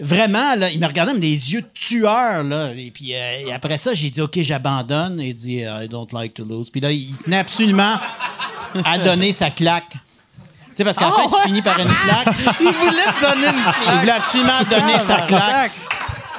[0.00, 2.42] vraiment, là, il me regardait avec des yeux tueurs.
[2.44, 2.70] Là.
[2.76, 5.20] Et puis euh, et après ça, j'ai dit, OK, j'abandonne.
[5.20, 6.70] Et il dit, I don't like to lose.
[6.70, 7.96] Puis là, il tenait absolument
[8.84, 9.90] à donner sa claque.
[9.90, 12.34] Tu sais, parce qu'à la fin, tu finis par une claque.
[12.60, 14.00] Il voulait te donner une Il claque.
[14.00, 15.72] voulait absolument donner sa claque.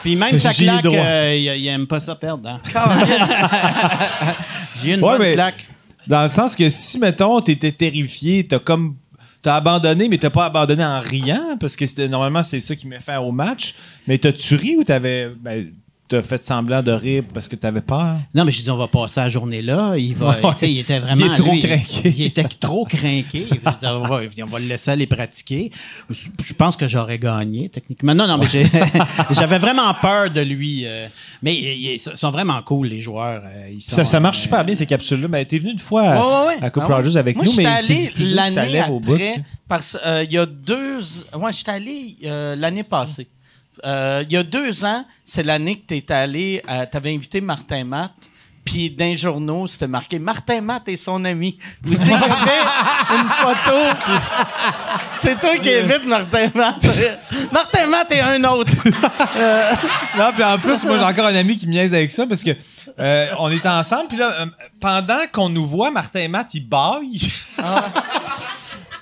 [0.02, 2.50] Puis même sa claque, euh, il, il aime pas ça perdre.
[2.50, 2.60] hein.
[4.84, 5.66] J'ai eu une Ouais, bonne mais- claque.
[6.08, 8.98] Dans le sens que si, mettons, t'étais terrifié, t'as comme.
[9.42, 13.02] T'as abandonné, mais t'as pas abandonné en riant, parce que normalement, c'est ça qui met
[13.02, 13.76] fin au match.
[14.08, 15.32] Mais t'as-tu ri ou t'avais.
[15.38, 15.70] Ben,
[16.08, 18.18] t'as fait semblant de rire parce que t'avais peur?
[18.36, 19.96] Non, mais j'ai dit, on va passer la journée là.
[19.98, 20.54] Il, va, Ouais.
[20.54, 21.26] tu sais, il était vraiment.
[21.26, 22.14] Il est trop lui, craqué.
[22.18, 22.88] Il était trop.
[22.92, 25.72] Je dire, on, va, on va le laisser aller pratiquer.
[26.10, 28.14] Je pense que j'aurais gagné, techniquement.
[28.14, 28.48] Non, non, mais
[29.32, 30.84] j'avais vraiment peur de lui.
[30.86, 31.08] euh,
[31.42, 33.42] mais ils, sont vraiment cool, les joueurs.
[33.46, 35.28] euh, ils sont, Ça, ça marche euh, super bien, ces capsules-là.
[35.28, 36.64] Ben, t'es venu une fois à, Ouais, ouais, ouais.
[36.66, 36.96] à Coupe Ah.
[36.96, 39.18] Rogers avec Moi, nous, mais c'est allé diffusé, puis ça l'année lève au bout.
[39.18, 39.44] tu après, sais.
[39.68, 41.00] parce euh, il y a deux...
[41.36, 43.28] Ouais, j'étais allé euh, l'année passée.
[43.84, 46.62] Euh, il y a deux ans, c'est l'année que tu étais allé...
[46.92, 48.12] tu avais invité Martin Matt,
[48.66, 51.58] Puis les journaux, c'était marqué Martin Matt et son ami.
[51.82, 53.78] Vous dites, il y avait une photo.
[54.06, 54.14] puis
[55.20, 56.86] C'est toi qui invites Martin Matt.
[57.52, 58.72] Martin Matt et un autre.
[60.18, 62.44] Non, puis en plus, moi, j'ai encore un ami qui me niaise avec ça parce
[62.44, 62.52] que
[63.00, 64.46] euh, on est ensemble, puis là, euh,
[64.80, 67.32] pendant qu'on nous voit, Martin Matt, ils baillent.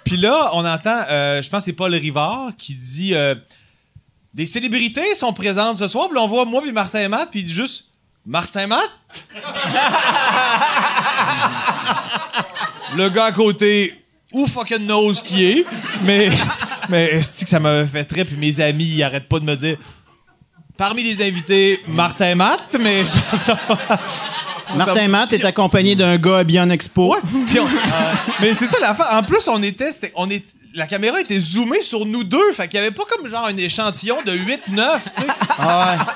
[0.05, 3.35] puis là, on entend, euh, je pense que c'est Paul Rivard qui dit euh,
[4.33, 7.41] Des célébrités sont présentes ce soir, puis on voit moi puis Martin et Matt, puis
[7.41, 7.89] il dit juste
[8.25, 8.89] Martin Matt?
[12.95, 15.65] Le gars à côté, où fucking knows qui est,
[16.03, 16.29] mais,
[16.87, 19.55] mais c'est que ça m'a fait très, puis mes amis, ils arrêtent pas de me
[19.55, 19.77] dire
[20.77, 23.03] Parmi les invités, Martin Matt, mais
[24.75, 27.15] Martin Matt est accompagné d'un gars habillé en expo.
[27.49, 27.67] Puis on-
[28.41, 29.05] mais c'est ça la fin.
[29.17, 30.43] En plus, on était, c'était- on est,
[30.73, 33.57] la caméra était zoomée sur nous deux, fait qu'il y avait pas comme genre un
[33.57, 35.27] échantillon de 8 9, tu sais.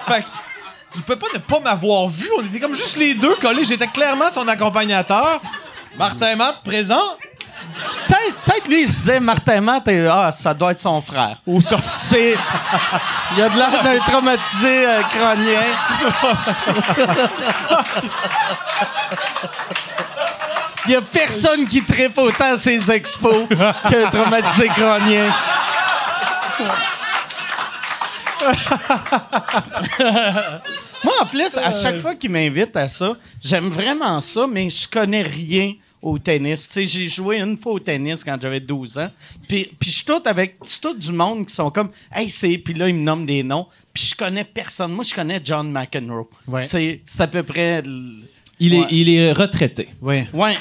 [0.08, 0.28] Fait que,
[0.96, 3.88] il peut pas ne pas m'avoir vu, on était comme juste les deux collés, j'étais
[3.88, 5.42] clairement son accompagnateur.
[5.98, 7.02] Martin Matt présent.
[8.08, 11.38] Peut-être peut-être lui, il se disait Martin Matt, et, ah, ça doit être son frère.
[11.46, 12.36] Ou ça, c'est.
[13.36, 15.62] Il a de l'air d'un traumatisé euh, crânien.
[20.88, 23.48] Il y a personne qui tripe autant à ses expos
[23.90, 25.34] qu'un traumatisé crânien.
[31.04, 33.14] Moi, en plus, à chaque fois qu'il m'invite à ça,
[33.44, 35.74] j'aime vraiment ça, mais je connais rien
[36.06, 36.68] au tennis.
[36.68, 39.10] Tu sais, j'ai joué une fois au tennis quand j'avais 12 ans.
[39.48, 42.58] Puis, puis je suis tout avec c'est tout du monde qui sont comme Hey, c'est.
[42.60, 43.66] Puis là, ils me nomment des noms.
[43.94, 44.92] Puis je connais personne.
[44.92, 46.28] Moi, je connais John McEnroe.
[46.48, 46.66] Ouais.
[46.66, 47.80] Tu sais, c'est à peu près.
[47.80, 48.20] l-
[48.60, 48.86] Il Ouais.
[48.86, 49.90] est, il est retraité.
[50.02, 50.24] Oui.
[50.32, 50.56] Ouais.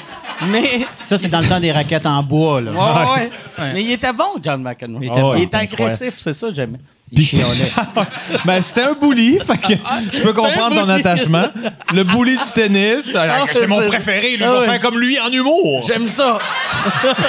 [0.49, 0.81] Mais.
[1.01, 2.71] Ça, c'est dans le temps des raquettes en bois, là.
[2.73, 3.29] Ouais, ouais.
[3.57, 3.73] Ouais.
[3.73, 4.99] Mais il était bon, John McEnroe.
[5.01, 5.35] Il était bon.
[5.35, 6.79] Il était agressif, c'est ça, j'aimais.
[7.15, 7.71] Chialait.
[8.45, 9.73] Ben, c'était un bully, fait que
[10.11, 11.45] je peux comprendre ton attachement.
[11.93, 14.65] Le bully du tennis, Ah, c'est mon c'est- préféré, lui, je Ah vais ouais.
[14.65, 15.83] faire comme lui en humour.
[15.87, 16.39] J'aime ça.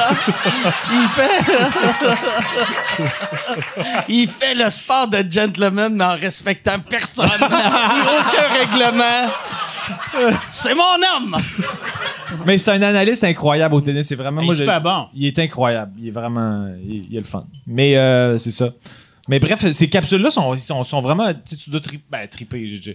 [0.91, 1.43] il fait.
[4.09, 7.27] il fait le sport de gentleman, mais en respectant personne.
[7.27, 9.31] Aucun règlement.
[10.51, 10.83] C'est mon
[11.17, 11.37] homme.
[12.45, 14.07] Mais c'est un analyste incroyable au tennis.
[14.09, 14.41] C'est vraiment.
[14.41, 15.07] Il moi, est je- super bon.
[15.15, 15.93] Il est incroyable.
[16.01, 16.67] Il est vraiment.
[16.85, 17.45] Il, il est le fun.
[17.67, 18.71] Mais euh, c'est ça.
[19.29, 21.33] Mais bref, ces capsules-là sont, sont, sont vraiment.
[21.35, 22.69] Tu dois tri- ben, triper.
[22.69, 22.93] je- je-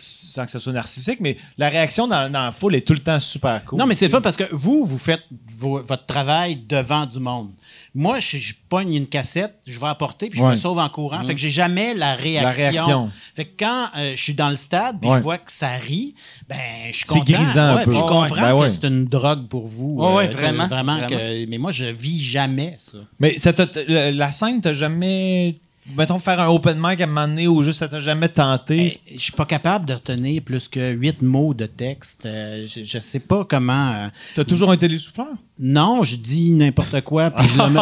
[0.00, 3.00] sans que ça soit narcissique, mais la réaction dans, dans la foule est tout le
[3.00, 3.80] temps super cool.
[3.80, 5.24] Non, mais c'est fun parce que vous, vous faites
[5.56, 7.50] vo- votre travail devant du monde.
[8.00, 10.52] Moi, je, je pogne une cassette, je vais apporter, puis je Ouais.
[10.52, 11.24] me sauve en courant.
[11.24, 12.70] Fait que j'ai jamais la réaction.
[12.70, 13.10] réaction.
[13.34, 15.18] Fait que quand euh, je suis dans le stade, puis Ouais.
[15.18, 16.14] je vois que ça rit,
[16.48, 16.56] ben,
[16.92, 17.92] je suis C'est grisant un peu.
[17.92, 18.70] Je comprends ben que ouais.
[18.70, 19.98] c'est une drogue pour vous.
[20.00, 21.06] Sais, vraiment, Vraiment, vraiment.
[21.08, 21.46] que.
[21.46, 22.98] Mais moi, je vis jamais ça.
[23.18, 23.52] Mais ça
[23.88, 25.56] la scène, t'as jamais.
[25.96, 28.92] Mettons, faire un open mic à un moment donné ou juste ça t'a jamais tenté.
[29.08, 32.26] Eh, Je suis pas capable de retenir plus que huit mots de texte.
[32.26, 33.92] Euh, je, je sais pas comment.
[33.92, 35.28] euh, T'as toujours un télésouffleur?
[35.58, 37.80] Non, je dis n'importe quoi, puis je le mets.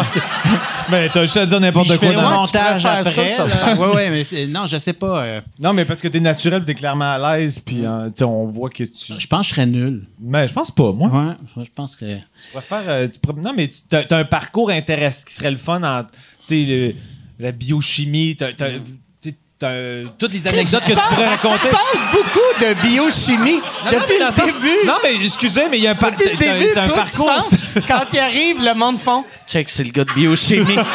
[0.91, 2.09] Ben, t'as juste à dire n'importe je quoi.
[2.09, 3.29] fais le dans- Ouais, montage tu après.
[3.29, 5.23] ça, ouais, ouais, mais euh, non, je sais pas.
[5.25, 8.71] euh, Non, mais parce que t'es naturel, t'es clairement à l'aise, puis euh, on voit
[8.71, 9.13] que tu.
[9.19, 10.07] je pense que je serais nul.
[10.21, 11.09] Mais je pense pas, moi.
[11.57, 12.05] Ouais, je pense que.
[12.17, 12.83] Tu pourrais faire.
[12.87, 16.05] euh, tu pourrais- Non, mais tu as, un parcours intéressant qui serait le fun en.
[16.05, 16.11] Tu
[16.45, 16.95] sais, le-
[17.39, 18.53] la biochimie, t'as.
[18.53, 18.81] t'as- tu
[19.21, 21.61] sais, t'as, euh, toutes les anecdotes que tu pourrais raconter.
[21.69, 24.87] Tu parles beaucoup de biochimie Non, depuis le début.
[24.87, 26.87] Non, mais excusez, mais il y a un, par- Depuis le t'as- début, t'as un
[26.87, 27.31] toi, parcours.
[27.51, 30.77] tu penses, quand il arrive, le monde font «Check, c'est le gars de biochimie.»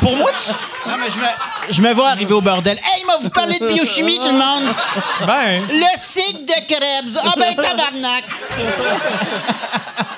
[0.00, 0.50] Pour moi, tu.
[0.90, 1.24] Non, mais je me,
[1.72, 2.76] je me vois arriver au bordel.
[2.78, 4.74] Hey, moi, vous parlez de biochimie, tout le monde.
[5.26, 7.16] Ben, Le cycle de Krebs.
[7.24, 8.24] Ah, ben, tabarnak.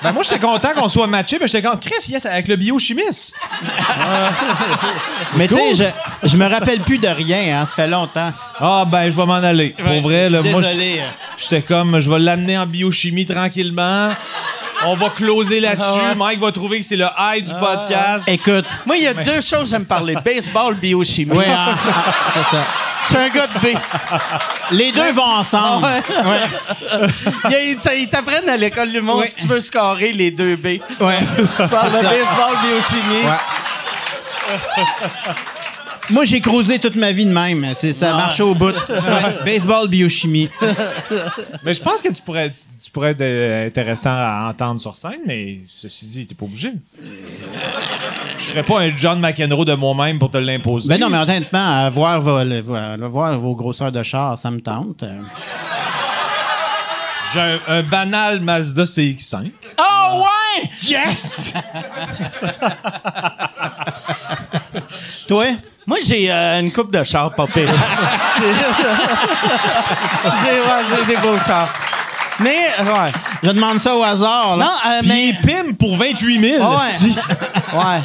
[0.03, 1.79] Ben moi, j'étais content qu'on soit matché, mais j'étais content.
[1.79, 3.33] Chris, yes, avec le biochimiste.
[5.35, 5.75] Mais tu sais,
[6.23, 7.65] je, je me rappelle plus de rien, hein.
[7.65, 8.31] Ça fait longtemps.
[8.59, 9.75] Ah, ben, je vais m'en aller.
[9.77, 11.01] Pour Ouais, vrai, je là, suis moi, désolé.
[11.37, 14.11] j'étais comme, je vais l'amener en biochimie tranquillement.
[14.85, 16.15] On va closer là-dessus.
[16.15, 18.27] Mike va trouver que c'est le high du podcast.
[18.27, 18.65] Écoute.
[18.85, 20.15] Moi, il y a deux choses que j'aime parler.
[20.25, 21.35] Baseball, biochimie.
[21.35, 21.75] Oui, ah,
[22.33, 22.63] c'est ça.
[23.03, 23.77] Je suis un gars de B.
[24.71, 25.87] Les deux vont ensemble.
[27.49, 30.65] Ils t'a- ils t'apprennent à l'école du monde si tu veux scorer les deux B.
[30.65, 31.19] Ouais.
[31.37, 33.25] Tu parles de baseball, biochimie.
[36.09, 37.73] Moi, j'ai creusé toute ma vie de même.
[37.75, 38.73] C'est, ça marche au bout.
[39.07, 39.37] Ouais.
[39.45, 40.49] Baseball, biochimie.
[41.63, 45.21] Mais je pense que tu pourrais, tu, pourrais être euh, intéressant à entendre sur scène,
[45.25, 46.73] mais ceci dit, t'es pas obligé.
[48.37, 50.89] Je ferais pas un John McEnroe de moi-même pour te l'imposer.
[50.89, 52.39] Ben non, mais honnêtement, voir, vos,
[53.09, 55.03] voir vos grosseurs de char, ça me tente.
[57.33, 59.51] J'ai un, un banal Mazda CX-5.
[59.79, 60.69] Oh, ouais!
[60.89, 61.53] Yes!
[65.27, 65.45] Toi?
[65.87, 67.69] Moi, j'ai euh, une coupe de chars, pas pire.
[68.39, 68.45] j'ai,
[70.59, 71.71] ouais, j'ai des beaux chars.
[72.39, 73.11] Mais, ouais.
[73.41, 74.57] Je demande ça au hasard.
[74.57, 74.65] Là.
[74.65, 75.27] Non, euh, Puis mais.
[75.29, 76.69] il pime pour 28 000.
[76.69, 76.77] Ouais.
[77.73, 77.77] Ouais.
[77.77, 78.01] Ouais.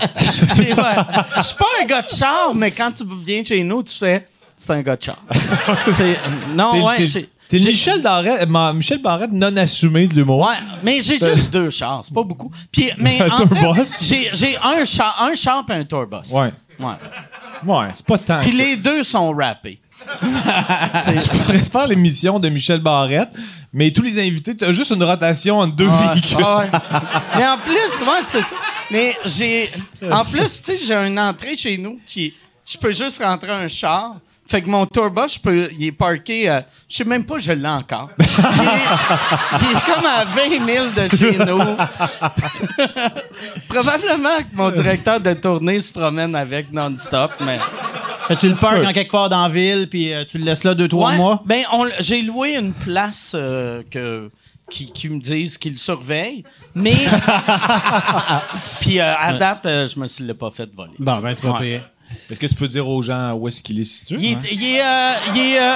[1.37, 4.27] Je suis pas un gars de char, mais quand tu viens chez nous, tu fais.
[4.57, 5.17] C'est un gars de char.
[6.55, 7.05] Non, ouais.
[7.49, 10.47] t'es- Michel Barrette, Ma- Michel Barrette non assumé de l'humour.
[10.47, 12.51] Ouais, mais j'ai juste deux chars, c'est pas beaucoup.
[12.71, 13.85] Puis, mais Un en tourbus?
[13.85, 16.33] fait, j'ai, j'ai un char, un char et un tourbus.
[16.33, 16.51] Ouais.
[16.81, 16.95] Ouais.
[17.67, 18.41] Ouais, c'est pas tant.
[18.41, 18.63] Puis que ça.
[18.65, 19.79] les deux sont rappés.
[21.05, 23.31] Tu pourrais faire l'émission de Michel Barrette,
[23.73, 26.37] mais tous les invités, t'as juste une rotation entre deux Ouais, véhicules.
[26.39, 26.69] ouais.
[27.37, 27.75] Mais en plus,
[28.07, 28.57] ouais, c'est ça.
[28.91, 29.71] Mais j'ai.
[30.11, 32.35] En plus, tu sais, j'ai une entrée chez nous qui.
[32.67, 34.17] Je peux juste rentrer un char.
[34.53, 36.47] Fait que mon tourbus, je peux, il est parké.
[36.51, 38.11] euh, je sais même pas, je l'ai encore.
[38.19, 38.29] Il est,
[39.63, 41.59] il est comme à 20 000 de chez nous.
[43.69, 47.59] Probablement que mon directeur de tournée se promène avec non-stop, mais.
[48.29, 50.63] Fait tu le parques en quelque part dans la ville, puis euh, tu le laisses
[50.65, 51.43] là deux, trois Ouais, mois?
[51.47, 51.65] Ben,
[51.99, 54.31] j'ai loué une place euh, que,
[54.71, 56.95] qui, qui me disent qu'ils surveillent, mais.
[58.81, 60.93] Puis euh, à date, euh, je me suis l'ai pas fait voler.
[60.99, 61.59] Bon, ben, c'est pas Ouais.
[61.59, 61.83] payé.
[62.31, 64.17] Est-ce que tu peux dire aux gens où est-ce qu'il est situé?
[64.21, 64.49] Il est, Ouais.
[64.53, 65.75] il est, euh, il est, euh,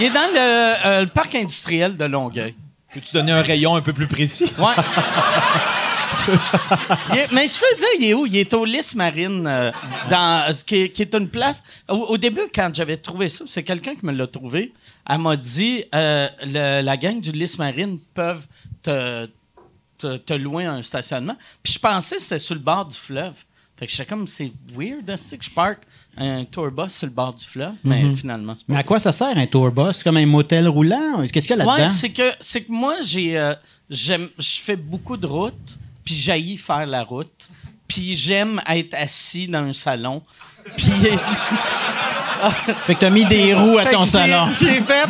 [0.00, 2.54] il est dans le, euh, le parc industriel de Longueuil.
[2.92, 4.50] Peux-tu donner un rayon un peu plus précis?
[4.58, 4.74] Ouais.
[7.14, 8.26] Est- mais je peux dire, il est où?
[8.26, 9.70] Il est au Lys Marine, euh,
[10.10, 11.62] dans, qui, est, qui est une place.
[11.88, 14.72] Au, au début, quand j'avais trouvé ça, c'est quelqu'un qui me l'a trouvé.
[15.08, 18.46] Elle m'a dit le- la gang du Lys Marine peuvent
[18.82, 19.28] te,
[19.98, 21.36] te, te louer un stationnement.
[21.62, 23.34] Puis je pensais que c'était sur le bord du fleuve.
[23.76, 25.80] Fait que j'étais comme, c'est weird, hein, c'est que je parque
[26.16, 29.10] un tourbus sur le bord du fleuve, mais finalement, c'est pas Mais à quoi ça
[29.12, 29.94] sert un tourbus?
[29.94, 31.26] C'est comme un motel roulant?
[31.32, 31.84] Qu'est-ce qu'il y a là-dedans?
[31.84, 33.54] Ouais, c'est que c'est que moi j'ai euh,
[33.90, 37.48] j'aime je fais beaucoup de routes, puis j'haïs faire la route,
[37.88, 40.22] puis j'aime être assis dans un salon.
[40.76, 40.92] Puis
[42.86, 44.50] Fait que t'as mis des roues à ton salon.
[44.58, 45.08] J'ai fait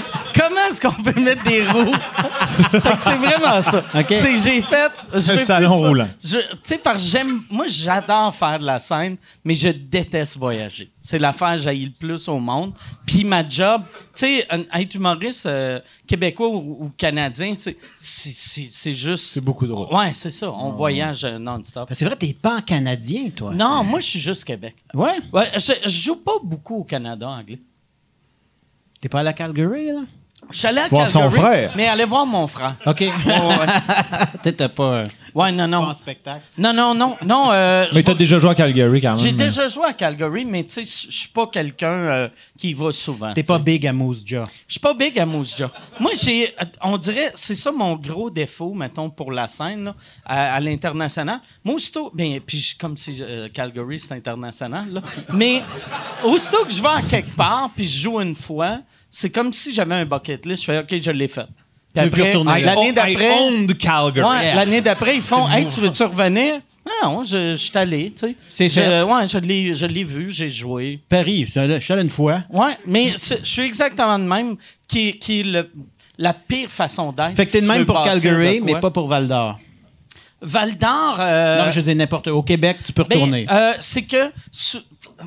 [0.64, 1.92] comment est-ce qu'on peut mettre des roues?
[2.70, 3.82] Fait que c'est vraiment ça.
[4.08, 6.08] C'est j'ai fait je Un vais salon plus- roulant.
[6.22, 10.90] Tu sais que j'aime moi j'adore faire de la scène, mais je déteste voyager.
[11.02, 12.72] C'est l'affaire que j'haïs le plus au monde.
[13.06, 18.34] Puis ma job, tu sais un- être humoriste euh, québécois ou, ou canadien, c'est c'est-
[18.34, 19.92] c'est c'est juste C'est beaucoup de routes.
[19.92, 21.88] Ouais, c'est ça, on voyage euh, non-stop.
[21.92, 23.52] C'est vrai, t'es pas en canadien, toi.
[23.52, 24.76] Non, moi je suis juste Québec.
[24.94, 25.16] Ouais?
[25.32, 27.58] Ouais, je, je joue pas beaucoup au Canada anglais.
[29.00, 30.00] T'es pas à la Calgary, là?
[30.50, 31.72] Je suis allé à Voir son Calgary, frère.
[31.76, 32.76] mais allez voir mon frère.
[32.86, 33.00] OK.
[33.00, 33.66] Ouais, ouais.
[34.42, 35.04] Peut-être t'as pas, euh,
[35.34, 35.78] Ouais, non, pas non.
[35.82, 36.42] en spectacle.
[36.56, 37.50] Non, non, non, non.
[37.50, 39.18] euh, Mais t'as vais- déjà joué à Calgary quand même.
[39.18, 42.74] J'ai déjà joué à Calgary, mais tu sais, je suis pas quelqu'un euh, qui y
[42.74, 43.32] va souvent.
[43.32, 44.44] T'es pas big à Moose Jaw.
[44.68, 45.68] Je suis pas big à Moose Jaw.
[45.98, 49.94] Moi, j'ai, on dirait, c'est ça mon gros défaut, mettons, pour la scène, là,
[50.24, 51.40] à, à l'international.
[51.64, 55.00] Moi, aussitôt, ben, puis comme si euh, Calgary, c'est international, là.
[55.32, 55.62] Mais,
[56.22, 58.78] aussitôt que je vais à quelque part, puis je joue une fois,
[59.16, 60.62] c'est comme si j'avais un bucket list.
[60.64, 61.46] Je fais, OK, je l'ai fait.
[61.46, 62.74] Puis Tu veux plus retourner là.
[62.74, 63.28] l'année I d'après.
[64.28, 66.60] Ouais, l'année d'après, ils font Hey, tu veux-tu revenir?
[67.02, 68.68] Non, je, je suis allé, tu sais.
[68.70, 69.02] C'est.
[69.04, 70.98] Ouais, je l'ai, je l'ai vu, j'ai joué.
[71.08, 72.42] Paris, je suis allé une fois.
[72.50, 74.56] Ouais, mais je suis exactement le même
[74.88, 75.70] qui, est- qui est le-
[76.18, 77.36] la pire façon d'être.
[77.36, 79.58] Fait que t'es si tu même pour Calgary, mais pas pour Val d'Or.
[80.42, 81.16] Val d'Or.
[81.20, 82.32] euh, non, je dis n'importe où.
[82.32, 83.46] Au Québec, tu peux ben, retourner.
[83.50, 84.30] euh, c'est que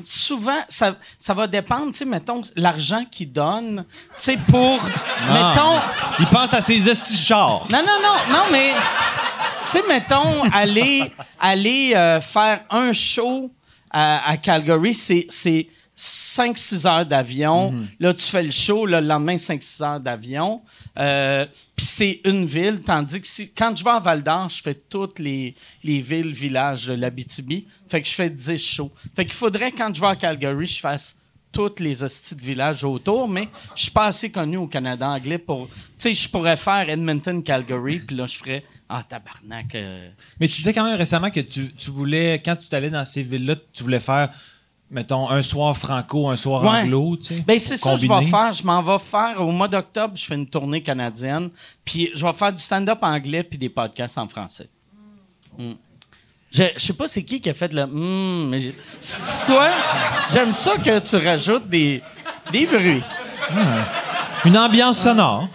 [0.04, 3.84] souvent, ça, ça va dépendre, tu sais, mettons, l'argent qu'ils donnent,
[4.16, 4.80] tu sais, pour,
[5.32, 5.80] mettons,
[6.18, 7.66] Il pense à ses estichars.
[7.70, 8.72] Non, non, non, non, mais.
[9.70, 13.50] Tu sais, mettons, aller, aller euh, faire un show
[13.90, 15.68] à, à Calgary, c'est.
[16.00, 17.74] C'est 5-6 heures d'avion.
[17.98, 20.62] Là, tu fais le show, là, le lendemain, 5-6 heures d'avion.
[20.96, 21.44] Euh,
[21.74, 24.74] Puis c'est une ville, tandis que si, quand je vais à Val d'Or, je fais
[24.74, 27.66] toutes les, les villes, villages de l'Abitibi.
[27.88, 28.92] Fait que je fais 10 shows.
[29.16, 31.18] Fait qu'il faudrait, quand je vais à Calgary, je fasse
[31.50, 35.38] toutes les hosties de villages autour, mais je suis pas assez connu au Canada anglais
[35.38, 35.66] pour...
[35.68, 38.62] Tu sais, je pourrais faire Edmonton, Calgary, puis là, je ferais...
[38.88, 39.74] Ah, tabarnak...
[39.74, 43.04] euh, Mais tu disais quand même récemment que tu, tu voulais, quand tu t'allais dans
[43.04, 44.30] ces villes-là, tu voulais faire,
[44.90, 46.82] mettons, un soir franco, un soir Ouais.
[46.82, 47.44] anglo, tu sais.
[47.46, 48.52] Ben, c'est ça que je vais faire.
[48.52, 49.40] Je m'en vais faire...
[49.40, 51.50] Au mois d'octobre, je fais une tournée canadienne,
[51.84, 54.68] puis je vais faire du stand-up anglais puis des podcasts en français.
[55.58, 55.72] Mm.
[56.50, 57.84] Je, je sais pas c'est qui qui a fait le...
[57.86, 58.72] Hmm, mais
[59.44, 59.68] toi?
[60.32, 62.02] J'aime ça que tu rajoutes des,
[62.50, 63.02] des bruits.
[64.46, 65.48] Une ambiance sonore.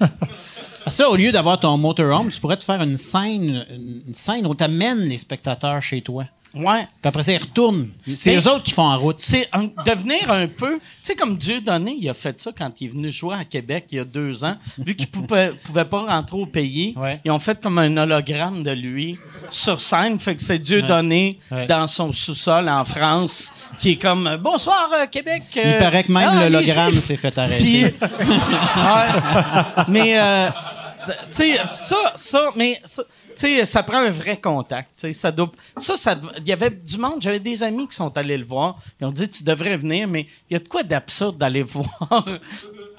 [0.00, 0.08] Ah,
[0.88, 3.66] Ça, au lieu d'avoir ton motorhome, tu pourrais te faire une scène,
[4.06, 6.26] une scène où tu amènes les spectateurs chez toi.
[6.56, 6.84] Ouais.
[6.84, 7.90] Puis après ça, ils retournent.
[8.16, 9.18] C'est eux autres qui font en route.
[9.20, 9.48] C'est
[9.84, 10.78] devenir un peu.
[10.78, 13.44] Tu sais, comme Dieu donné, il a fait ça quand il est venu jouer à
[13.44, 14.56] Québec il y a deux ans.
[14.78, 17.20] Vu qu'il pouvait, pouvait pas rentrer au pays, Ouais.
[17.24, 19.18] ils ont fait comme un hologramme de lui
[19.50, 20.18] sur scène.
[20.18, 21.66] Fait que c'est Dieu donné Ouais.
[21.66, 25.42] dans son sous-sol en France, qui est comme euh, Bonsoir, euh, Québec.
[25.56, 27.84] Il euh, paraît que même ah, les l'hologramme s'est fait Puis, arrêter.
[28.76, 29.84] ouais.
[29.88, 30.48] mais, euh,
[31.06, 33.02] tu sais, ça, ça, mais ça,
[33.40, 34.90] sais, ça prend un vrai contact.
[34.94, 37.16] tu sais, Ça, doit, ça, il y avait du monde.
[37.20, 38.76] J'avais des amis qui sont allés le voir.
[39.00, 41.62] Ils ont dit, tu devrais venir, mais il y a de quoi d'absurde d'aller
[42.08, 42.26] voir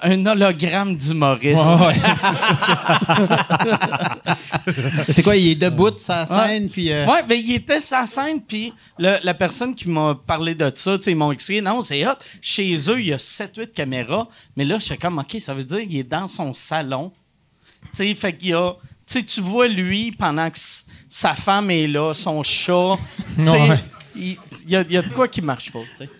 [0.00, 1.62] un hologramme d'humoriste.
[5.08, 6.92] C'est quoi, il est debout de sa scène, puis...
[6.92, 10.54] euh, Ouais, ben il était sur la scène, puis le- la personne qui m'a parlé
[10.54, 12.12] de ça, ils m'ont expliqué, non, c'est hot.
[12.40, 15.64] Chez eux, il y a 7-8 caméras, mais là, je suis comme, OK, ça veut
[15.64, 17.12] dire qu'il est dans son salon.
[17.94, 18.72] Tu sais, fait qu'il y a.
[19.08, 20.58] Tu sais, tu vois lui pendant que
[21.08, 22.96] sa femme est là, son chat.
[23.38, 23.78] Ouais.
[24.14, 26.10] il il y, a, il y a de quoi qui marche pas, tu sais.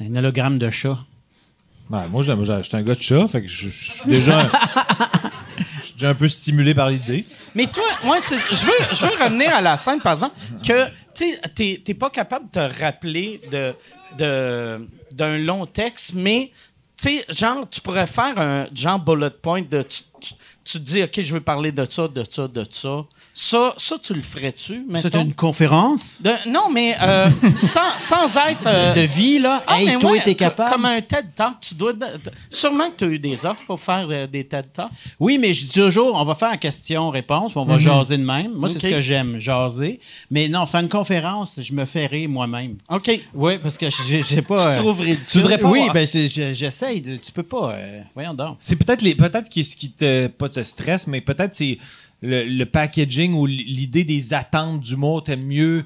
[0.00, 0.98] Un hologramme de chat.
[1.90, 4.48] Ouais, moi, j'étais un gars de chat, fait que je suis déjà,
[5.80, 7.24] je suis déjà un peu stimulé par l'idée.
[7.54, 10.36] Mais toi, moi, c'est- je veux, je veux revenir à la scène, par exemple,
[10.66, 13.72] que tu sais, t'es- t'es pas capable de te rappeler de,
[14.18, 16.50] de, d'un long texte, mais
[17.00, 20.34] tu sais, genre, tu pourrais faire un genre bullet point de tu, tu,
[20.64, 23.04] tu te dis, OK, je veux parler de ça, de ça, de ça.
[23.34, 25.22] Ça, ça tu le ferais-tu, C'est mettons?
[25.22, 26.16] une conférence?
[26.20, 28.66] De- non, mais euh, sans, sans être.
[28.66, 29.62] euh, de vie, là?
[29.66, 30.70] ah, hey, toi, ouais, t'es capable?
[30.72, 31.92] Comme un TED Talk, tu dois.
[32.50, 34.90] Sûrement que tu as eu des offres pour faire euh, des TED Talks.
[35.20, 38.52] Oui, mais je dis toujours, on va faire question-réponse, puis on va jaser de même.
[38.54, 40.00] Moi, c'est ce que j'aime, jaser.
[40.30, 42.76] Mais non, faire une conférence, je me fais rire moi-même.
[42.88, 43.20] OK.
[43.34, 44.56] Oui, parce que j'ai j'ai pas.
[44.56, 45.40] Tu euh, trouves ridicule.
[45.42, 47.02] voudrais pas Oui, ben c'est- je- j'essaye.
[47.02, 47.72] Tu peux pas.
[47.74, 48.56] euh, voyons donc.
[48.58, 51.78] C'est peut-être les peut-être que ce qui te pas te stresse, mais peut-être c'est
[52.22, 55.84] le, packaging ou l'idée des attentes du mot t'aimes mieux.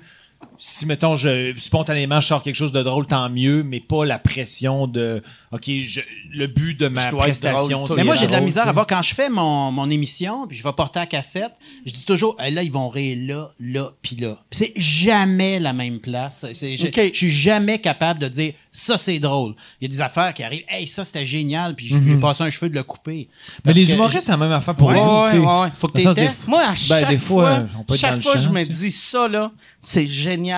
[0.62, 4.18] Si mettons je spontanément je sors quelque chose de drôle, tant mieux, mais pas la
[4.18, 5.22] pression de
[5.52, 7.86] OK, je- le but de ma prestation.
[7.86, 9.88] c'est Mais moi, j'ai de la misère tu à voir quand je fais mon, mon
[9.88, 11.52] émission, puis je vais porter à cassette,
[11.86, 14.36] je dis toujours, Hey, là, ils vont rire là, là, puis là.
[14.50, 16.44] C'est jamais la même place.
[16.52, 19.54] C'est- Je, je suis jamais capable de dire, ça, c'est drôle.
[19.80, 22.16] Il y a des affaires qui arrivent, hey, ça, c'était génial, puis je lui ai
[22.16, 23.28] passé un cheveu de le couper.
[23.64, 25.00] Mais les humoristes, c'est la même affaire pour Ouais, nous.
[25.22, 25.38] ouais, tu sais.
[25.38, 25.68] ouais, ouais.
[25.74, 26.46] Faut que testes.
[26.48, 29.50] Moi, à Ben, chaque des fois, fois, chaque fois je me tu dis ça, là,
[29.80, 30.49] c'est génial.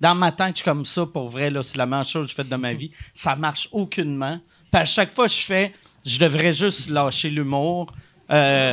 [0.00, 2.30] Dans ma tête, je suis comme ça, pour vrai, là, c'est la meilleure chose que
[2.30, 2.90] j'ai faite de ma vie.
[3.14, 4.38] Ça marche aucunement.
[4.70, 5.72] Puis à chaque fois, je fais,
[6.04, 7.92] je devrais juste lâcher l'humour.
[8.30, 8.72] Euh,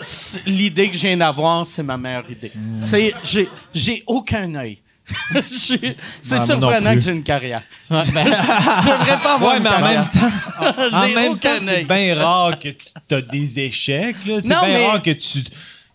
[0.00, 2.52] c'est- L'idée que je viens d'avoir, c'est ma meilleure idée.
[2.54, 2.84] Mm.
[3.24, 4.78] J'ai- j'ai aucun œil.
[5.50, 7.62] C'est Non, non surprenant que j'ai une carrière.
[7.90, 10.10] je devrais pas avoir Ouais, une mais en carrière.
[10.14, 11.84] même temps, en même temps, c'est œil.
[11.84, 14.16] bien rare que tu as des échecs.
[14.24, 14.40] là.
[14.40, 15.40] C'est bien mais- rare que tu,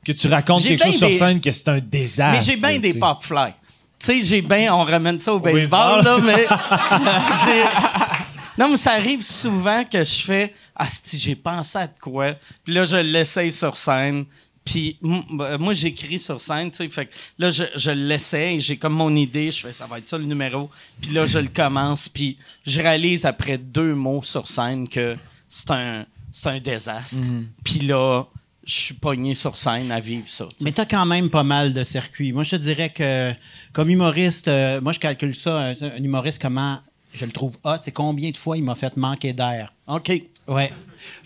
[0.05, 2.51] que tu racontes quelque chose sur des- scène que c'est un Mais désastre.
[2.53, 3.53] j'ai bien des pop fly.
[3.99, 6.05] Tu sais, j'ai bien, on ramène ça au baseball, baseball.
[6.05, 6.47] là, mais.
[8.57, 12.33] Non, mais ça arrive souvent que je fais Ah, si j'ai pensé à de quoi.
[12.63, 14.25] Puis là, je l'essaye sur scène.
[14.65, 16.89] Puis moi, j'écris sur scène, tu sais.
[16.89, 18.59] Fait que là, je, je l'essaye.
[18.59, 19.51] J'ai comme mon idée.
[19.51, 20.71] Je fais Ça va être ça le numéro.
[20.99, 22.09] Puis là, je le commence.
[22.09, 25.15] Puis je réalise après deux mots sur scène que
[25.47, 27.19] c'est un, c'est un désastre.
[27.63, 28.23] Puis là,
[28.67, 30.45] je suis pogné sur scène à vivre ça.
[30.61, 32.33] Mais t'as quand même pas mal de circuits.
[32.33, 33.33] Moi, je te dirais que,
[33.73, 36.79] comme humoriste, euh, moi, je calcule ça, un, un humoriste, comment
[37.13, 39.73] je le trouve hot, c'est combien de fois il m'a fait manquer d'air.
[39.87, 40.11] OK.
[40.47, 40.71] Ouais.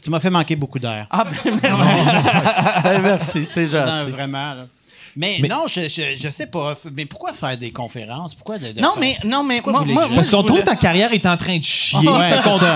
[0.04, 1.08] Tu m'as fait manquer beaucoup d'air.
[1.10, 1.84] Ah, ben merci.
[2.84, 4.12] Ben, merci, c'est Non, gentil.
[4.12, 4.54] vraiment.
[4.54, 4.68] là.
[5.16, 6.76] Mais, non, je, je, je sais pas.
[6.96, 8.34] Mais pourquoi faire des conférences?
[8.36, 10.76] Pourquoi de, de Non, faire- mais, non, mais moi, moi, Parce qu'on trouve voulais- ta
[10.76, 12.00] carrière est en train de chier.
[12.08, 12.76] Ouais, c'est ça.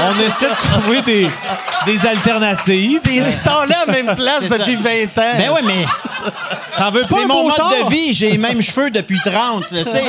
[0.10, 1.28] on essaie de trouver des,
[1.86, 3.00] des alternatives.
[3.02, 5.36] T'es installé à la même place depuis 20 ans.
[5.36, 5.84] Ben ouais, mais
[6.78, 7.70] T'en veux pas c'est un mon beau mode char?
[7.70, 8.12] de vie.
[8.12, 9.70] J'ai les mêmes cheveux depuis 30.
[9.70, 10.04] là, Tu sais,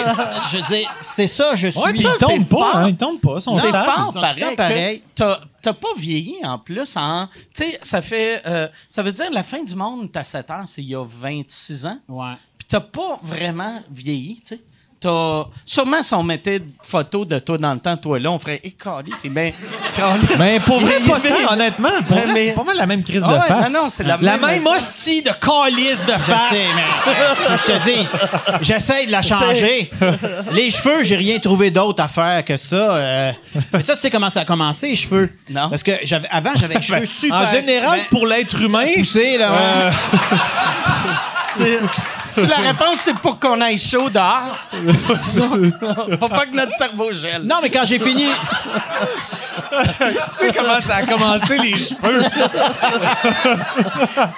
[0.51, 1.79] je veux dire, c'est ça, je suis.
[1.79, 2.57] Ouais, puis Ça, il tombe c'est pas.
[2.57, 2.75] fort.
[2.75, 3.39] Hein, il tombe pas.
[3.39, 3.85] Son c'est stable.
[3.85, 4.43] fort, ils sont tout le pareil.
[4.43, 4.99] temps pareils.
[4.99, 6.95] que T'as, t'as pas vieilli en plus.
[6.95, 8.41] En, tu sais, ça fait.
[8.45, 11.03] euh, ça veut dire la fin du monde, t'as 7 ans, c'est il y a
[11.03, 11.99] 26 ans.
[12.07, 12.33] Ouais.
[12.57, 14.61] Puis t'as pas vraiment vieilli, tu sais.
[15.01, 18.37] T'as- Sûrement, si on mettait des photos de toi dans le temps, toi là, on
[18.39, 19.53] ferait écaler, c'est bien.
[20.37, 21.89] Mais pour vrai, pas Mais- tant, honnêtement.
[22.07, 23.71] Pour Mais- vrai, mais- c'est pas mal la même crise Ah de ouais, face.
[23.73, 26.49] non, non, c'est la la même- même hostie de calice de Je face.
[26.49, 28.09] sais, mais euh, ça, je te dis,
[28.61, 29.89] j'essaie de la changer.
[30.51, 32.75] Les cheveux, j'ai rien trouvé d'autre à faire que ça.
[32.75, 33.31] euh.
[33.71, 35.29] Mais ça, tu sais comment ça a commencé, les cheveux?
[35.49, 35.69] Non.
[35.69, 37.37] Parce que j'avais, avant, j'avais les cheveux super...
[37.37, 39.91] En général, ben, pour l'être humain, poussés, là, ouais.
[41.55, 41.79] C'est-
[42.31, 44.57] Si la réponse, c'est pour qu'on aille chaud dehors.
[46.19, 47.43] Faut pas que notre cerveau gèle.
[47.43, 48.27] Non, mais quand j'ai fini...
[49.19, 49.25] tu
[50.29, 52.21] sais comment ça a commencé, les cheveux?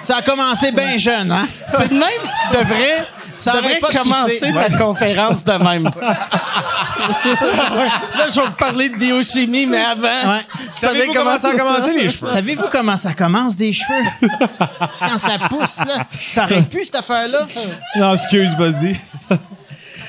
[0.02, 1.46] Ça a commencé bien jeune, hein?
[1.68, 3.06] C'est de même que tu devrais.
[3.42, 5.90] Ça devrais arrête pas commencer ta conférence de même.
[7.02, 10.02] Là, je vais vous parler de biochimie, mais avant,
[10.32, 10.46] Ouais.
[10.50, 12.26] vous savez Savez-vous comment ça a commencé, les cheveux?
[12.26, 14.04] Savez-vous comment ça commence des cheveux?
[15.00, 16.06] Quand ça pousse, là.
[16.32, 17.40] Ça arrête plus, cette affaire-là.
[17.96, 19.00] Non, excuse, vas-y.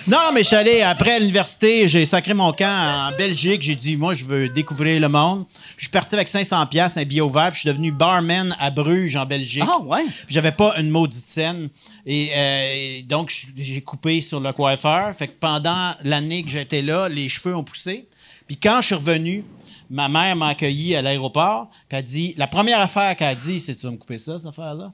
[0.06, 3.62] Non, mais je suis allé, après l'université, j'ai sacré mon camp en Belgique.
[3.62, 5.46] J'ai dit, moi, je veux découvrir le monde.
[5.48, 7.52] Puis je suis parti avec 500 pièces un billet ouvert.
[7.52, 9.64] Puis je suis devenu barman à Bruges, en Belgique.
[9.66, 10.04] Ah, ouais.
[10.04, 11.70] Puis j'avais pas une maudite scène.
[12.06, 15.16] Et, euh, et donc, j'ai coupé sur le coiffeur.
[15.16, 18.06] Fait que pendant l'année que j'étais là, les cheveux ont poussé.
[18.46, 19.46] Puis quand je suis revenu,
[19.94, 21.70] ma mère m'a accueilli à l'aéroport.
[21.70, 24.18] Puis elle a dit, la première affaire qu'elle a dit, c'est tu vas me couper
[24.18, 24.92] ça, cette affaire-là?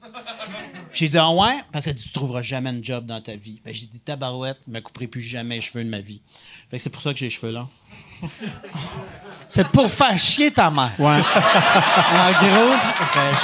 [0.92, 1.64] Puis j'ai dit, ah ouais?
[1.72, 3.62] Parce qu'elle dit, tu trouveras jamais un job dans ta vie.
[3.64, 6.20] Ben, j'ai dit, tabarouette, je me couperai plus jamais les cheveux de ma vie.
[6.70, 7.68] Fait que c'est pour ça que j'ai les cheveux longs.
[9.48, 10.92] C'est pour faire chier ta mère.
[10.98, 11.20] Ouais.
[12.12, 12.76] En gros,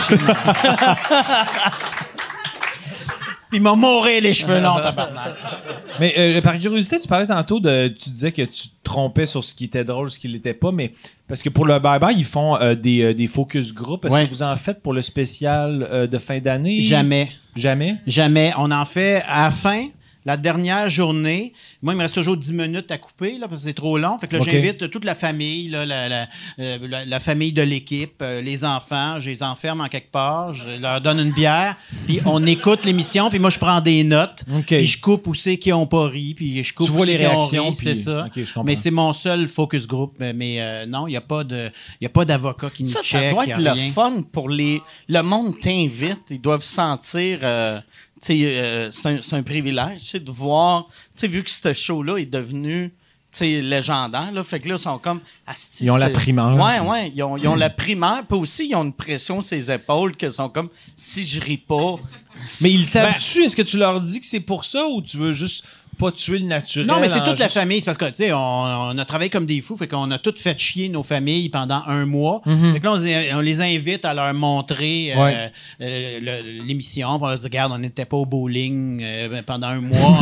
[0.09, 0.17] Puis
[3.53, 5.33] il m'a mouré les cheveux longs, tabarnak.
[6.01, 7.89] Mais euh, par curiosité, tu parlais tantôt de.
[7.89, 10.73] Tu disais que tu te trompais sur ce qui était drôle, ce qui l'était pas,
[10.73, 10.93] mais
[11.29, 14.05] parce que pour le bye-bye, ils font euh, des, euh, des focus group.
[14.05, 14.25] Est-ce Ouais.
[14.27, 16.81] que vous en faites pour le spécial euh, de fin d'année?
[16.83, 17.31] Jamais.
[17.55, 17.97] Jamais?
[18.07, 18.53] Jamais.
[18.59, 19.87] On en fait à la fin,
[20.27, 21.55] la dernière journée.
[21.81, 24.19] Moi, il me reste toujours 10 minutes à couper, là, parce que c'est trop long.
[24.19, 26.29] Fait que là, j'invite toute la famille, là, la, la-
[26.59, 29.21] euh, la- la famille de l'équipe, euh, les enfants.
[29.21, 30.53] Je les enferme en quelque part.
[30.53, 31.77] Je leur donne une bière.
[32.07, 33.31] Puis on écoute l'émission.
[33.31, 34.45] Puis moi, je prends des notes.
[34.55, 34.67] OK.
[34.67, 36.35] Puis je coupe où c'est qui n'ont pas ri.
[36.35, 38.25] Puis je coupe Tu où vois c'est les qui ont réactions, ri, puis- C'est ça.
[38.27, 38.65] OK, je comprends.
[38.65, 40.15] mais c'est mon seul focus group.
[40.19, 41.71] Mais, mais, euh, non, il n'y a pas de-
[42.01, 43.23] il y a pas d'avocat qui nous ça, check.
[43.23, 44.83] ça doit être le fun pour les.
[45.09, 47.39] Le monde t'invite, ils doivent sentir.
[47.43, 47.79] euh,
[48.35, 50.87] euh, c'est un, un privilège, de voir.
[51.15, 52.93] Tu sais, vu que ce show-là est devenu.
[53.41, 54.43] légendaire, là.
[54.45, 55.21] Fait que là, ils sont comme.
[55.47, 56.57] asti, Ils ont la primeur.
[56.57, 57.13] Ouais, ouais.
[57.15, 58.25] Ils ont, ils ont la primeur.
[58.27, 60.71] Puis aussi, ils ont une pression sur les épaules que sont comme.
[60.95, 61.97] Si je ris pas.
[62.63, 63.45] Mais ils Ben- savent-tu?
[63.45, 65.65] Est-ce que tu leur dis que c'est pour ça ou tu veux juste
[65.99, 66.87] pas tuer le naturel?
[66.87, 67.81] Non, mais c'est toute la famille.
[67.81, 69.77] C'est parce que, tu sais, on, on a travaillé comme des fous.
[69.77, 72.41] Fait qu'on a tout fait chier nos familles pendant un mois.
[72.45, 75.53] Fait que là, on, les- on les invite à leur montrer euh, Ouais.
[75.81, 77.09] euh, l'émission.
[77.21, 80.19] On leur dit, regarde, on n'était pas au bowling euh, pendant un mois.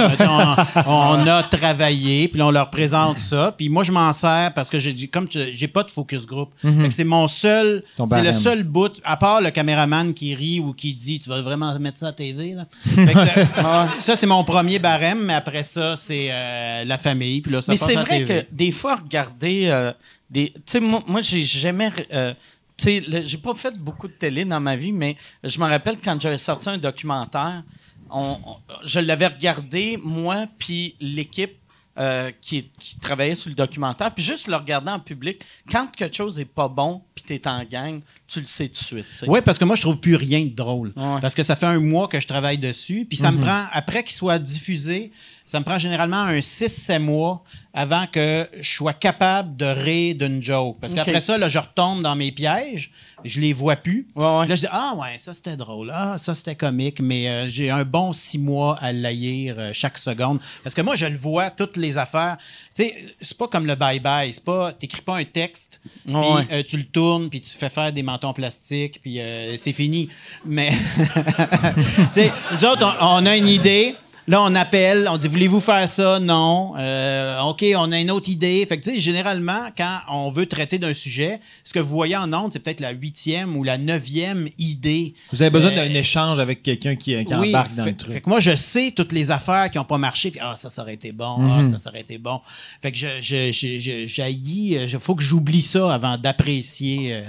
[0.87, 0.91] On,
[1.23, 2.29] on a travaillé.
[2.29, 3.55] Puis là, on leur présente ça.
[3.57, 6.27] Puis moi, je m'en sers parce que j'ai dit, comme tu- j'ai pas de focus
[6.27, 6.51] group.
[6.63, 10.61] Fait que c'est mon seul, c'est le seul bout, à part le caméraman qui rit
[10.61, 12.65] ou qui dit, tu vas vraiment mettre ça à TV, là.
[12.85, 13.19] Fait que
[13.63, 17.41] ça- ça, c'est mon premier barème, mais après ça, c'est euh, la famille.
[17.41, 19.93] Puis là, ça Mais c'est vrai que des fois, regarder euh,
[20.31, 20.53] des.
[20.55, 21.91] Tu sais, moi, moi j'ai jamais.
[22.13, 22.33] euh,
[22.77, 25.97] tu sais, j'ai pas fait beaucoup de télé dans ma vie, mais je me rappelle
[26.03, 27.63] quand j'avais sorti un documentaire,
[28.11, 31.57] on- on- je l'avais regardé, moi, puis l'équipe.
[31.97, 36.17] euh, qui, qui travaillait sur le documentaire, puis juste le regarder en public, quand quelque
[36.17, 39.07] chose est pas bon, puis t'es en gang, tu le sais tout de suite.
[39.29, 40.93] Oui, parce que moi, je trouve plus rien de drôle.
[40.97, 41.21] Ouais.
[41.21, 43.07] Parce que ça fait un mois que je travaille dessus.
[43.09, 45.13] Puis ça me prend, après qu'il soit diffusé,
[45.47, 47.43] ça me prend généralement un 6-7 mois
[47.77, 50.79] avant que je sois capable de rire d'une joke.
[50.81, 52.93] Parce qu'après ça, là, je retombe dans mes pièges,
[53.25, 54.07] je les vois plus.
[54.15, 54.47] Ouais, ouais.
[54.47, 57.71] Là, je dis, ah ouais, ça c'était drôle, ah ça c'était comique, mais euh, j'ai
[57.71, 60.39] un bon six mois à l'haïr euh, chaque seconde.
[60.63, 62.37] Parce que moi, je le vois, toutes les affaires.
[62.75, 66.47] Tu sais, c'est pas comme le bye-bye, c'est pas, t'écris pas un texte, puis Ouais.
[66.53, 70.09] euh, tu le tournes, puis tu fais faire des mentons plastiques, puis euh, c'est fini.
[70.47, 73.95] Mais, tu sais, nous autres, on, on a une idée.
[74.27, 76.19] Là, on appelle, on dit voulez-vous faire ça?
[76.19, 76.73] Non.
[76.79, 78.65] Euh, ok, on a une autre idée.
[78.67, 82.17] Fait que tu sais, généralement, quand on veut traiter d'un sujet, ce que vous voyez
[82.17, 85.13] en ondes, c'est peut-être la huitième ou la neuvième idée.
[85.31, 87.97] Vous avez besoin Euh, d'un échange avec quelqu'un qui, qui oui, embarque dans fait, le
[87.99, 88.13] truc.
[88.15, 90.71] fait que moi, je sais toutes les affaires qui n'ont pas marché, puis ah, ça,
[90.71, 91.69] ça aurait été bon, ah, Mhm.
[91.71, 92.41] ça, ça aurait été bon.
[92.81, 97.23] Fait que je, je, je, je- euh, il faut que j'oublie ça avant d'apprécier euh,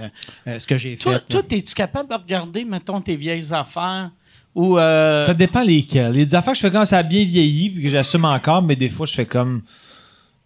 [0.47, 1.25] euh, ce que j'ai Toi, fait.
[1.27, 4.11] toi, es-tu capable de regarder, mettons, tes vieilles affaires?
[4.55, 4.77] Ou.
[4.79, 6.13] euh, Ça dépend lesquelles.
[6.15, 7.89] Il y a des affaires que je fais comme ça a bien vieilli puis que
[7.89, 9.61] j'assume encore, mais des fois je fais comme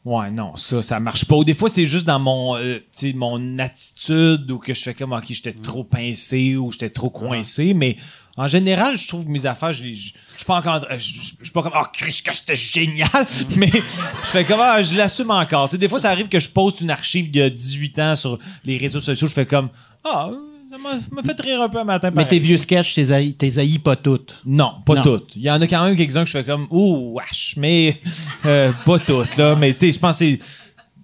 [0.06, 1.36] Ouais, non, ça, ça marche pas.
[1.36, 2.80] Ou des fois, c'est juste dans mon, euh,
[3.15, 7.73] mon attitude ou que je fais comme, OK, j'étais trop pincé ou j'étais trop coincé.
[7.73, 7.98] Mais
[8.38, 11.19] en général, je trouve que mes affaires, je je je suis pas encore, je je-
[11.44, 13.10] suis pas comme, oh, Chris, que c'était génial.
[13.57, 15.68] Mais je fais comme, ah, je l'assume encore.
[15.68, 18.40] Tu sais, des fois, ça arrive que je poste une archive a 18 ans sur
[18.64, 19.27] les réseaux sociaux.
[19.27, 19.68] Je fais comme,
[20.06, 20.30] ah,
[20.70, 20.78] ça
[21.12, 22.10] m'a fait rire un peu un matin.
[22.12, 22.28] Mais pareil.
[22.28, 23.50] tes vieux sketchs, t'es haïs, t'es
[23.84, 24.38] pas toutes.
[24.46, 25.02] Non, pas Non.
[25.04, 25.36] toutes.
[25.36, 28.00] Il y en a quand même quelques-uns que je fais comme, ouh, wesh, mais
[28.46, 29.56] euh, pas toutes, là.
[29.56, 30.40] Mais tu sais, je pense que c'est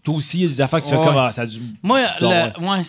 [0.04, 1.06] toi aussi, il y a des affaires que tu fais Ouais.
[1.06, 1.60] comme ah, ça a dû.
[1.82, 2.82] Moi, ouais,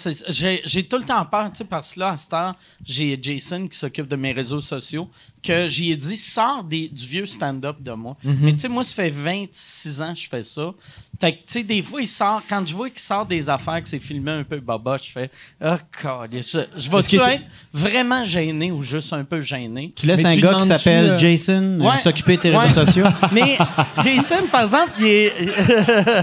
[0.65, 2.55] j'ai tout le temps peur, tu sais, parce que là, à cette heure,
[2.85, 5.09] j'ai Jason qui s'occupe de mes réseaux sociaux,
[5.47, 8.16] que j'y ai dit, sors des, du vieux stand-up de moi.
[8.24, 8.39] Mhm.
[8.43, 10.70] Mais tu sais, moi, ça fait 26 ans que je fais ça.
[11.18, 13.82] Fait que, tu sais, des fois, il sort, quand je vois qu'il sort des affaires,
[13.82, 15.31] que c'est filmé un peu baba, je fais,
[15.64, 17.43] oh, God, je, vais-tu t'es- être
[17.73, 19.94] vraiment gêné ou juste un peu gêné?
[19.97, 21.98] Tu laisses Mais un tu gars qui s'appelle euh, Jason euh, Ouais.
[21.98, 22.66] s'occuper de tes Ouais.
[22.66, 23.06] réseaux sociaux?
[23.32, 23.56] Mais
[24.05, 25.32] Jason, par exemple, il est.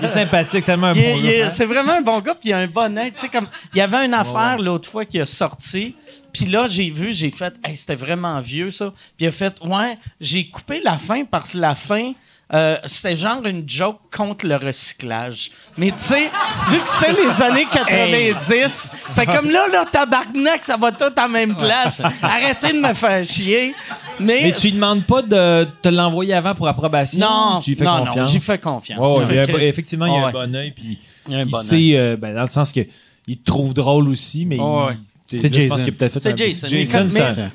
[0.04, 1.50] Il est sympathique, c'est tellement un bon gars.
[1.50, 2.94] c'est vraiment un bon gars, puis il a un bon.
[2.94, 5.95] Tu sais, comme, il y avait une affaire l'autre fois qui a sorti,
[6.34, 8.92] puis là, j'ai vu, j'ai fait, hey, c'était vraiment vieux, ça.
[9.16, 12.12] Puis il a fait, ouais, j'ai coupé la fin parce que la fin,
[12.54, 15.52] euh, c'était genre une joke contre le recyclage.
[15.78, 16.30] Mais tu sais,
[16.70, 21.30] vu que c'était les années 90, c'est comme là, là, tabarnak, ça va tout en
[21.30, 22.02] même place.
[22.22, 23.74] Arrêtez de me faire chier.
[24.20, 27.20] Mais, Mais tu lui demandes pas de te l'envoyer avant pour approbation?
[27.20, 28.18] non, tu lui fais non, confiance?
[28.18, 29.00] non, j'y fais confiance.
[29.00, 30.30] Ouais, ouais, J'ai il a- fait que- effectivement, il y a Ouais.
[30.30, 32.48] un bon œil, puis Il y a un il bon sait, euh, ben, dans le
[32.50, 32.82] sens que
[33.28, 34.94] il te trouve drôle aussi, mais il- Ouais.
[35.38, 35.70] C'est Je Jason.
[35.70, 36.68] pense qu'il a peut-être fait C'est Jason.
[36.68, 37.52] Jason, c'est un-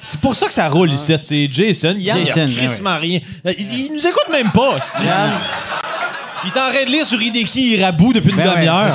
[0.00, 1.14] C'est pour ça que ça roule ici.
[1.22, 1.94] C'est Jason.
[1.96, 3.20] Il y a Jason, crissement rien.
[3.46, 4.76] Euh, Il, il nous écoute même pas,
[6.44, 8.92] Il est en train de lire sur Hideki Irabu depuis une Ben demi-heure.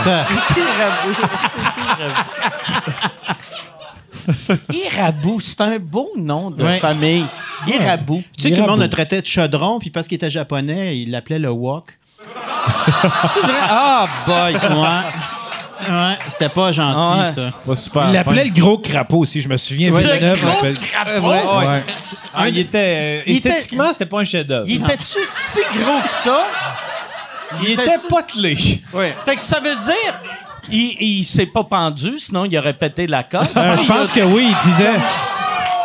[4.72, 6.80] Irabou, c'est un beau nom de Ouais.
[6.80, 7.26] famille.
[7.68, 8.24] Irabou.
[8.38, 10.98] Tu sais que tout le monde le traitait de chaudron, puis parce qu'il était japonais,
[10.98, 11.98] il l'appelait le wok.
[13.28, 13.54] C'est vrai?
[13.62, 14.54] Ah, boy.
[14.54, 14.60] Ouais.
[15.90, 17.32] Ouais, c'était pas gentil, Ouais.
[17.32, 17.50] ça.
[17.66, 18.04] Pas super.
[18.08, 19.92] Il l'appelait le gros crapaud aussi, je me souviens.
[19.92, 21.28] Ouais, Le gros crapaud?
[21.28, 21.84] Ah, ouais, Ouais.
[21.98, 22.78] c'est- ah, il était.
[22.78, 24.66] euh, Il était- esthétiquement, c'était pas un chef-d'œuvre.
[24.68, 26.44] Il était-tu si gros que ça?
[27.62, 28.56] Il était était-tu- potelé.
[29.26, 30.20] Fait que ça veut dire,
[30.72, 33.48] il, il s'est pas pendu, sinon il aurait pété la corde.
[33.56, 34.90] Euh, je Il pense a que oui, il disait.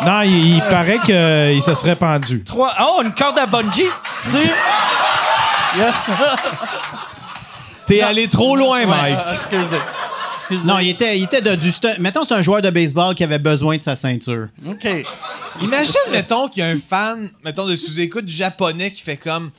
[0.06, 2.42] Non, il, il paraît qu'il se serait pendu.
[2.44, 2.72] Trois...
[2.80, 4.38] Oh, une corde à bungee sur...
[7.88, 9.16] T'es allé trop loin, Mike.
[9.24, 9.78] Ah, excusez.
[10.38, 10.66] Excusez.
[10.66, 13.38] Non, il était, il était de, du Mettons, c'est un joueur de baseball qui avait
[13.40, 14.48] besoin de sa ceinture.
[14.66, 14.86] OK.
[15.60, 19.50] Imagine, mettons, qu'il y a un fan, mettons, de sous-écoute japonais qui fait comme.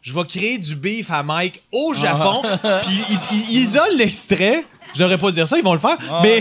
[0.00, 2.40] Je vais créer du beef à Mike au Japon,
[2.82, 4.64] puis il, il- il isole l'extrait.
[4.94, 5.98] Je devrais pas dire ça, ils vont le faire.
[6.22, 6.38] Mais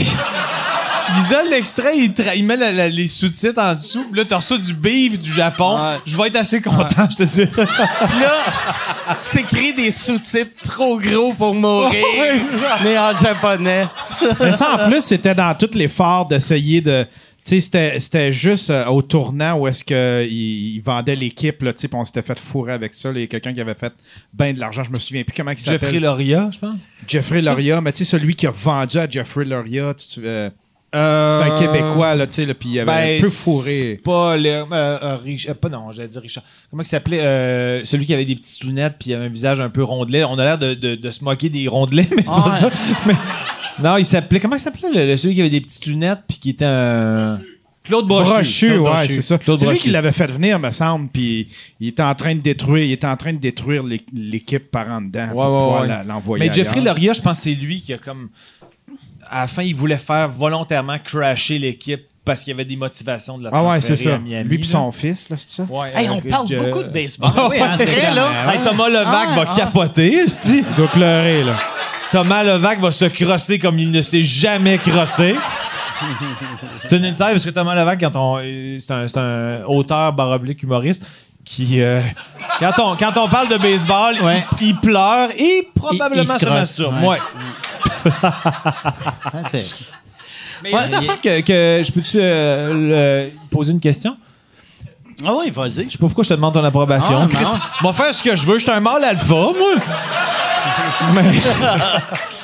[1.15, 4.03] il isole l'extrait, il, tra- il met la- la- les sous-titres en dessous.
[4.11, 5.77] Puis là, tu reçois du beef du Japon.
[5.79, 5.97] Ouais.
[6.05, 7.45] Je vais être assez content, je te dis.
[7.47, 8.35] Puis là,
[9.17, 12.03] c'est écrit des sous-titres trop gros pour mourir,
[12.83, 13.87] mais en japonais.
[14.39, 17.05] Mais ça, en plus, c'était dans tout l'effort d'essayer de.
[17.45, 19.95] Tu sais, c'était- c'était juste euh, au tournant où est-ce qu'il
[20.33, 23.09] il vendait l'équipe, là, tu sais, puis on s'était fait fourrer avec ça.
[23.15, 23.93] Il y a quelqu'un qui avait fait
[24.33, 25.79] ben de l'argent, je me souviens plus comment il s'appelle.
[25.79, 26.75] Jeffrey Loria, je pense.
[27.07, 30.49] Jeffrey Loria, mais tu sais, celui qui a vendu à Jeffrey Loria, tu- tu- euh,
[30.93, 30.99] c'est
[31.43, 33.71] un Québécois, là, tu sais, là, puis il avait Ben, un peu fourré.
[33.71, 36.43] c'est Pas, le, euh, euh, Rich- euh, pas non, j'allais dire Richard.
[36.71, 39.59] Comment il s'appelait euh, Celui qui avait des petites lunettes puis il avait un visage
[39.59, 40.23] un peu rondelet.
[40.23, 42.49] On a l'air de, de- de se moquer des rondelets, mais c'est pas Ouais.
[42.49, 42.69] ça.
[43.05, 43.13] Mais,
[43.83, 44.39] non, il s'appelait.
[44.39, 47.39] Comment il s'appelait celui qui avait des petites lunettes puis qui était un.
[47.83, 48.29] Claude Brochu.
[48.31, 49.37] Brochu, Claude ouais, c'est ça.
[49.45, 51.47] C'est lui qui l'avait fait venir, me semble, puis
[51.79, 54.89] il était en train de détruire, il était en train de détruire l'é- l'équipe par
[54.89, 56.45] en dedans pour Ouais, ouais, pouvoir l'envoyer.
[56.47, 56.81] Mais Jeffrey.
[56.81, 58.27] Loria, je pense que c'est lui qui a comme.
[59.29, 63.37] À la fin, il voulait faire volontairement crasher l'équipe parce qu'il y avait des motivations
[63.37, 64.15] de la Ah ouais, c'est transférer ça.
[64.15, 64.65] à Miami, Lui là.
[64.65, 65.63] son fils, là, c'est ça?
[65.69, 67.31] Ouais, Hey, on parle euh, beaucoup de baseball.
[67.49, 68.53] Oui, hein, c'est Vrai, là.
[68.53, 69.55] Hey, Thomas Levac Ah, va ah.
[69.55, 70.25] capoter.
[70.45, 71.53] Il doit pleurer, là.
[72.11, 75.35] Thomas Levac va se crosser comme il ne s'est jamais crossé.
[76.75, 78.39] c'est une inside parce que Thomas Levac, quand on,
[78.79, 81.05] c'est un, c'est un auteur baroblique humoriste
[81.43, 82.01] qui, euh,
[82.59, 84.45] quand, on, quand on parle de baseball, il- Ouais.
[84.61, 87.03] il, pleure et probablement Il- il se se crosse, masturbe.
[87.03, 87.17] ouais.
[88.07, 89.43] Ouais.
[89.43, 89.65] tu sais.
[90.63, 94.17] Mais il affaire que, que je peux-tu euh, le- poser une question?
[95.25, 95.85] Ah oui, vas-y.
[95.85, 97.19] Je sais pas pourquoi je te demande ton approbation.
[97.23, 97.45] Ah, Chris,
[97.81, 98.57] moi faire ce que je veux.
[98.57, 99.53] Je suis un mâle alpha, moi.
[101.13, 101.41] Mais-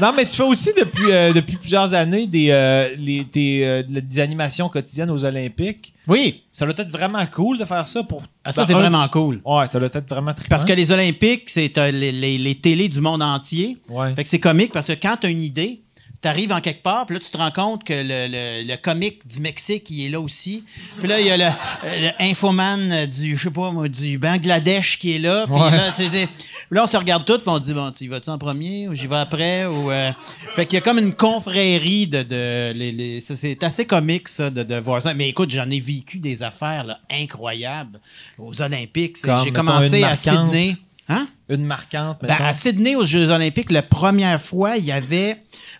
[0.00, 3.26] non, mais tu fais aussi depuis, euh, depuis plusieurs années des, euh, les-
[3.64, 5.94] euh, des animations quotidiennes aux Olympiques.
[6.06, 8.22] Oui, Ça doit être vraiment cool de faire ça pour.
[8.44, 9.40] Ah, ça, c'est un, vraiment cool.
[9.44, 10.48] Ouais, ça doit être vraiment trippant.
[10.50, 13.76] Parce que les Olympiques, c'est les, les, les télés du monde entier.
[13.88, 14.14] Ouais.
[14.14, 15.82] Fait que c'est comique parce que quand tu as une idée,
[16.20, 18.76] tu arrives en quelque part, puis là, tu te rends compte que le, le, le
[18.76, 20.64] comique du Mexique, il est là aussi.
[20.98, 21.44] Puis là, il y a le,
[21.84, 25.46] le infoman du, je sais pas moi, du Bangladesh qui est là.
[25.46, 26.28] Puis là, c'est
[26.70, 28.94] là, on se regarde tous, puis on dit, bon, tu y vas-tu en premier ou
[28.94, 29.64] j'y vais après?
[29.66, 30.10] Ou, euh,
[30.56, 32.22] Fait qu'il y a comme une confrérie de...
[32.22, 35.14] de les, les- c'est assez comique, ça, de, de voir ça.
[35.14, 38.00] Mais écoute, j'en ai vécu des affaires là, incroyables
[38.38, 39.22] aux Olympiques.
[39.22, 40.16] Comme, J'ai commencé à.
[40.16, 40.76] Sydney.
[41.10, 41.26] Hein?
[41.48, 45.38] Une marquante, Ben, à Sydney, aux Jeux Olympiques, la première fois, il y avait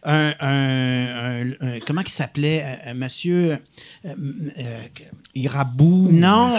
[0.09, 0.33] un.
[0.41, 2.79] un- un- un- comment il s'appelait?
[2.87, 3.59] Un, monsieur.
[4.05, 4.15] euh,
[4.59, 4.81] euh,
[5.35, 6.09] Irabou.
[6.11, 6.57] non.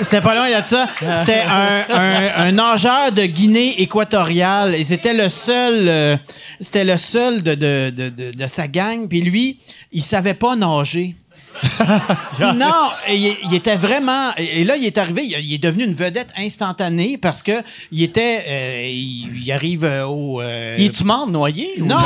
[0.00, 0.88] C'était pas loin de ça.
[1.18, 4.74] C'était un, nageur de Guinée équatoriale.
[4.74, 6.16] Et c'était le seul, euh,
[6.60, 7.90] c'était le seul de, de,
[8.32, 9.08] de sa gang.
[9.08, 9.58] Puis lui,
[9.92, 11.14] il savait pas nager.
[12.54, 14.30] non, il, il était vraiment.
[14.36, 17.62] Et là, il est arrivé, il, il est devenu une vedette instantanée parce que
[17.92, 18.44] il était.
[18.48, 20.40] euh, il, il arrive euh, au.
[20.40, 21.70] euh, Il est-tu mort noyé?
[21.80, 21.96] ou Non.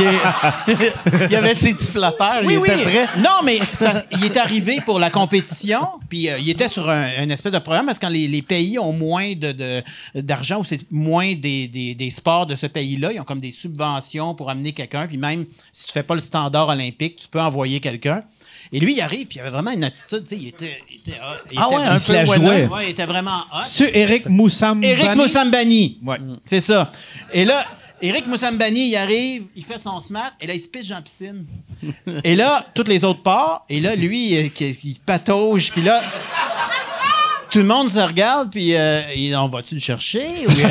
[0.00, 0.06] il,
[0.74, 0.92] est-
[1.30, 2.68] il avait ses petits flotteurs, Oui, il oui.
[2.70, 3.06] était prêt.
[3.18, 3.58] Non, mais
[4.10, 7.58] qu'il est arrivé pour la compétition, puis euh, il était sur un, un espèce de
[7.58, 9.82] programme parce que quand les, les pays ont moins de-
[10.14, 13.52] d'argent ou c'est moins des, des- des sports de ce pays-là, ils ont comme des
[13.52, 17.40] subventions pour amener quelqu'un, puis même si tu fais pas le standard olympique, tu peux
[17.40, 18.22] envoyer quelqu'un.
[18.72, 20.82] Et lui, il arrive, puis il avait vraiment une attitude, tu sais, il était...
[20.90, 22.66] il était hot, il Ah était- ouais, un il se peu la jouait.
[22.66, 23.62] Ouais, il était vraiment hot.
[23.64, 24.86] C'est Eric Moussambani?
[24.92, 25.98] Eric Moussambani.
[26.04, 26.18] Ouais.
[26.44, 26.92] C'est ça.
[27.32, 27.64] Et là,
[28.02, 31.02] Eric Moussambani, il arrive, il fait son smart, et là, il se pitche dans la
[31.02, 31.46] piscine.
[32.24, 36.02] et là, toutes les autres partent, et là, lui, qui- il patauge, puis là,
[37.50, 40.26] tout le monde se regarde, puis euh, il- on va-tu le chercher?
[40.46, 40.68] Ou euh,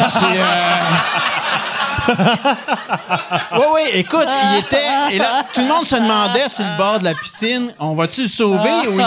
[2.08, 5.16] Oui, oui, écoute, il était.
[5.16, 8.24] Et là, tout le monde se demandait sur le bord de la piscine, on va-tu
[8.24, 9.00] le sauver ou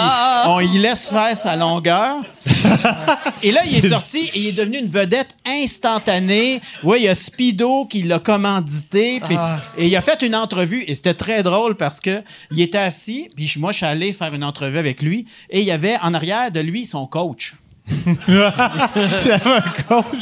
[0.46, 2.16] on y laisse faire sa longueur?
[3.42, 6.60] Et là, il est sorti et il est devenu une vedette instantanée.
[6.82, 9.20] Oui, il y a Speedo qui l'a commandité.
[9.76, 13.28] Et il a fait une entrevue et c'était très drôle parce que il était assis,
[13.34, 16.14] puis moi, je suis allé faire une entrevue avec lui et il y avait en
[16.14, 17.54] arrière de lui son coach.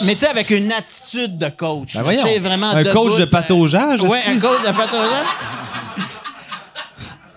[0.05, 1.95] Mais tu sais, avec une attitude de coach.
[1.95, 2.25] Ben voyons.
[2.41, 4.01] Vraiment Un coach de pataugeage.
[4.03, 5.27] Ouais, est-ce un coach de pataugeage.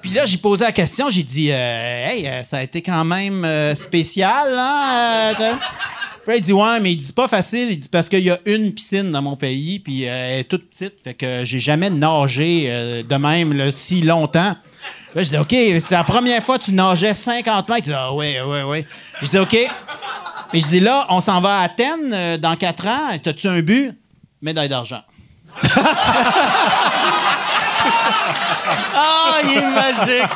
[0.02, 3.06] Puis là, j'ai posé la question, j'ai dit, euh, hey, euh, ça a été quand
[3.06, 5.34] même euh, spécial, hein?
[5.38, 7.68] Puis là, il dit, ouais, mais il dit, pas facile.
[7.70, 10.70] Il dit, parce qu'il y a une piscine dans mon pays, puis elle est toute
[10.70, 14.56] petite, fait que j'ai jamais nagé de même là, si longtemps.
[15.14, 17.82] Là, je dis, OK, c'est la première fois que tu nageais 50 mètres.
[17.82, 18.86] Il dit, ah, ouais, ouais, ouais.
[19.22, 19.58] Je dis, OK.
[20.54, 23.18] Mais je dis, là, on s'en va à Athènes euh, dans 4 ans.
[23.22, 23.94] T'as-tu un but?
[24.42, 25.02] Médaille d'argent.
[28.94, 30.30] Ah, il est magique.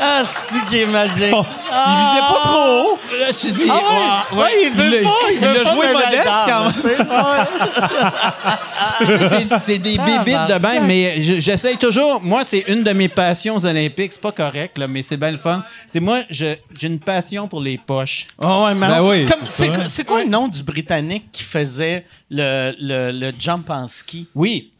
[0.00, 1.34] Ah, c'est qui est magique?
[1.72, 1.84] Ah.
[1.88, 2.98] Il visait pas trop haut.
[3.20, 3.82] Là, tu dis, Ah ouais,
[4.38, 6.72] ouais, ouais, il veut Il pas, il il veut l'a pas joué modeste, quand même.
[7.10, 7.46] Ah
[9.60, 12.20] c'est- des bébites de même, mais je- j'essaye toujours.
[12.22, 14.12] Moi, c'est une de mes passions aux Olympiques.
[14.12, 15.62] C'est pas correct, là, mais c'est bien le fun.
[15.86, 18.26] C'est moi, j'ai une passion pour les poches.
[18.40, 22.04] Ah ouais, mais Ben oui, c'est quoi, c'est quoi le nom du Britannique qui faisait
[22.30, 24.28] le, le, le jump en ski?
[24.34, 24.72] Oui.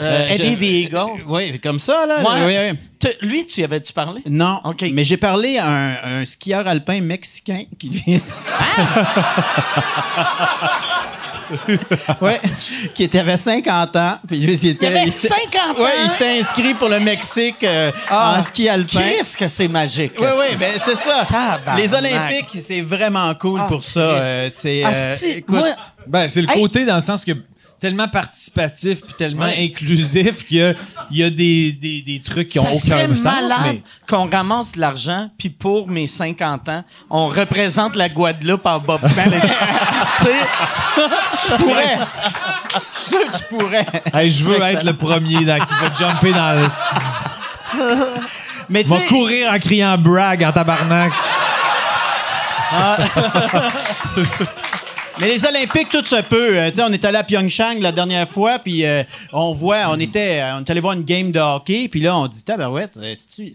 [0.00, 0.62] Euh, Eddie je- the
[0.92, 1.22] Eagle.
[1.26, 2.18] Oui, comme ça, là.
[2.20, 2.46] Ouais.
[2.46, 2.78] Oui, oui.
[2.98, 4.22] Tu- Lui, tu y avais-tu parlé?
[4.28, 4.84] Non, OK.
[4.92, 8.20] mais j'ai parlé à un, un skieur alpin mexicain qui vient.
[12.20, 12.40] ouais,
[12.94, 14.18] qui était, avait 50 ans.
[14.26, 15.82] Puis lui, il, était, Il avait s'est- 50 ans?
[15.82, 18.36] Ouais, il s'était inscrit pour le Mexique euh, Ah.
[18.38, 19.00] en ski alpin.
[19.00, 20.12] Qu'est-ce que c'est magique?
[20.18, 21.24] Oui, oui, ben c'est ça.
[21.28, 21.78] Tabarnak.
[21.78, 24.00] Les Olympiques, c'est vraiment cool Ah, pour ça.
[24.00, 25.64] Euh, c'est, euh, écoute,
[26.06, 26.60] Ben, c'est le Hey.
[26.60, 27.32] côté dans le sens que
[27.80, 30.74] tellement participatif puis tellement inclusif qu'il y a,
[31.10, 33.24] il y a des, des, des trucs qui ont ça aucun sens.
[33.24, 38.64] malade Mais qu'on ramasse de l'argent, puis pour mes 50 ans, on représente la Guadeloupe
[38.66, 39.40] en bobsleigh.
[40.18, 40.34] tu sais,
[41.46, 41.98] tu pourrais.
[43.06, 43.16] Tu
[43.50, 43.86] pourrais.
[44.14, 46.98] hey, je veux être le premier dans, qui va jumper dans le style.
[48.68, 51.12] Mais tu Va courir en criant brag en tabarnak.
[55.18, 56.58] Mais les Olympiques, tout se peut.
[56.58, 59.02] Euh, tu sais, on est allé à Pyeongchang la dernière fois, puis euh,
[59.32, 62.14] on voit, on était, euh, on est allé voir une game de hockey, puis là,
[62.18, 62.98] on dit, tabarouette,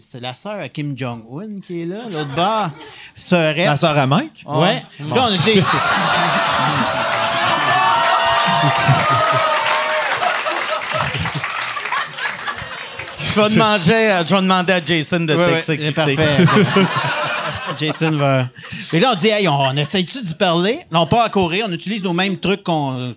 [0.00, 2.70] c'est la sœur à Kim Jong-un qui est là, l'autre bord,
[3.16, 3.66] sœurette.
[3.66, 4.42] La sœur à Mike?
[4.44, 4.82] Ouais.
[4.96, 5.62] Puis là, on a dit,
[13.18, 16.16] je vais demander, à- je vais demander à Jason de Ouais, ouais, t'exécuter.
[16.16, 16.86] c'est parfait.
[17.76, 18.48] Jason va.
[18.92, 20.80] Mais là, on dit, hey, on, on essaye-tu d'y parler?
[20.90, 23.14] Là, on part à courir, on utilise nos mêmes trucs qu'on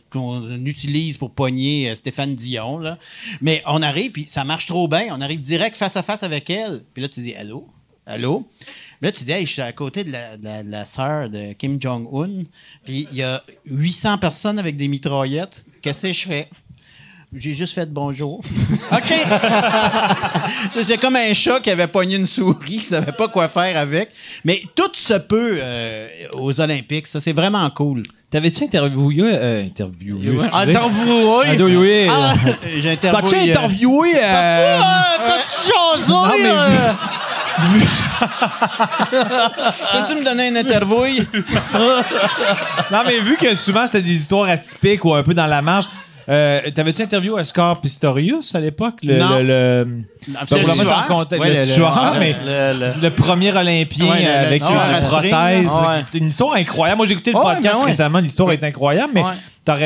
[0.66, 2.98] utilise pour pogner euh, Stéphane Dion, là.
[3.42, 5.08] Mais on arrive, puis ça marche trop bien.
[5.12, 6.82] On arrive direct face à face avec elle.
[6.94, 7.68] Puis là, tu dis, allô?
[8.06, 8.48] Allô?
[9.02, 11.30] Là, tu dis, hey, je suis à côté de la, de la, de la sœur
[11.30, 12.44] de Kim Jong-un,
[12.84, 15.66] puis il y a 800 personnes avec des mitraillettes.
[15.82, 16.50] Qu'est-ce que je fais?
[17.38, 18.42] J'ai juste fait bonjour.
[18.92, 19.14] OK.
[20.84, 24.10] C'est comme un chat qui avait pogné une souris, qui savait pas quoi faire avec.
[24.46, 27.08] Mais tout se peut euh, aux Olympiques.
[27.08, 28.04] Ça, c'est vraiment cool.
[28.32, 29.22] T'avais-tu interviewé.
[29.34, 30.38] Euh, interviewé.
[30.54, 31.48] Interviewé.
[31.52, 32.08] Interviewé.
[32.10, 32.34] Ah,
[32.78, 33.50] J'ai T'as-tu interviewé.
[33.52, 34.14] euh, interviewé.
[34.14, 36.94] T'as-tu euh, euh, t'as-tu jasé, non, mais- euh?
[39.94, 41.24] Peux-tu me donner une interview?
[42.92, 45.86] Non, mais vu que souvent c'était des histoires atypiques ou un peu dans la marge,
[46.28, 48.96] Euh, T'avais-tu interviewé Oscar Pistorius à l'époque?
[49.04, 49.38] Le, Non.
[49.40, 49.88] le, le-
[53.12, 55.72] premier Olympien Ouais, le- le avec une prothèse.
[56.06, 56.98] C'était une histoire incroyable.
[56.98, 58.20] Moi, j'ai écouté le podcast récemment.
[58.20, 59.24] L'histoire est incroyable, mais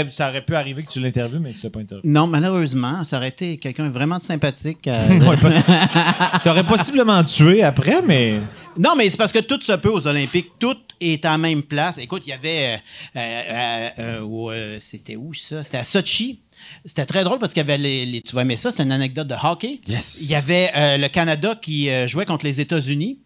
[0.09, 2.07] ça aurait pu arriver que tu l'interviewes, mais tu l'as pas interviewé.
[2.11, 4.87] Non, malheureusement, ça aurait été quelqu'un vraiment de sympathique.
[4.87, 8.39] euh, pas- T'aurais possiblement tué après, mais.
[8.77, 10.51] Non, mais c'est parce que tout se peut aux Olympiques.
[10.59, 11.97] Tout est à la même place.
[11.97, 12.79] Écoute, il y avait.
[13.15, 15.63] euh, euh, C'était où ça?
[15.63, 16.39] C'était à Sochi.
[16.83, 18.91] C'était très drôle parce qu'il y avait les, les- Tu vas aimer ça, c'était une
[18.91, 19.79] anecdote de hockey.
[19.87, 20.19] Yes.
[20.21, 23.17] Il y avait le Canada qui jouait contre les États-Unis.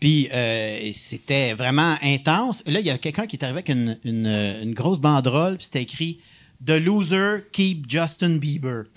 [0.00, 2.62] Puis euh, c'était vraiment intense.
[2.66, 4.26] Et là, il y a quelqu'un qui est arrivé avec une, une,
[4.62, 6.18] une grosse banderole, puis c'était écrit
[6.66, 8.84] The loser keep Justin Bieber.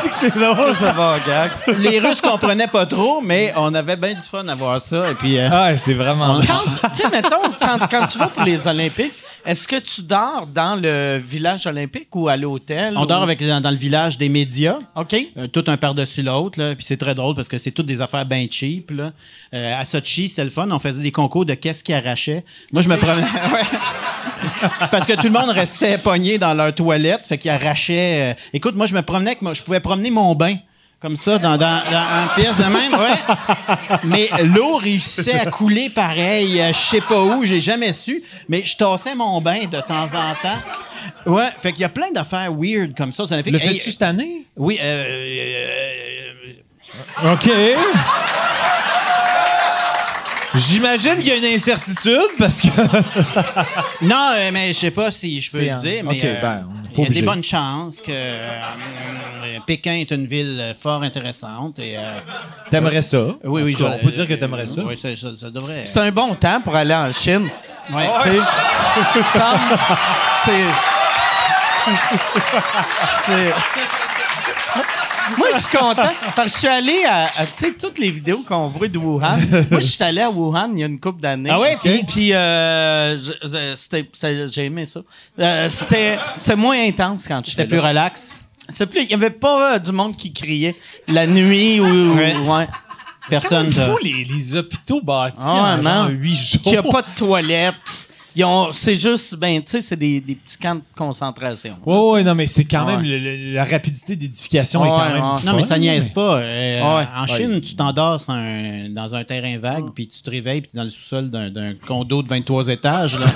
[0.00, 1.50] C'est que c'est drôle, ça va, gag.
[1.78, 5.10] les Russes comprenaient pas trop, mais on avait bien du fun à voir ça.
[5.10, 5.38] Et puis.
[5.38, 6.40] euh, Ah, c'est vraiment.
[6.40, 9.12] Quand, tu sais, mettons, quand, quand tu vas pour les Olympiques,
[9.46, 12.94] est-ce que tu dors dans le village olympique ou à l'hôtel?
[12.96, 15.16] On ou- dort avec, dans, dans le village des médias, OK.
[15.36, 16.74] euh, tout un par-dessus l'autre.
[16.74, 18.90] Puis c'est très drôle parce que c'est toutes des affaires bien cheap.
[18.90, 19.12] Là.
[19.54, 20.68] Euh, à Sochi, c'était le fun.
[20.70, 22.44] On faisait des concours de qu'est-ce qui arrachait.
[22.72, 23.26] Moi, je me promenais.
[24.90, 27.22] Parce que tout le monde restait pogné dans leur toilette.
[27.26, 28.32] Fait qu'ils arrachaient.
[28.32, 30.56] euh, Écoute, moi, je me promenais moi- Je pouvais promener mon bain.
[31.00, 33.96] Comme ça, dans, dans, dans- en pièce de même, ouais.
[34.04, 38.22] Mais l'eau réussissait à couler pareil, euh, je sais pas où, j'ai jamais su.
[38.50, 40.60] Mais je tassais mon bain de temps en temps.
[41.24, 43.54] Ouais, fait qu'il y a plein d'affaires weird comme ça Olympiques.
[43.54, 44.44] Le Hey, fais-tu cette année?
[44.58, 45.04] oui, euh,
[47.24, 47.50] euh, OK.
[50.54, 52.68] J'imagine qu'il y a une incertitude parce que.
[54.04, 56.40] non, euh, mais je sais pas si je peux le un- dire, mais ok, euh,
[56.42, 56.66] ben,
[56.96, 58.58] il y a des bonnes chances que euh,
[59.44, 61.78] euh, Pékin est une ville fort intéressante.
[61.78, 62.18] Et, euh,
[62.70, 63.18] T'aimerais ça?
[63.44, 64.82] oui, oui, cas, je- on peut dire que t'aimerais ça.
[64.84, 65.82] Oui, ça, ça, ça devrait.
[65.86, 67.48] C'est un bon temps pour aller en Chine.
[67.92, 68.08] Ouais.
[68.24, 69.54] Tu sais, ça,
[70.44, 70.60] c'est.
[75.38, 78.10] Moi, je suis content parce que je suis allé à, à, tu sais, toutes les
[78.10, 79.38] vidéos qu'on voit de Wuhan.
[79.70, 81.50] Moi, je suis allé à Wuhan il y a une couple d'années.
[81.52, 81.76] Ah ouais?
[81.82, 83.16] Puis, puis euh,
[84.50, 85.00] j'ai aimé ça.
[85.38, 88.34] Euh, c'était, c'est moins intense quand je C'était plus relax?
[88.72, 90.76] C'est plus, il y avait pas euh, du monde qui criait
[91.08, 92.36] la nuit ou, ou- Ouais.
[92.36, 92.68] ouais.
[93.28, 93.70] Personne.
[93.72, 96.08] C'est fou, les, les hôpitaux bâtis Ah, en genre non.
[96.08, 96.62] 8 jours.
[96.62, 98.09] Qu'il n'y a pas de toilettes.
[98.36, 101.76] Ils ont, c'est juste, ben, tu sais, c'est des, des petits camps de concentration.
[101.84, 102.96] Ouais, ouais, non, mais c'est quand Ouais.
[102.96, 105.16] même le- le- la rapidité d'édification est Ouais, quand même.
[105.22, 105.40] ouais.
[105.44, 106.36] Non, mais ça niaise pas.
[106.36, 107.06] Euh, Ouais.
[107.16, 110.78] En Chine, tu t'endors dans un terrain vague, puis tu te réveilles, puis tu es
[110.78, 113.18] dans le sous-sol d'un, d'un condo de 23 étages.
[113.18, 113.26] Là.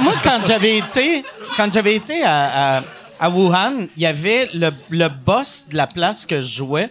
[0.00, 1.24] Moi, quand j'avais été,
[1.56, 2.82] quand j'avais été à, à,
[3.20, 6.90] à Wuhan, il y avait le, le boss de la place que je jouais.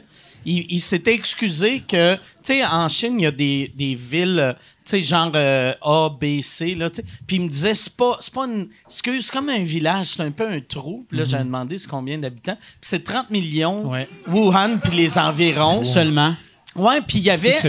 [0.49, 4.39] Il, il s'était excusé que, tu sais, en Chine, il y a des, des villes,
[4.39, 7.07] euh, tu sais, genre euh, A, B, C, là, tu sais.
[7.27, 8.69] Puis il me disait, c'est pas, c'est pas une.
[8.85, 11.05] Excuse, c'est comme un village, c'est un peu un trou.
[11.09, 12.55] Puis là, j'avais demandé c'est combien d'habitants.
[12.55, 14.07] Puis c'est 30 millions, Ouais.
[14.27, 15.83] Wuhan, puis les environs.
[15.83, 16.33] Seulement.
[16.77, 17.51] Ouais, puis il y avait.
[17.51, 17.59] Tu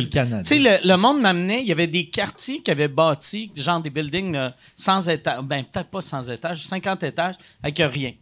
[0.45, 3.91] sais, le, le monde m'amenait, il y avait des quartiers qui avaient bâti, genre des
[3.91, 8.13] buildings là, sans étage, ben peut-être pas sans étage, 50 étages, avec rien.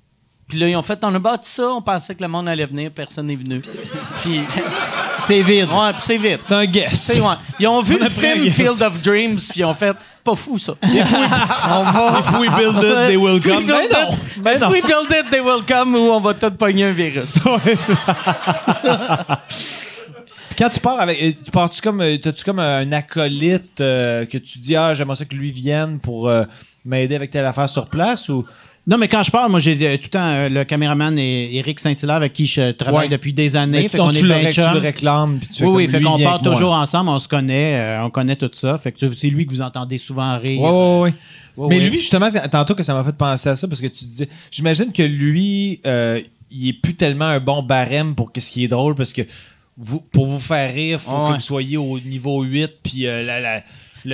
[0.49, 2.67] Puis là, ils ont fait, on a bâti ça, on pensait que le monde allait
[2.67, 3.61] venir, personne n'est venu.
[4.23, 4.41] Puis,
[5.19, 5.69] C'est vide.
[5.71, 6.41] ouais, puis c'est vite.
[6.47, 7.09] C'est un guess.
[7.19, 7.35] Ouais.
[7.59, 8.49] Ils ont vu On le film.
[8.51, 10.75] Field of Dreams, puis ils ont fait, pas fou ça.
[10.83, 12.21] on va.
[12.21, 13.67] If we build it, they will If we come.
[13.67, 14.11] Ben non.
[14.13, 14.71] it- Ben if non.
[14.71, 17.39] we build it, they will come, ou on va tout pogner un virus.
[20.59, 21.43] Quand tu pars avec.
[21.45, 22.03] Tu pars-tu comme.
[22.23, 26.29] T'as-tu comme un acolyte euh, que tu dis, ah, j'aimerais ça que lui vienne pour
[26.29, 26.45] euh,
[26.85, 28.45] m'aider avec telle affaire sur place ou.
[28.89, 31.57] Non, mais quand je parle, moi, j'ai euh, tout le temps euh, le caméraman et
[31.57, 33.09] Eric Saint-Hilaire avec qui je travaille Ouais.
[33.09, 33.83] depuis des années.
[33.83, 34.75] Mais fait donc, qu'on est tu, le, bien ré- tu chum.
[34.75, 35.39] le réclames.
[35.41, 36.55] Puis tu fais Oui, oui, comme fait lui, qu'on viens part avec moi.
[36.55, 38.79] toujours ensemble, on se connaît, euh, on connaît tout ça.
[38.79, 40.61] Fait que c'est lui que vous entendez souvent rire.
[40.61, 41.15] Ouais, ouais, ouais.
[41.57, 41.89] Ouais, Mais ouais.
[41.91, 44.29] lui, justement, t- tantôt que ça m'a fait penser à ça, parce que tu disais,
[44.53, 46.21] j'imagine que lui, euh,
[46.53, 49.23] il est plus tellement un bon barème pour ce qui est drôle, parce que
[49.77, 51.31] vous, pour vous faire rire, faut Ouais.
[51.31, 53.63] que vous soyez au niveau 8, puis euh, la, la,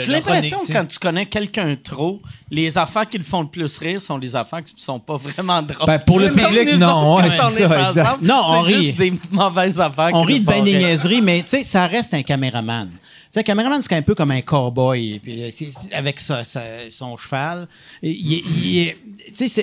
[0.01, 2.21] J'ai l'impression que quand tu connais quelqu'un trop,
[2.51, 5.61] les affaires qui le font le plus rire sont les affaires qui sont pas vraiment
[5.63, 5.87] drôles.
[5.87, 8.23] Ben, pour le public, non, ouais, c'est ça, exact.
[8.23, 8.83] Non, on rit.
[8.83, 10.11] juste des mauvaises affaires.
[10.15, 12.89] On rit de ben des niaiseries, mais tu sais, ça reste un caméraman.
[12.91, 12.99] Tu
[13.37, 15.51] sais, un caméraman, c'est un peu comme un cowboy, puis, euh,
[15.93, 17.67] avec sa- sa- son cheval.
[18.03, 18.95] Il il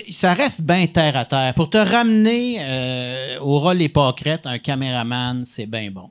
[0.09, 1.53] ça reste bien terre à terre.
[1.53, 6.09] Pour te ramener euh, au rôle les pâquerettes, un caméraman, c'est bien bon.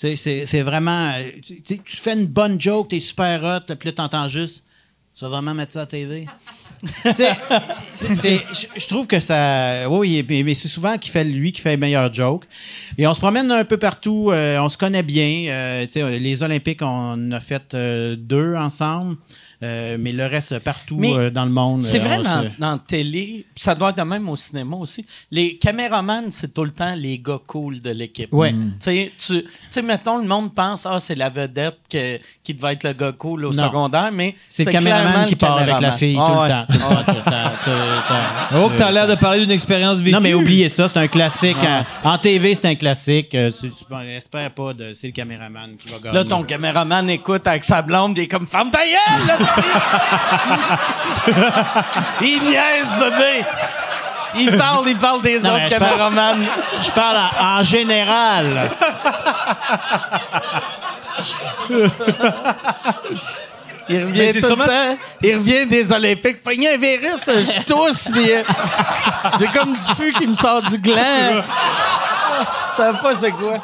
[0.00, 1.12] C'est- vraiment.
[1.16, 4.64] euh, Tu, tu fais une bonne joke, t'es super hot, puis là, t'entends juste.
[5.14, 6.26] Tu vas vraiment mettre ça à TV?
[8.78, 9.88] Je- trouve que ça.
[9.90, 12.44] Oui, mais, c'est souvent qu'il fait, lui qui fait les meilleurs jokes.
[12.96, 14.30] Et on se promène un peu partout.
[14.32, 15.46] euh, on se connaît bien.
[15.50, 15.86] euh,
[16.18, 19.16] les Olympiques, on a fait euh, deux ensemble.
[19.62, 21.82] Euh, mais le reste, partout euh, dans le monde.
[21.82, 24.76] C'est euh, vrai dans, se- dans la télé, ça doit être de même au cinéma
[24.76, 25.04] aussi.
[25.30, 28.32] Les caméramans, c'est tout le temps les gars cool de l'équipe.
[28.32, 28.52] Ouais.
[28.52, 32.54] Tu sais, tu tu sais, mettons, le monde pense, ah, c'est la vedette que- qui
[32.54, 33.64] devait être le gars cool au Non.
[33.64, 36.48] secondaire, mais C'est le caméraman qui le part avec la fille Ah tout, ouais.
[36.48, 38.60] le temps, tout le.
[38.64, 40.12] Oh, que t'as l'air de parler d'une expérience vécue.
[40.12, 41.56] Non, mais oubliez ça, c'est un classique.
[42.02, 43.34] En, en TV, c'est un classique.
[43.34, 43.70] Euh, tu,
[44.16, 46.14] espère pas, de, c'est le caméraman qui va gagner.
[46.18, 49.38] Là, ton caméraman écoute avec sa blonde, il est comme Femme ta gueule, là.
[52.20, 53.44] Il niaise, bébé!
[54.36, 56.46] Il parle, il parle des Non, autres je parle- caméramans.
[56.82, 58.70] Je parle en, en général.
[63.92, 64.98] Il revient tout sûrement- le temps.
[65.20, 66.44] Il revient des Olympiques.
[66.44, 68.44] Pogné un virus, je tousse, puis euh,
[69.40, 71.42] j'ai comme du pu qui me sort du gland.
[72.70, 73.58] Je sais pas c'est quoi?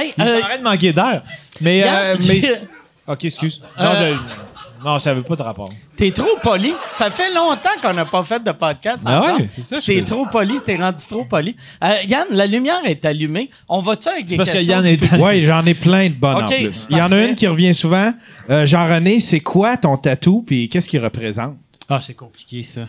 [0.00, 1.22] Hey, euh, Arrête de manquer d'air.
[1.60, 2.62] Mais, euh, mais...
[3.06, 3.62] OK, excuse.
[3.78, 5.70] Non, Euh, je- non, ça veut pas de rapport.
[5.96, 6.72] T'es trop poli.
[6.92, 10.26] Ça fait longtemps qu'on n'a pas fait de podcast Ah ouais, c'est ça, T'es trop
[10.26, 11.56] poli, t'es rendu trop poli.
[11.82, 13.48] Euh, Yann, la lumière est allumée.
[13.68, 15.12] On va-tu avec des C'est parce que questions Yann est...
[15.18, 16.86] Oui, j'en ai plein de bonnes en plus.
[16.90, 18.12] Il y en a une qui revient souvent.
[18.50, 21.56] Euh, Jean-René, c'est quoi ton tatou puis qu'est-ce qu'il représente?
[21.88, 22.82] Ah, c'est compliqué, ça.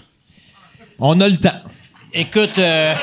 [0.99, 1.61] On a le temps.
[2.13, 2.93] Écoute, euh,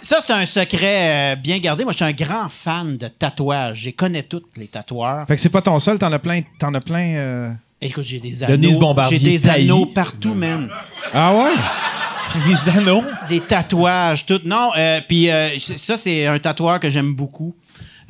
[0.00, 1.84] ça, c'est un secret euh, bien gardé.
[1.84, 3.78] Moi, je suis un grand fan de tatouages.
[3.82, 5.26] Je connais tous les tatoueurs.
[5.26, 6.42] Fait que c'est pas ton seul, t'en as plein.
[6.58, 7.14] T'en as plein.
[7.16, 7.50] euh,
[7.80, 8.78] Écoute, j'ai des Denise anneaux.
[8.80, 9.70] Bombardier J'ai des taillis.
[9.70, 10.68] anneaux partout, man.
[11.12, 11.52] Ah ouais?
[12.48, 13.02] Les anneaux?
[13.28, 14.40] Des tatouages, tout.
[14.44, 17.54] Non, euh, puis euh, ça, c'est un tatoueur que j'aime beaucoup.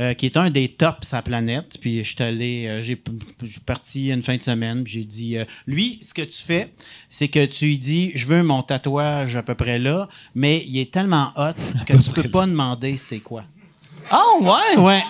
[0.01, 1.77] Euh, qui est un des tops sa planète.
[1.81, 3.01] Puis je suis allé, euh, j'ai
[3.67, 6.73] parti une fin de semaine, puis j'ai dit, euh, lui, ce que tu fais,
[7.11, 10.79] c'est que tu lui dis, je veux mon tatouage à peu près là, mais il
[10.79, 11.53] est tellement hot
[11.87, 13.45] que tu peux pas demander c'est quoi.
[14.11, 14.79] Ah ouais?
[14.81, 15.03] Ouais.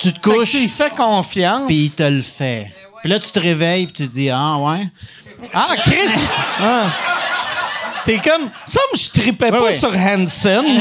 [0.00, 1.66] Tu te Fait que couches, tu lui fais confiance.
[1.66, 2.72] puis il te le fait.
[3.02, 4.86] Puis là, tu te réveilles, puis tu te dis, ah ouais.
[5.52, 6.10] Ah, Chris!
[6.62, 7.19] Ah.
[8.04, 8.48] T'es comme.
[8.66, 10.64] Ça me je tripais pas sur Hansen.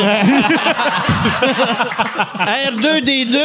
[2.39, 3.37] R2D2!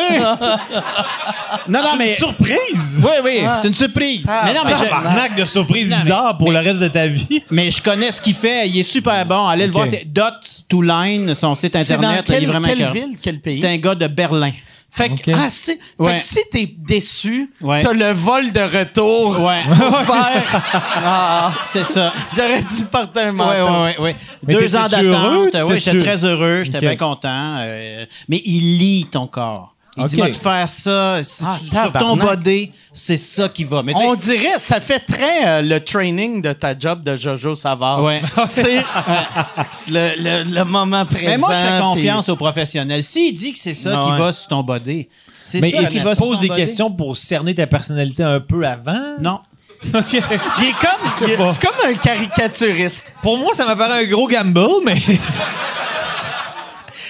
[1.68, 2.14] non, non, mais.
[2.16, 3.02] Surprise!
[3.05, 4.26] Oui, oui, c'est une surprise.
[4.28, 6.80] Ah, mais non, mais je, Tabarnak de surprise Non, mais- bizarre pour mais- le reste
[6.80, 7.42] de ta vie.
[7.51, 8.68] mais je connais ce qu'il fait.
[8.68, 9.46] Il est super bon.
[9.46, 9.88] Allez le voir.
[9.88, 10.34] C'est Dot
[10.68, 12.24] to Line, son site C'est dans Internet.
[12.26, 13.59] quelle, il est vraiment quelle ville, quel pays?
[13.60, 14.52] C'est un gars de Berlin.
[14.97, 16.19] Fait que, ah, c'est- fait Ouais.
[16.19, 17.81] que si t'es déçu, Ouais.
[17.83, 20.62] t'as le vol de retour Ouais, pour faire.
[21.07, 22.12] Ah, c'est ça.
[22.35, 23.85] J'aurais dû porter un Oui, manteau.
[23.87, 24.15] oui, oui.
[24.47, 25.57] Mais Deux ans d'attente.
[25.69, 26.62] Oui, j'étais très heureux.
[26.62, 26.85] J'étais Ok.
[26.85, 27.57] bien content.
[27.59, 29.73] euh, mais il lit ton corps.
[29.97, 30.23] Il dit, Ok.
[30.23, 31.23] va te faire ça.
[31.23, 33.83] Si Ah, tu- sur ton body, c'est ça qui va.
[33.85, 38.03] Mais On dirait, ça fait très euh, le training de ta job de Jojo Savard.
[38.03, 38.21] Ouais.
[39.89, 41.27] Le, le, le moment présent.
[41.27, 43.05] Mais moi, je fais confiance aux professionnels.
[43.05, 44.19] S'il dit que c'est ça Ah qui ouais.
[44.19, 45.09] va sur ton body,
[45.41, 46.61] c'est Mais ça est-ce qui qu'il va te sur pose ton des body.
[46.61, 49.15] questions pour cerner ta personnalité un peu avant?
[49.21, 49.41] Non.
[49.85, 51.11] Il est comme.
[51.23, 51.53] il est- pas.
[51.53, 53.12] C'est comme un caricaturiste.
[53.23, 54.95] Pour moi, ça m'apparaît un gros gamble, mais...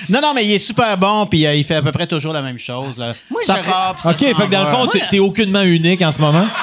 [0.08, 2.32] Non, non, mais il est super bon, puis euh, il fait à peu près toujours
[2.32, 2.98] la même chose.
[2.98, 3.14] là.
[3.30, 4.70] Moi, ça j'aurais- part, puis ça OK, s'en fait que dans le va.
[4.72, 6.46] fond, t'es- t'es aucunement unique en ce moment.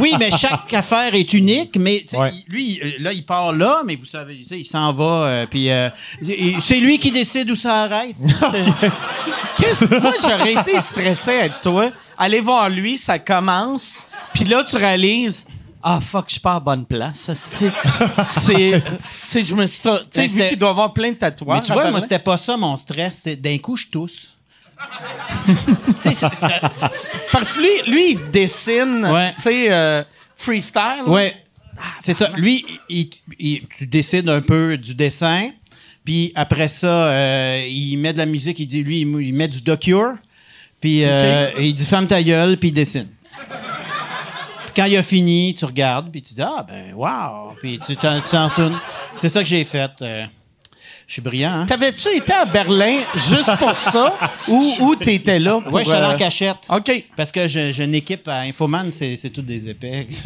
[0.00, 2.30] Oui, mais chaque affaire est unique, mais tu sais, Ouais.
[2.48, 5.04] il- lui, il- là, il part là, mais vous savez, tu sais, il s'en va,
[5.04, 5.88] euh, puis euh,
[6.20, 8.16] il- c'est lui qui décide où ça arrête.
[9.58, 11.90] Qu'est-ce- Moi, j'aurais été stressé avec toi.
[12.18, 14.02] Aller voir lui, ça commence.
[14.34, 15.46] Puis là, tu réalises.
[15.88, 17.30] Ah, fuck, je suis pas à bonne place.
[17.32, 17.70] C'est.
[17.70, 17.72] Tu
[19.28, 19.80] sais, je me suis.
[19.82, 21.60] Tu sais, Mais vu qu'il doit avoir plein de tatouages.
[21.60, 23.28] mais tu vois, moi, c'était pas ça mon stress.
[23.38, 24.34] D'un coup, je tousse.
[27.32, 29.06] Parce que lui, lui, il dessine.
[29.06, 29.32] Ouais.
[29.36, 30.02] Tu sais, euh,
[30.34, 31.04] freestyle.
[31.06, 31.36] Ouais.
[32.00, 32.30] C'est ça.
[32.36, 35.50] Lui, il- il- tu décides un peu du dessin,
[36.04, 39.60] puis après ça, euh, il met de la musique, il dit, lui, il, met du
[39.60, 40.14] docure,
[40.80, 43.06] puis euh, il dit ferme ta gueule, puis il dessine.
[44.76, 48.16] Quand il a fini, tu regardes, puis tu dis, ah, ben, wow, puis tu t'en
[48.20, 48.78] retournes.
[49.16, 49.90] C'est ça que j'ai fait.
[50.02, 50.26] euh,
[51.06, 51.66] je suis brillant, hein?
[51.66, 55.58] T'avais-tu été à Berlin juste pour ça ou, ou t'étais là?
[55.58, 56.56] Ouais, je suis allé euh, en cachette.
[56.68, 57.04] OK.
[57.16, 60.06] Parce que je- j'ai une équipe à Infoman, c'est toutes des épais.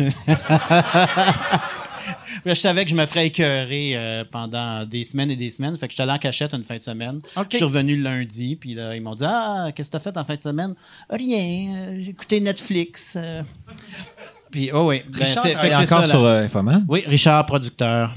[2.46, 5.76] Je savais que je me ferais écœurer euh, pendant des semaines et des semaines.
[5.76, 7.20] Fait que je suis allé en cachette une fin de semaine.
[7.36, 7.46] OK.
[7.52, 10.16] Je suis revenu le lundi, puis là, ils m'ont dit Ah, qu'est-ce que t'as fait
[10.16, 10.74] en fin de semaine?
[11.10, 13.14] Rien, euh, j'ai écouté Netflix.
[13.16, 13.42] euh.
[14.50, 15.02] Puis, oh oui.
[15.08, 16.84] Ben, Richard c'est- encore ça, sur euh, Infoman.
[16.88, 18.14] Oui, Richard, producteur.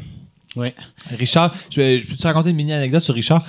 [0.55, 0.69] Oui.
[1.17, 3.43] Richard, je, vais- je peux te raconter une mini anecdote sur Richard?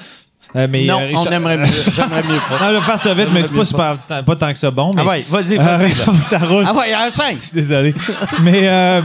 [0.56, 1.64] Euh, mais, Non, euh, on Richard- aimerait mieux.
[1.94, 2.60] J'aimerais mieux pas.
[2.64, 4.92] Non, je vais faire ça vite, mais c'est pas, super, pas tant que ça bon.
[4.94, 5.94] Mais, Ah ouais, vas-y, Euh, vas-y.
[5.94, 6.04] là.
[6.22, 6.64] ça roule.
[6.66, 7.38] Ah ouais, un 5.
[7.40, 7.94] Je suis désolé.
[8.42, 9.02] mais euh,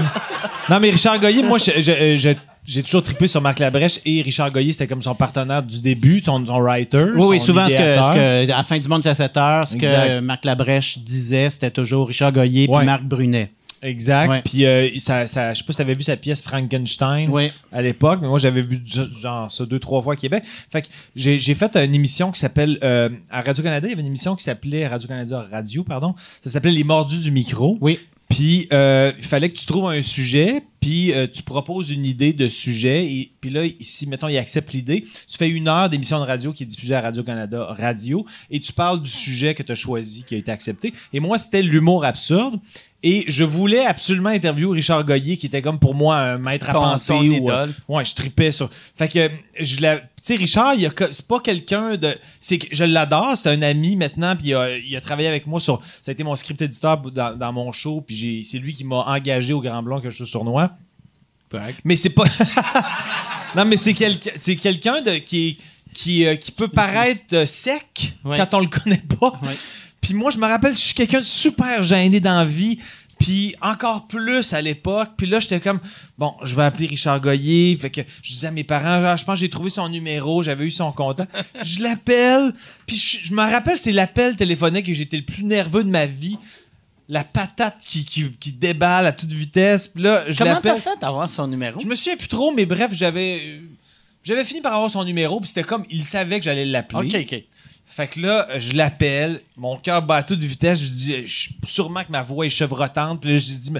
[0.69, 4.21] non, mais Richard Goyer, moi, je- je- je- j'ai toujours trippé sur Marc Labrèche et
[4.21, 7.05] Richard Goyer, c'était comme son partenaire du début, son, son writer.
[7.15, 8.13] Oui, oui, son souvent, ce que, idéateur.
[8.13, 10.19] ce que- à la fin du monde, à 7 heures, ce que.
[10.19, 12.85] Marc Labrèche disait, c'était toujours Richard Goyer puis Ouais.
[12.85, 13.51] Marc Brunet.
[13.81, 14.29] Exact.
[14.29, 14.41] Ouais.
[14.43, 17.51] Puis, euh, ça, ça, je sais pas si tu avais vu sa pièce Frankenstein Oui.
[17.71, 18.81] à l'époque, mais moi, j'avais vu
[19.21, 20.43] genre ça deux, trois fois à Québec.
[20.71, 22.77] Fait que j'ai j'ai fait une émission qui s'appelle.
[22.83, 24.87] euh, à Radio-Canada, il y avait une émission qui s'appelait.
[24.87, 26.15] Radio-Canada Radio, pardon.
[26.43, 27.77] Ça s'appelait Les Mordus du micro.
[27.81, 27.99] Oui.
[28.29, 32.33] Puis, euh, il fallait que tu trouves un sujet, puis euh, tu proposes une idée
[32.33, 36.19] de sujet, et puis là, si, mettons, il accepte l'idée, tu fais une heure d'émission
[36.19, 39.71] de radio qui est diffusée à Radio-Canada Radio, et tu parles du sujet que tu
[39.71, 40.93] as choisi, qui a été accepté.
[41.13, 42.59] Et moi, c'était l'humour absurde,
[43.01, 46.73] et je voulais absolument interviewer Richard Goyer, qui était comme pour moi un maître à
[46.91, 47.13] penser.
[47.39, 48.69] ou, euh, ouais, je tripais sur.
[48.95, 49.99] Fait que, je la.
[49.99, 52.13] Tu sais, Richard, il a co- c'est pas quelqu'un de.
[52.41, 55.47] C'est que je l'adore, c'est un ami maintenant, puis il a, il a travaillé avec
[55.47, 55.81] moi sur.
[56.01, 58.97] Ça a été mon script éditeur dans, dans mon show, puis c'est lui qui m'a
[59.07, 60.68] engagé au Grand Blanc que je suis sournois.
[61.83, 62.23] Mais c'est pas.
[63.55, 65.57] non, mais c'est quelqu'un de qui,
[65.93, 68.37] qui, euh, qui peut paraître euh, sec Ouais.
[68.37, 69.39] quand on le connaît pas.
[69.41, 69.55] Ouais.
[70.01, 72.77] Puis moi, je me rappelle, je suis quelqu'un de super gêné dans la vie.
[73.19, 75.09] Puis encore plus à l'époque.
[75.17, 75.81] Puis là, j'étais comme,
[76.17, 77.75] bon, je vais appeler Richard Goyer.
[77.75, 80.41] Fait que je disais à mes parents, genre, je pense que j'ai trouvé son numéro,
[80.41, 81.29] j'avais eu son contact.
[81.61, 82.53] je l'appelle.
[82.87, 86.05] Puis je, je me rappelle, c'est l'appel téléphonique que j'étais le plus nerveux de ma
[86.05, 86.37] vie.
[87.11, 89.87] La patate qui, qui, qui déballe à toute vitesse.
[89.87, 91.79] Puis là, je Comment t'as fait d'avoir son numéro?
[91.79, 93.61] Je me souviens plus trop, mais bref, j'avais.
[94.23, 97.07] J'avais fini par avoir son numéro, puis c'était comme, il savait que j'allais l'appeler.
[97.15, 97.43] OK, OK.
[97.85, 102.03] Fait que là, je l'appelle, mon cœur bat à toute vitesse, je dis, je- sûrement
[102.03, 103.71] que ma voix est chevrotante, puis là, je dis,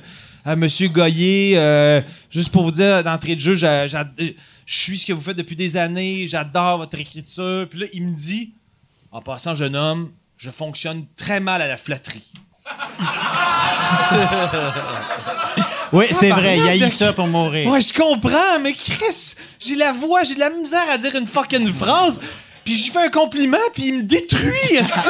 [0.45, 2.01] ah, Monsieur Goyer, euh,
[2.31, 4.34] juste pour vous dire, d'entrée de jeu, j'a- je
[4.65, 7.68] suis ce que vous faites depuis des années, j'adore votre écriture.
[7.69, 8.53] Puis là, il me dit,
[9.11, 12.23] en passant, jeune homme, je fonctionne très mal à la flatterie.
[15.91, 17.68] Oui, c'est vrai, il y a eu de- ça pour mourir.
[17.70, 21.26] Ouais, je comprends, mais Chris, j'ai la voix, j'ai de la misère à dire une
[21.26, 22.20] fucking phrase.
[22.70, 25.10] Puis j'y fais un compliment, puis il me détruit, esti.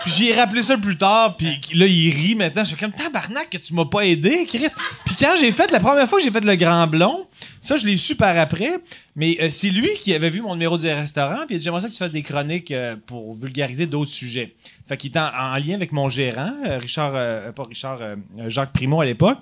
[0.00, 2.64] Puis j'ai rappelé ça plus tard, puis là, il rit maintenant.
[2.64, 4.68] Je fais comme tabarnak que tu m'as pas aidé, Chris.
[5.04, 7.26] Puis quand j'ai fait, la première fois que j'ai fait le Grand Blond,
[7.60, 8.78] ça, je l'ai su par après,
[9.14, 11.64] mais euh, c'est lui qui avait vu mon numéro du restaurant, puis il a dit
[11.64, 14.54] J'aimerais ça que tu fasses des chroniques euh, pour vulgariser d'autres sujets.
[14.88, 17.98] Fait qu'il était en, en lien avec mon gérant, euh, Richard, pas Richard,
[18.46, 19.36] Jacques Primo à l'époque.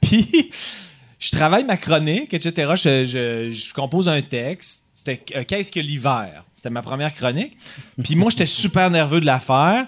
[0.00, 0.52] Puis,
[1.24, 2.72] je travaille ma chronique, etc.
[2.76, 4.90] Je, compose un texte.
[4.94, 6.44] C'était euh, Qu'est-ce que l'hiver?
[6.54, 7.56] C'était ma première chronique.
[8.02, 9.86] Puis moi, j'étais super nerveux de la faire.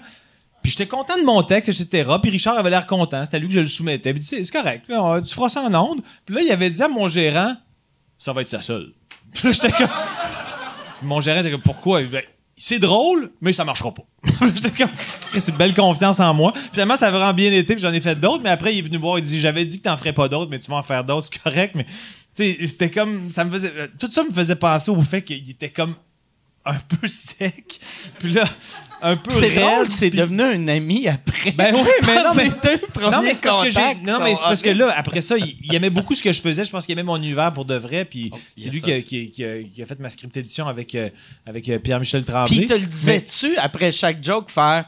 [0.63, 2.09] Puis j'étais content de mon texte, etc.
[2.19, 3.23] Puis Richard avait l'air content.
[3.23, 4.13] C'était lui que je le soumettais.
[4.15, 4.85] Puis c'est correct.
[4.89, 6.01] On- Tu feras ça en ondes.
[6.25, 7.53] Puis là, il avait dit à mon gérant,
[8.17, 8.93] ça va être ça seul.
[9.31, 9.89] Puis là, j'étais comme...
[11.03, 12.01] Mon gérant était comme, pourquoi?
[12.59, 14.03] C'est drôle, mais ça marchera pas.
[15.37, 16.53] C'est une belle confiance en moi.
[16.71, 18.81] Finalement, ça a vraiment bien été, puis j'en ai fait d'autres, mais après, il est
[18.81, 20.83] venu voir, il dit, j'avais dit que t'en ferais pas d'autres, mais tu vas en
[20.83, 21.85] faire d'autres, c'est correct, mais,
[22.35, 25.95] c'était comme, ça me faisait, tout ça me faisait penser au fait qu'il était comme
[26.65, 27.79] un peu sec,
[28.19, 28.43] puis là,
[29.01, 31.51] un peu C'est drôle, c'est puis- devenu un ami après.
[31.51, 32.49] Ben oui, mais non, mais...
[33.11, 33.95] Non, mais c'est parce que j'ai.
[34.03, 36.41] Non, mais c'est parce que là, après ça, il, il aimait beaucoup ce que je
[36.41, 36.63] faisais.
[36.63, 38.05] Je pense qu'il aimait mon univers pour de vrai.
[38.05, 40.35] Puis Oh, c'est lui qui a, qui a- qui a- qui a fait ma script
[40.35, 41.09] édition avec, euh,
[41.45, 42.55] avec euh, Pierre-Michel Puis Tremblay.
[42.57, 44.85] il te le disais-tu après chaque joke faire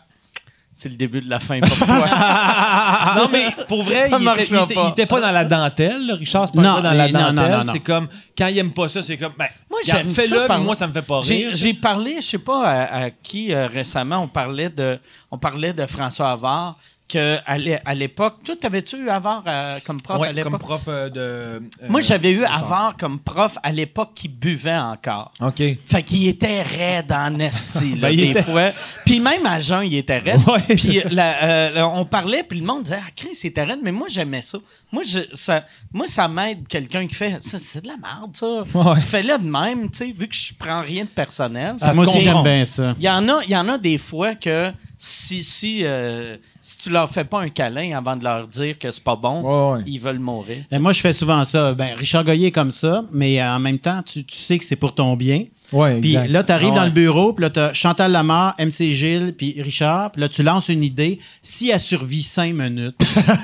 [0.74, 1.86] c'est le début de la fin pour toi.
[3.18, 4.84] non, mais pour vrai, il, était, il, était, pas.
[4.88, 6.06] il était pas dans la dentelle.
[6.08, 6.16] là.
[6.16, 7.52] Richard, c'est pas Non, dans la mais non, non, dentelle.
[7.52, 7.72] non, non.
[7.72, 10.60] C'est comme, quand il aime pas ça, c'est comme, ben, Moi, j'aime fais-le, ça, par-
[10.60, 11.52] mais moi, ça me fait pas rire.
[11.54, 14.98] j'ai parlé, je sais pas à, à qui euh, récemment, on parlait de,
[15.32, 16.76] on parlait de François Havard,
[17.10, 20.52] que à l'é- à l'époque, toi, t'avais-tu eu Havard euh, comme prof Ouais, à l'époque?
[20.52, 21.20] comme prof euh, de.
[21.20, 21.60] euh,
[21.90, 25.32] Moi, j'avais eu Havard comme prof à l'époque qui buvait encore.
[25.42, 25.62] OK.
[25.86, 28.70] Fait qu'il était raide en esti, là, Ben, des était- fois.
[29.06, 30.40] Puis même à jeun, il était raide.
[30.48, 30.76] Ouais.
[30.76, 33.92] Puis la- euh, on parlait, puis le monde disait «Ah, Chris, il était raide.» Mais
[33.92, 34.58] moi, j'aimais ça.
[34.92, 38.64] Moi, je, ça, moi, ça m'aide quelqu'un qui fait «Ça, C'est de la merde, ça.
[38.74, 39.00] Ouais.
[39.00, 41.76] Fais-le de même, tu sais, vu que je prends rien de personnel.
[41.82, 42.96] Ah, moi aussi, j'aime bien ça.
[43.00, 46.78] Il y en a, il y en a des fois que si, si, euh, si
[46.78, 49.78] tu leur fais pas un câlin avant de leur dire que c'est pas bon, Ouais,
[49.78, 49.84] ouais.
[49.88, 50.66] ils veulent mourir.
[50.70, 51.74] Ben, moi, je fais souvent ça.
[51.74, 54.66] Ben, Richard Goyer est comme ça, mais euh, en même temps, tu, tu sais que
[54.66, 55.46] c'est pour ton bien.
[55.72, 58.56] Ouais, Puis là, tu arrives Ah dans le bureau, puis là, tu as Chantal Lamar,
[58.60, 61.20] MC Gilles, puis Richard, puis là, tu lances une idée.
[61.42, 62.96] Si elle survit cinq minutes,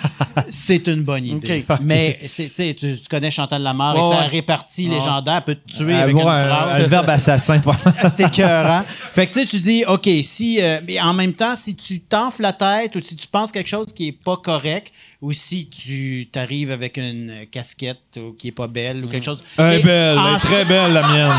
[0.47, 1.65] c'est une bonne idée.
[1.81, 4.25] Mais c'est- tu tu connais Chantal Lamar, et sa ouais.
[4.27, 6.83] répartie légendaire peut te tuer Euh, avec bon, une un- phrase.
[6.83, 7.61] Un verbe assassin.
[8.09, 8.83] C'était écœurant.
[8.87, 11.99] Fait que tu sais, tu dis, OK, si, euh, mais en même temps, si tu
[12.01, 14.91] t'enfles la tête ou si tu penses quelque chose qui est pas correct
[15.25, 19.43] ou si tu t'arrives avec une casquette ou qui est pas belle ou quelque chose.
[19.57, 21.31] Elle est belle, elle en, est très belle, la mienne.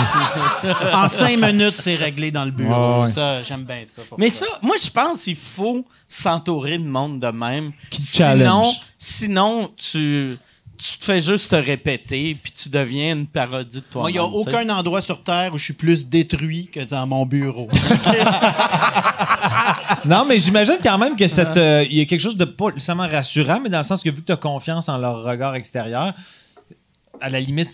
[0.93, 2.73] en cinq minutes, c'est réglé dans le bureau.
[2.73, 3.13] Ouais, ouais.
[3.13, 4.03] Ça, j'aime bien ça.
[4.19, 4.45] Mais ça.
[4.45, 7.71] ça, moi, je pense qu'il faut s'entourer de monde de même.
[7.89, 8.81] Qui te sinon, challenge.
[8.99, 10.37] sinon tu,
[10.79, 14.03] tu te fais juste te répéter puis tu deviens une parodie de toi.
[14.03, 17.07] Moi, il n'y a aucun endroit sur Terre où je suis plus détruit que dans
[17.07, 17.69] mon bureau.
[20.05, 22.71] Non, mais j'imagine quand même que cette, euh, il y a quelque chose de pas
[22.71, 25.55] nécessairement rassurant, mais dans le sens que vu que tu as confiance en leur regard
[25.57, 26.15] extérieur,
[27.21, 27.71] à la limite,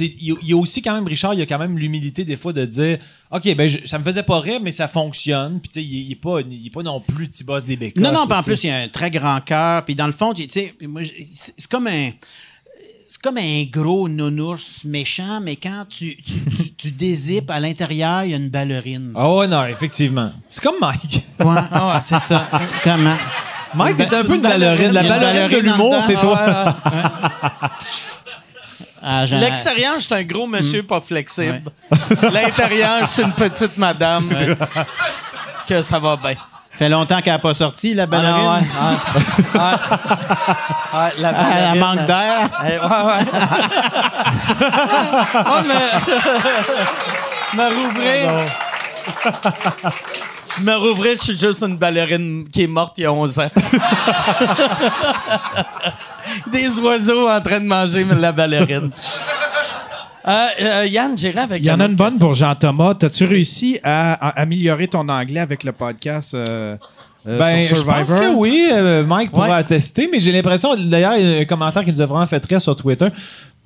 [0.00, 1.78] il y a- il y, a aussi quand même, Richard, il y a quand même
[1.78, 2.98] l'humilité des fois de dire
[3.30, 5.60] OK, ben je- ça me faisait pas rire, mais ça fonctionne.
[5.60, 7.76] Puis tu sais, il, il est pas, il est pas non plus petit boss des
[7.76, 8.02] bécoches.
[8.02, 9.84] non, non, puis en plus, il y a un très grand cœur.
[9.84, 10.74] Puis dans le fond, tu sais,
[11.56, 12.10] c'est comme un.
[13.18, 18.24] C'est comme un gros nounours méchant, mais quand tu, tu, tu, tu dézippes, à l'intérieur,
[18.24, 19.12] il y a une ballerine.
[19.16, 20.32] Ah ouais, non, effectivement.
[20.50, 21.24] C'est comme Mike.
[21.40, 21.54] Ouais,
[22.02, 22.46] c'est ça.
[22.84, 23.16] Comment?
[23.74, 24.92] Mike, t'es un peu une ballerine.
[24.92, 26.76] La ballerine, de l'humour, c'est toi.
[29.02, 31.62] Ah, Jean- L'extérieur, c'est un gros monsieur pas flexible.
[32.32, 34.28] L'intérieur, c'est une petite madame
[35.66, 36.36] que ça va bien.
[36.76, 38.66] Fait longtemps qu'elle n'a pas sorti, la ballerine?
[38.78, 38.96] Ah, ouais,
[39.54, 39.60] ouais.
[39.60, 39.70] Ouais.
[40.94, 42.50] Ouais, la Ah, elle ballerine, manque d'air.
[42.64, 43.24] Eh, ouais, ouais.
[45.46, 45.90] oh, mais.
[47.56, 48.30] me rouvrir.
[50.62, 53.50] me rouvrir, je suis juste une ballerine qui est morte il y a 11 ans.
[56.48, 58.90] Des oiseaux en train de manger la ballerine.
[60.26, 62.26] Euh, euh, Yann, j'irai avec Il y en a une bonne question.
[62.26, 62.94] pour Jean-Thomas.
[62.94, 66.76] T'as-tu réussi à, à améliorer ton anglais avec le podcast euh,
[67.28, 68.20] euh, Ben, je pense Survivor?
[68.20, 69.54] que oui, euh, Mike pourra Ouais.
[69.54, 72.44] attester, mais j'ai l'impression, d'ailleurs, il y a un commentaire qui nous a vraiment fait
[72.44, 73.08] rire sur Twitter,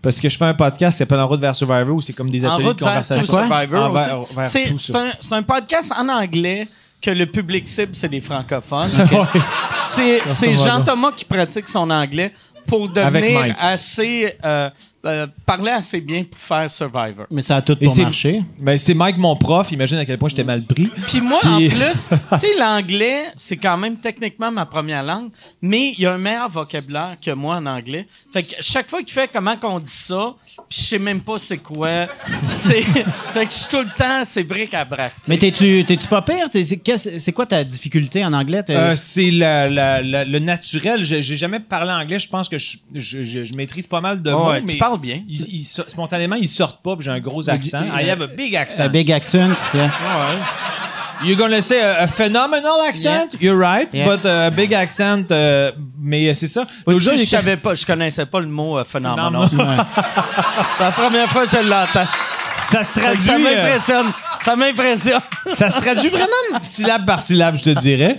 [0.03, 2.31] parce que je fais un podcast qui s'appelle En route vers Survivor, où c'est comme
[2.31, 3.39] des En ateliers route de vers conversation.
[3.39, 6.69] En C'est c'est un, c'est un podcast en anglais
[7.01, 8.91] que le public cible, c'est des francophones.
[9.77, 10.53] C'est c'est.
[10.53, 12.33] Jean-Thomas qui pratique son anglais
[12.67, 14.35] pour devenir assez...
[14.45, 14.69] euh,
[15.07, 17.27] euh, parler assez bien pour faire Survivor.
[17.31, 18.43] Mais ça a tout pour c'est- marcher.
[18.59, 19.73] Ben, c'est Mike, mon prof.
[19.73, 20.89] Imagine à quel point j'étais mal pris.
[21.09, 25.31] Puis moi, Puis- en plus, tu sais, l'anglais, c'est quand même techniquement ma première langue,
[25.63, 28.07] mais il y a un meilleur vocabulaire que moi en anglais.
[28.33, 30.35] Fait que chaque fois qu'il fait comment qu'on dit ça,
[30.69, 32.07] puis je sais même pas c'est quoi.
[32.59, 35.13] fait que je suis tout le temps, c'est bric à brac.
[35.29, 36.47] Mais t'es-tu t'es-tu pas pire?
[36.51, 38.63] C'est- C'est qu'est-ce- c'est quoi ta difficulté en anglais?
[38.71, 41.03] Euh, c'est la- la- la- le naturel.
[41.03, 42.19] Je- J'ai jamais parlé anglais.
[42.19, 45.23] Je pense que je, je- je- je maîtrise pas mal de mots, ouais, mais bien.
[45.29, 46.97] ils- ils so- spontanément, ils sortent pas.
[46.97, 47.83] puis J'ai un gros accent.
[47.85, 48.85] I have a big accent.
[48.85, 49.51] Un big accent.
[49.75, 49.91] yes.
[51.23, 53.35] You're gonna say a, a phenomenal accent?
[53.41, 54.09] You're right, Yeah.
[54.17, 55.25] but uh, a big accent.
[55.31, 56.65] euh, mais c'est ça.
[56.87, 59.49] Je savais pas, je connaissais pas le mot euh, phénoménal.
[59.51, 59.87] Phenomenal.
[60.79, 62.07] C'est la première fois que je l'entends.
[62.63, 63.23] ça se traduit.
[63.23, 64.07] Ça euh, m'impressionne.
[64.43, 65.21] Ça m'impressionne.
[65.53, 68.19] ça se traduit vraiment syllabe par syllabe, je te dirais.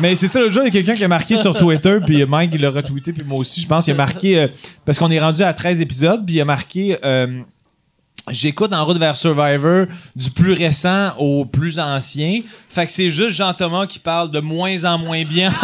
[0.00, 2.24] Mais c'est ça, l'autre jour, il y a quelqu'un qui a marqué sur Twitter, puis
[2.24, 4.48] Mike, il l'a retweeté, puis moi aussi, je pense, il a marqué, euh,
[4.84, 7.42] parce qu'on est rendu à 13 épisodes, puis il a marqué, euh,
[8.30, 12.40] j'écoute En route vers Survivor du plus récent au plus ancien.
[12.68, 15.50] Fait que c'est juste Jean-Thomas qui parle de moins en moins bien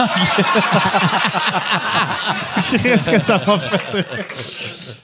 [2.70, 4.06] Qu'est-ce que ça m'a fait?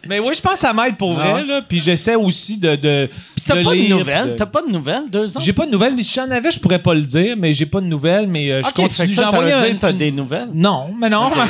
[0.09, 1.45] Mais oui, je pense que ça m'aide pour vrai, ouais?
[1.45, 1.63] là.
[1.63, 2.77] Puis j'essaie aussi de.
[2.77, 4.31] de Puis t'as de pas de lire, nouvelles?
[4.31, 5.11] de- T'as pas de nouvelles?
[5.11, 5.41] Deux ans?
[5.41, 7.67] j'ai pas de nouvelles, mais si j'en avais, je pourrais pas le dire, mais j'ai
[7.67, 8.89] pas de nouvelles, mais euh, je Ok, fait continue.
[8.89, 10.51] que ça, J'ai ça veut envoyé dire un- que t'as des nouvelles?
[10.55, 11.31] Non, mais non.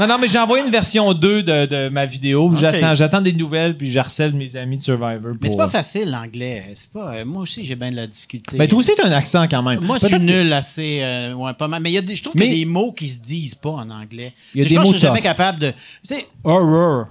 [0.00, 2.52] Non, non, mais j'ai envoyé une version 2 de, de ma vidéo.
[2.54, 5.32] J'attends, j'attends des nouvelles, puis je harcèle mes amis de Survivor.
[5.42, 6.66] Mais c'est pour- pas facile, l'anglais.
[6.74, 8.56] C'est pas, euh, moi aussi, j'ai bien de la difficulté.
[8.56, 9.80] Ben, toi aussi, t'as un accent quand même.
[9.80, 11.00] Moi, je suis Peut-être que- nul assez.
[11.02, 11.82] euh, ouais, pas mal.
[11.82, 13.18] Mais il y a des, je trouve Mais- qu'il y a des mots qui se
[13.18, 14.34] disent pas en anglais.
[14.54, 15.24] Il y a Je des pense mots que je suis jamais tough.
[15.24, 15.70] capable de.
[15.70, 15.74] Tu
[16.04, 17.06] sais, horror.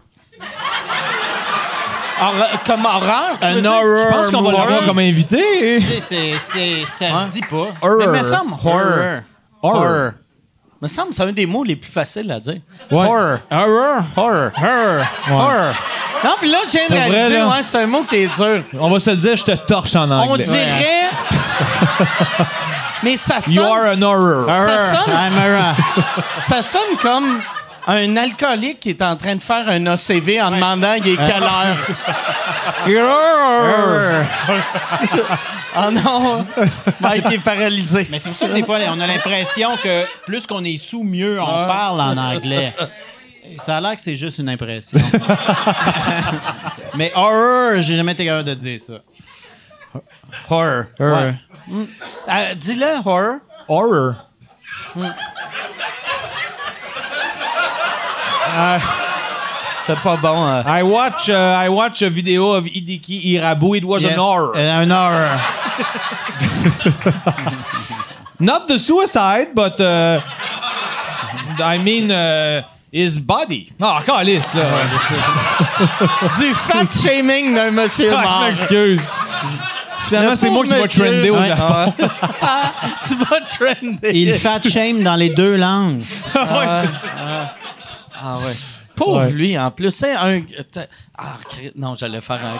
[2.66, 3.38] Comme horreur?
[3.40, 3.72] tu veux Un dire?
[3.72, 4.00] horror.
[4.00, 5.80] Je pense qu'on va l'avoir comme invité.
[5.80, 7.68] Tu sais, c'est, c'est, ça se dit pas.
[7.98, 9.22] Mais il me semble horror.
[9.62, 10.12] Horror.
[10.80, 12.60] Il me semble que c'est un des mots les plus faciles à dire.
[12.92, 12.98] Ouais.
[13.06, 13.40] Horror.
[13.52, 14.04] Horror.
[14.16, 14.52] Horror.
[14.56, 15.06] Horror.
[15.32, 15.74] Horror.
[16.24, 17.48] Non, puis là, Pour vrai, réaliser, là.
[17.48, 18.64] ouais, c'est un mot qui est dur.
[18.80, 20.28] On va se le dire, je te torche en anglais.
[20.32, 21.10] On dirait...
[23.04, 24.48] Mais ça sonne, You are an horror.
[24.48, 25.76] Ça sonne- I'm horror.
[26.42, 27.40] ça sonne comme
[27.88, 31.44] un alcoolique qui est en train de faire un ACV en demandant il est quelle
[31.44, 31.78] heure?
[35.78, 36.46] oh non!
[37.00, 38.06] Mike est paralysé.
[38.10, 41.04] Mais c'est pour ça que des fois, on a l'impression que plus qu'on est sous,
[41.04, 42.74] mieux on parle en anglais.
[43.58, 45.00] Ça a l'air que c'est juste une impression.
[46.96, 48.96] Mais horror, j'ai jamais été capable de dire ça.
[50.50, 50.84] Horror.
[51.00, 51.32] Euh,
[52.56, 53.38] Dis-le, horror.
[53.70, 54.16] Horror.
[59.86, 60.46] C'est pas bon.
[60.48, 60.64] euh.
[60.68, 61.34] I watch, uh,
[61.66, 63.76] I watch a video of Hideki Irabu.
[63.78, 64.52] It was Yes, an horror.
[64.58, 65.40] euh, un horror.
[68.40, 70.20] Not the suicide, but uh,
[71.64, 72.62] I mean, euh,
[72.92, 73.72] his body.
[73.80, 74.66] Non, encore lisse, là.
[76.38, 78.42] Du fat shaming d'un monsieur Ah, mort.
[78.46, 79.12] m'excuse.
[80.08, 81.42] Finalement, Le c'est moi qui va trender au.
[81.44, 81.94] Japon.
[82.42, 82.72] Ah,
[83.08, 84.12] tu vas trender.
[84.14, 86.02] Il fat shame dans les deux langues.
[86.36, 86.90] Ah ouais.
[88.96, 89.92] Pauvre lui, en plus.
[89.92, 90.42] C'est un.
[91.18, 91.36] Ah,
[91.76, 92.58] non, j'allais faire un.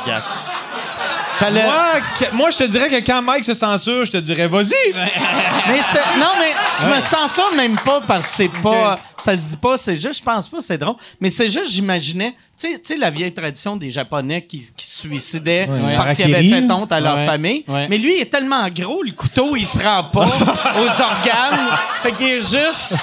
[1.40, 1.64] J'allais.
[1.64, 1.84] Moi,
[2.20, 4.74] que- moi, je te dirais que quand Mike se censure, je te dirais, vas-y.
[4.94, 9.00] Mais c'est- non, mais je me sens ça même pas parce que c'est pas.
[9.18, 10.96] Ça se dit pas, c'est juste, je pense pas, c'est drôle.
[11.20, 15.68] Mais c'est juste, j'imaginais, tu sais- la vieille tradition des Japonais qui, qui se suicidaient
[15.98, 17.26] parce qu'ils avaient fait honte à leur Ouais.
[17.26, 17.64] famille.
[17.68, 17.88] Ouais.
[17.90, 20.26] Mais lui, il est tellement gros, le couteau, il se rend pas
[20.80, 21.78] aux organes.
[22.02, 22.98] Fait qu'il est juste.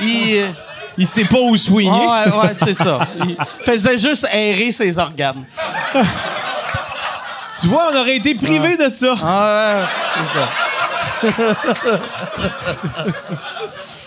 [0.00, 0.54] Il.
[0.98, 1.90] Il sait pas où swinger.
[2.10, 2.98] Ah ouais, ouais, c'est ça.
[3.28, 5.44] Il faisait juste aérer ses organes.
[7.60, 9.14] Tu vois, on aurait été privé de ça.
[9.22, 9.84] Ah ouais,
[10.32, 10.48] c'est ça.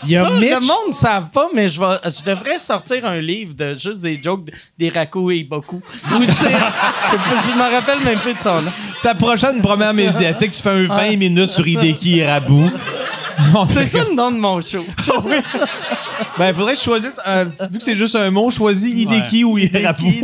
[0.06, 0.49] Il y a Ça, Mitch.
[0.49, 4.02] le monde ne savent pas, mais je, vais, je devrais sortir un livre de juste
[4.02, 5.82] des jokes d- des Raku et Boku.
[6.14, 8.72] Ou tu sais, je me rappelle même plus de son nom.
[9.03, 12.68] Ta prochaine première médiatique, tu fais un 20 minutes sur Hideki et Rabu.
[13.70, 14.84] C'est ça le nom de mon show.
[16.38, 17.20] Ben, faudrait que je choisisse.
[17.26, 20.24] un- vu que c'est juste un mot, choisis Hideki ou Rabu.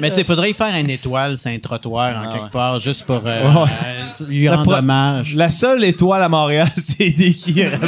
[0.00, 2.44] Mais tu sais, il faudrait y faire une étoile, c'est un trottoir en Ah quelque
[2.44, 2.50] ouais.
[2.50, 3.70] part, juste pour euh, Ouais.
[3.84, 5.34] euh, lui La rendre pro- hommage.
[5.34, 7.86] La seule étoile à Montréal, c'est Hideki et Rabu.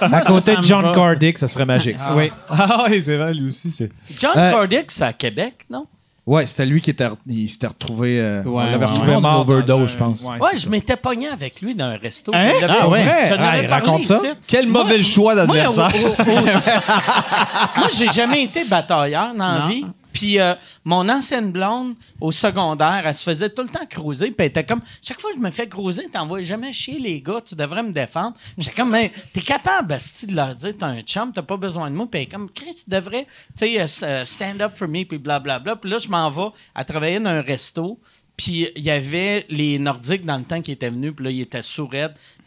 [0.00, 0.92] À côté ça de me John.
[0.92, 1.96] Cardick, ça serait magique.
[2.14, 2.30] Oui.
[2.48, 3.90] Ah oui, c'est vrai, lui aussi, c'est.
[4.20, 5.86] John Euh, Cardick, c'est à Québec, non?
[6.30, 8.20] Ouais, c'était lui qui était, il s'était retrouvé.
[8.20, 9.20] euh, Ouais, on l'avait ouais, retrouvé ouais.
[9.20, 10.22] mort d'overdose, je pense.
[10.24, 10.38] ouais.
[10.38, 12.30] Ouais, je m'étais pogné avec lui dans un resto.
[12.32, 12.52] Hein?
[12.60, 13.02] Je Ah ouais?
[13.30, 14.18] Je Ah, il raconte ça?
[14.18, 14.26] ici.
[14.46, 15.90] Quel Moi- mauvais choix Moi, d'adversaire.
[15.92, 16.22] au-
[17.80, 19.84] moi, j'ai jamais été batailleur dans la vie.
[20.12, 20.54] Puis euh,
[20.84, 24.26] mon ancienne blonde, au secondaire, elle se faisait tout le temps croiser.
[24.26, 27.20] Puis elle était comme, chaque fois que je me fais croiser, t'envoies jamais chier les
[27.20, 28.36] gars, tu devrais me défendre.
[28.58, 31.90] J'étais comme, mais t'es capable, asti, de leur dire, t'as un chum, t'as pas besoin
[31.90, 32.08] de moi.
[32.10, 33.26] Puis elle est comme, Chris, tu devrais,
[33.56, 35.76] tu sais, euh, euh, stand up for me, puis blablabla.
[35.76, 37.98] Puis là, je m'en vais à travailler dans un resto.
[38.36, 41.42] Puis il y avait les Nordiques dans le temps qui étaient venus, puis là, ils
[41.42, 41.90] étaient sourds.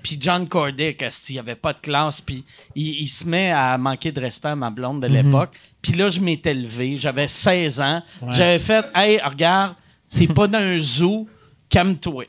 [0.03, 2.43] Puis John Cordick, il n'y avait pas de classe, puis
[2.75, 5.51] il, il se met à manquer de respect à ma blonde de l'époque.
[5.81, 8.03] Puis là, je m'étais levé, j'avais 16 ans.
[8.29, 9.75] J'avais fait «Hey, regarde,
[10.15, 11.27] t'es pas dans un zoo,
[11.69, 12.25] calme-toi.»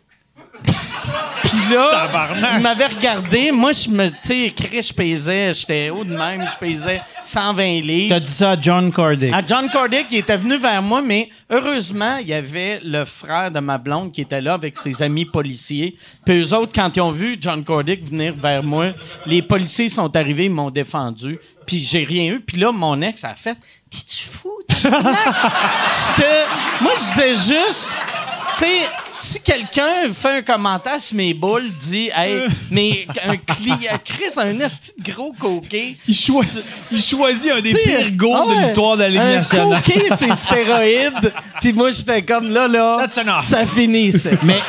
[1.55, 2.09] Puis là,
[2.57, 3.53] il m'avait regardé.
[3.53, 7.65] Moi, je me, tu sais, Chris, je pesais, j'étais haut de même, je pesais 120
[7.81, 8.15] livres.
[8.15, 9.33] T'as dit ça à John Cordick.
[9.33, 13.51] À John Cordick, il était venu vers moi, mais heureusement, il y avait le frère
[13.51, 15.97] de ma blonde qui était là avec ses amis policiers.
[16.25, 18.93] Puis eux autres, quand ils ont vu John Cordick venir vers moi,
[19.27, 21.39] les policiers sont arrivés, ils m'ont défendu.
[21.67, 22.41] Puis j'ai rien eu.
[22.41, 23.57] Puis là, mon ex a fait
[23.91, 24.51] «T'es-tu fou?
[26.81, 28.05] Moi, je disais juste...
[28.57, 33.99] Tu sais, si quelqu'un fait un commentaire sur mes boules, dit Hey, mais un client,
[34.05, 35.97] Chris, un esti de gros coquet.
[36.07, 36.45] Il, choi-
[36.93, 39.83] il choisit un des pires goals ah ouais, de l'histoire de la Ligue un nationale.
[39.83, 41.33] coquet, c'est stéroïde.
[41.61, 42.99] Puis moi, j'étais comme là, là.
[43.01, 43.43] That's enough.
[43.43, 44.13] Ça finit.
[44.43, 44.61] Mais.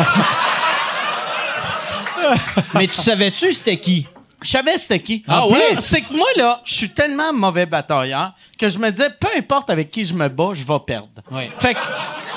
[2.74, 4.08] Mais tu savais-tu c'était qui?
[4.42, 5.24] Je savais c'était qui.
[5.28, 9.10] Ah plus, C'est que moi, là, je suis tellement mauvais batailleur que je me disais,
[9.20, 11.10] peu importe avec qui je me bats, je vais perdre.
[11.32, 11.50] Ouais.
[11.60, 11.80] Fait que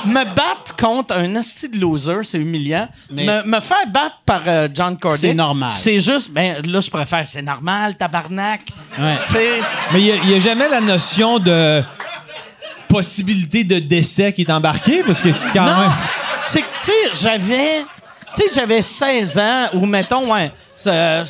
[0.06, 2.88] me battre contre un hostie de loser, c'est humiliant.
[3.10, 5.20] Mais- Me, me faire battre par euh, John Cordick.
[5.20, 5.70] C'est normal.
[5.72, 8.62] C'est juste, ben là, je préfère, c'est normal, tabarnak.
[8.98, 9.16] Ouais.
[9.92, 11.82] Mais il n'y a, jamais la notion de
[12.88, 15.92] possibilité de décès qui est embarquée parce que tu quand Non, même.
[16.42, 17.84] c'est que, tu sais, j'avais...
[18.36, 20.52] Tu sais, j'avais 16 ans, ou mettons, ouais,
[20.86, 21.24] euh,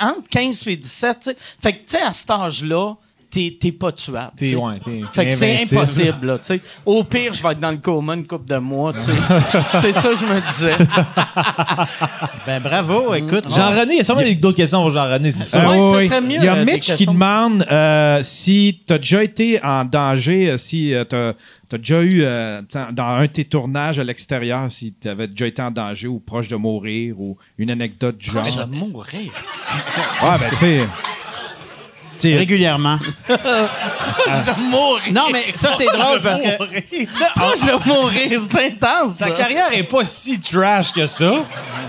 [0.00, 1.36] entre 15 et 17, tu sais.
[1.60, 2.94] Fait que, tu sais, à cet âge-là,
[3.30, 4.32] t'es t'es pas tuable.
[4.36, 4.56] tu T'es, sais.
[4.56, 6.60] ouais, t'es- Fait que c'est impossible, là, tu sais.
[6.86, 9.12] Au pire, je vais être dans le coma une couple de mois, tu sais.
[9.80, 10.76] c'est ça que je me disais.
[12.46, 13.44] Ben bravo, écoute.
[13.54, 15.60] Jean-René, il y a sûrement d'autres questions pour Jean-René, c'est sûr.
[15.68, 16.08] Ouais, Euh, ça oui.
[16.08, 19.62] serait mieux, Il y a euh, Mitch qui demande euh, si tu as déjà été
[19.62, 21.34] en danger, euh, si tu as,
[21.78, 25.46] déjà eu, euh, t'sais, dans un de tes tournages à l'extérieur, si tu avais déjà
[25.46, 28.44] été en danger ou proche de mourir ou une anecdote du genre.
[28.44, 29.32] Je vais mourir?
[30.22, 30.80] Ouais, ben, tu sais.
[32.22, 32.98] Régulièrement.
[33.28, 35.12] Je vais mourir.
[35.12, 36.48] Non, mais ça, c'est drôle parce que.
[37.36, 39.16] Ah, je vais mourir, c'est intense.
[39.16, 41.30] Sa carrière est pas si trash que ça.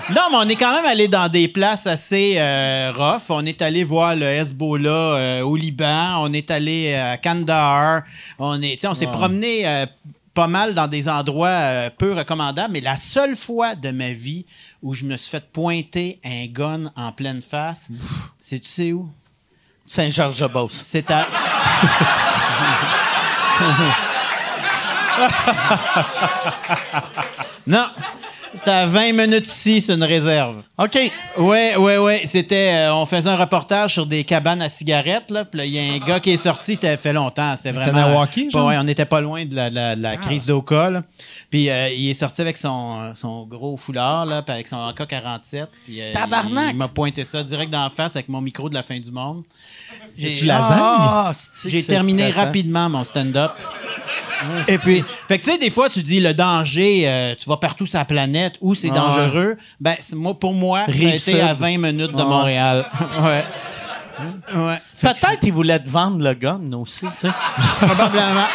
[0.09, 3.23] Non, mais on est quand même allé dans des places assez euh, rough.
[3.29, 6.21] On est allé voir le Hezbollah euh, au Liban.
[6.21, 8.03] On est allé à Kandahar.
[8.37, 9.85] On est, on s'est promené euh,
[10.33, 12.73] pas mal dans des endroits euh, peu recommandables.
[12.73, 14.45] Mais la seule fois de ma vie
[14.81, 17.89] où je me suis fait pointer un gun en pleine face,
[18.39, 19.09] c'est tu sais où?
[19.89, 20.83] Saint-Georges-de-Beauce.
[20.85, 21.25] C'est à.
[27.67, 27.87] non.
[28.55, 30.63] C'était à 20 minutes ici, c'est une réserve.
[30.77, 30.97] OK.
[31.37, 32.21] Ouais, ouais, ouais.
[32.25, 35.45] C'était, euh, on faisait un reportage sur des cabanes à cigarettes, là.
[35.45, 37.53] Puis il y a un gars qui est sorti, ça fait longtemps.
[37.57, 37.91] C'est vraiment.
[37.93, 38.67] Kanawaki, Pas- genre?
[38.67, 41.03] ouais, on n'était pas loin de la, la- la crise d'Oka, là.
[41.51, 45.67] Puis euh, il est sorti avec son, son gros foulard, là, puis avec son AK-47.
[45.85, 46.71] Puis, euh, Tabarnak!
[46.71, 49.43] Il, m'a pointé ça direct d'en face avec mon micro de la fin du monde.
[50.17, 50.77] tu lasagne?
[50.81, 52.45] Ah, c'est-tu J'ai terminé stressant?
[52.45, 53.51] rapidement mon stand-up.
[54.67, 57.57] Et puis, fait que tu sais, des fois, tu dis le danger, euh, tu vas
[57.57, 59.57] partout sur la planète où c'est Ah dangereux.
[59.79, 61.39] Ben, c'est- moi, pour moi, Rive-Sud.
[61.39, 62.25] à 20 minutes de Ah.
[62.25, 62.85] Montréal.
[63.23, 63.43] ouais.
[64.53, 64.81] Ouais.
[65.01, 67.29] Peut-être qu'ils voulaient te vendre le gun aussi, tu sais.
[67.79, 68.47] probablement.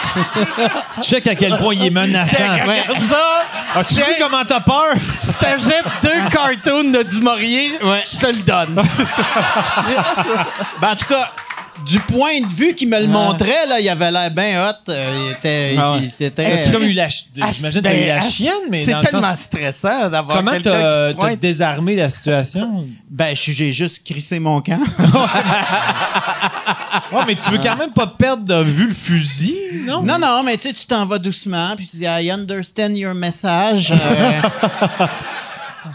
[1.02, 2.36] Check à quel point il est menaçant.
[2.66, 2.82] Ouais.
[3.08, 3.44] Ça!
[3.74, 4.94] As-tu vu comment t'as peur?
[5.16, 8.04] Si t'achètes deux cartoons de Dumouriez, Ouais.
[8.06, 8.74] je te le donne.
[10.80, 11.30] Ben, en tout cas,
[11.86, 14.90] du point de vue qu'il me le montrait, là, il avait l'air bien hot.
[14.90, 15.98] euh, il était, Ah ouais.
[16.00, 18.16] il était très- As-tu comme eu la, ch- Ah, j'imagine que t'as ben, eu la
[18.16, 21.20] ah, chienne, mais C'est dans le tellement sens, stressant d'avoir comment quelqu'un t'as qui t'as
[21.20, 21.40] pointe.
[21.40, 22.86] désarmé la situation?
[23.10, 24.80] Ben, je- j'ai juste crissé mon camp.
[27.12, 29.56] Ouais, mais tu veux quand même pas perdre de vue le fusil,
[29.86, 30.02] non?
[30.02, 33.14] Non, non, mais tu sais, tu t'en vas doucement, puis tu dis I understand your
[33.14, 33.92] message.
[33.92, 34.40] euh,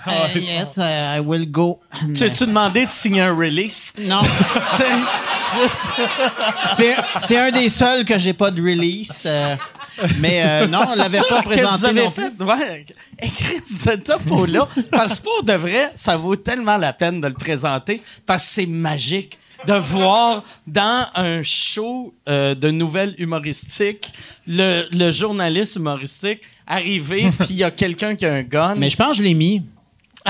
[0.07, 1.79] euh, yes, uh, I will go.
[2.15, 3.93] Tu as-tu demandé de signer un release?
[3.99, 4.21] Non,
[7.19, 9.23] c'est un des seuls que j'ai pas de release.
[9.25, 9.55] euh,
[10.19, 12.23] mais euh, non, on l'avait pas qu'est-ce que vous présenté avez non plus.
[12.37, 12.43] fait?
[12.43, 12.85] Ouais.
[13.21, 14.67] Écris ce topo-là.
[14.91, 18.49] parce que pour de vrai, ça vaut tellement la peine de le présenter parce que
[18.49, 19.37] c'est magique
[19.67, 24.13] de voir dans un show euh, de nouvelles humoristiques
[24.47, 28.75] le, le journaliste humoristique arriver puis il y a quelqu'un qui a un gun.
[28.75, 29.63] Mais je pense que je l'ai mis.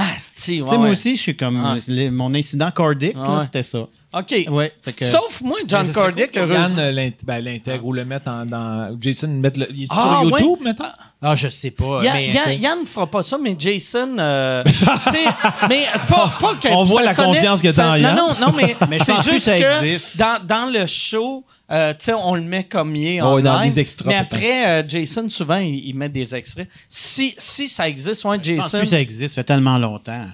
[0.01, 1.61] Ah, c'est Tu sais, moi aussi, je suis comme.
[1.63, 1.75] Ah.
[1.87, 3.43] les- mon incident cardiaque, Ah là, ouais.
[3.45, 3.87] c'était ça.
[4.11, 4.45] OK.
[4.49, 4.71] Ouais.
[4.97, 6.77] que- Sauf moi, John Mais Cordick, heureusement.
[6.81, 8.97] Yann euh, ben, l'intègre ou le en, dans.
[8.99, 9.67] Jason, mette le.
[9.71, 10.63] Il est Ah, sur YouTube, ouais.
[10.63, 10.91] maintenant?
[11.21, 12.03] Ah, je sais pas.
[12.03, 12.15] Yann,
[12.47, 14.63] mais, Yann fera pas ça, mais Jason, euh,
[15.69, 18.15] mais pas, pas que On voit la sonnait- confiance que t'as en Non, Yann.
[18.15, 20.17] non, non, mais, Mais je c'est pense juste que ça que existe.
[20.17, 23.41] dans, dans le show, euh, tu sais, on le met comme il est en Ouais,
[23.43, 26.67] dans live, des extras, Mais après, euh, Jason, souvent, il, il met des extraits.
[26.87, 28.77] Si, si ça existe, ouais, Je pense Jason.
[28.79, 30.25] plus que ça existe, ça fait tellement longtemps.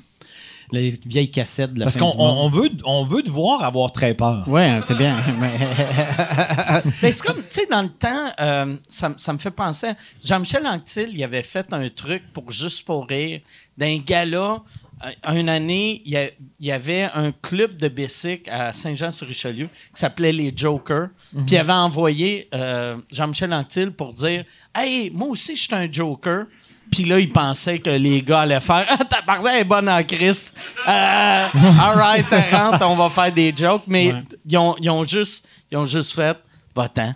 [0.71, 4.13] Les vieilles cassettes de la Parce qu'on on, veut, on veut te voir avoir très
[4.13, 4.47] peur.
[4.47, 5.15] Ouais, c'est bien.
[5.39, 5.57] mais-
[7.01, 9.87] Mais c'est comme, tu sais, dans le temps, euh, ça, me- ça me fait penser.
[9.87, 13.41] à- Jean-Michel Anctil, il avait fait un truc pour Juste pour rire.
[13.77, 14.61] D'un gala,
[15.05, 20.53] euh, une année, il y, avait un club de bicycle à Saint-Jean-sur-Richelieu qui s'appelait les
[20.55, 21.09] Jokers.
[21.31, 25.91] Puis il avait envoyé euh, Jean-Michel Anctil pour dire Hey, moi aussi, je suis un
[25.91, 26.45] Joker.
[26.91, 29.17] Puis là, il pensait que les gars allaient faire Ah, ta
[29.51, 30.53] elle est bonne en crise.
[30.87, 33.83] Euh, all right, rentre, on va faire des jokes.
[33.87, 34.13] Mais
[34.45, 36.37] ils, ont, ils, ont juste, ils ont juste fait
[36.75, 37.15] Va-t'en.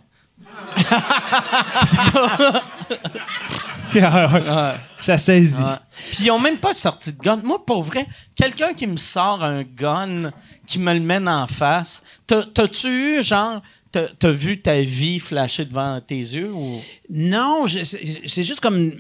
[4.97, 5.59] Ça saisit.
[5.59, 5.65] Ouais.
[6.11, 7.37] Puis ils ont même pas sorti de gun.
[7.43, 8.05] Moi, pour vrai,
[8.35, 10.31] quelqu'un qui me sort un gun,
[10.67, 12.87] qui me le mène en face, t'as- t'as-tu
[13.17, 16.81] eu, genre, t'as t'as vu ta vie flasher devant tes yeux ou...
[17.09, 18.91] Non, c'est juste comme.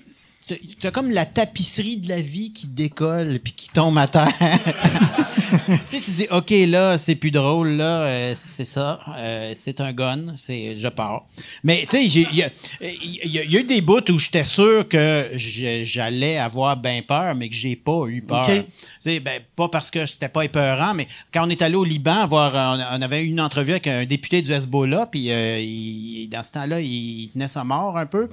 [0.81, 4.27] T'as- comme la tapisserie de la vie qui décolle puis qui tombe à terre.
[5.89, 9.81] tu sais, tu dis, OK, là, c'est plus drôle, là, euh, c'est ça, euh, c'est
[9.81, 11.25] un gun, c'est, je pars.
[11.63, 12.49] Mais, tu sais, il y, y a-
[12.81, 17.49] il y a eu des bouts où j'étais sûr que j'allais avoir bien peur, mais
[17.49, 18.45] que j'ai pas eu peur.
[18.65, 18.65] Tu
[19.01, 22.25] sais, ben, pas parce que c'était pas épeurant, mais quand on est allé au Liban
[22.27, 25.59] voir, euh, on, on avait eu une entrevue avec un député du Hezbollah, puis euh,
[25.59, 28.29] il- dans ce temps-là, il, il tenait sa mort un peu.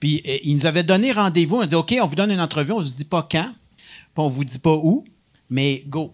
[0.00, 1.56] Puis il nous avait donné rendez-vous.
[1.56, 3.86] On a dit OK, on vous donne une entrevue, on se dit pas quand, puis
[4.16, 5.04] on vous dit pas où,
[5.50, 6.12] mais go.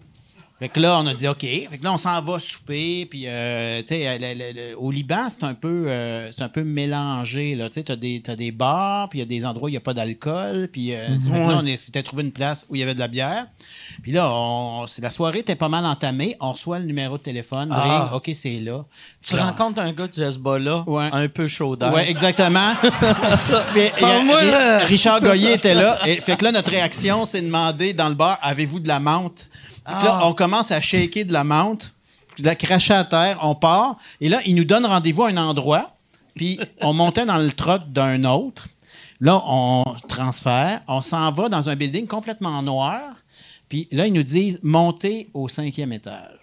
[0.63, 1.41] Fait que là, on a dit OK.
[1.41, 3.05] Fait que là, on s'en va souper.
[3.05, 7.57] Puis, euh, tu sais, au Liban, c'est un peu, euh, c'est un peu mélangé.
[7.65, 9.73] Tu sais, t'as des, t'as des bars, puis il y a des endroits où il
[9.73, 10.69] n'y a pas d'alcool.
[10.71, 13.09] Puis, euh, que là, on s'était trouvé une place où il y avait de la
[13.09, 13.47] bière.
[14.03, 16.37] Puis là, on, c'est- la soirée était pas mal entamée.
[16.39, 17.67] On reçoit le numéro de téléphone.
[17.69, 18.05] Ah.
[18.05, 18.85] Ring, OK, c'est là.
[19.21, 21.09] Tu Là, rencontres un gars du Hezbollah, Ouais.
[21.11, 21.93] un peu chaud d'air.
[21.93, 22.71] Ouais, exactement.
[23.73, 24.79] Puis, a-.
[24.85, 25.99] Richard Goyer était là.
[26.07, 29.01] Et, fait que là, notre réaction, c'est de demander dans le bar, avez-vous de la
[29.01, 29.49] menthe?
[29.87, 30.27] Fait que là, Ah.
[30.27, 31.93] on commence à shaker de la menthe,
[32.39, 33.97] de la cracher à terre, on part.
[34.21, 35.95] Et là, il nous donne rendez-vous à un endroit.
[36.35, 38.67] Puis on montait dans le truck d'un autre.
[39.19, 40.81] Là, on transfère.
[40.87, 43.01] On s'en va dans un building complètement noir.
[43.69, 46.39] Puis là, ils nous disent, montez au cinquième étage.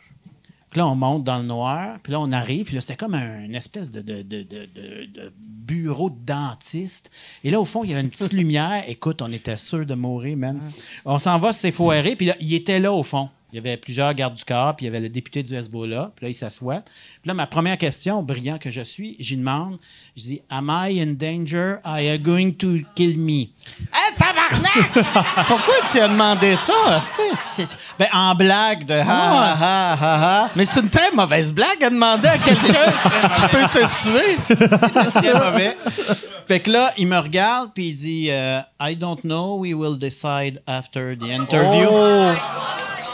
[0.70, 3.14] Puis là, on monte dans le noir, puis là, on arrive, puis là, c'était comme
[3.14, 7.10] un- une espèce de, de- de- de- de- de bureau de dentiste.
[7.44, 8.84] Et là, au fond, il y avait une petite lumière.
[8.88, 10.60] Écoute, on était sûr de mourir, man.
[11.04, 13.28] On s'en va s'effoirer, puis là, il était là, au fond.
[13.52, 16.10] Il y avait plusieurs gardes du corps, puis il y avait le député du Hezbollah,
[16.16, 16.80] puis là, il s'assoit.
[16.80, 19.78] Puis là, ma première question, brillant que je suis, j'y demande,
[20.16, 21.76] je dis, Am I in danger?
[21.84, 23.50] Are you going to kill me?
[23.92, 24.92] Hey, tabarnak!
[24.92, 25.46] tabarnak!
[25.48, 27.00] Pourquoi tu as demandé ça?
[27.00, 30.50] c'est- C'est- Ben, en blague de ha ha ha ha ha.
[30.56, 32.92] Mais c'est une très mauvaise blague à demander à quelqu'un
[33.36, 34.36] qui peut te tuer.
[34.48, 35.76] C'était très mauvais.
[36.48, 39.96] Fait que là, il me regarde puis il dit euh, I don't know, we will
[39.98, 41.88] decide after the interview.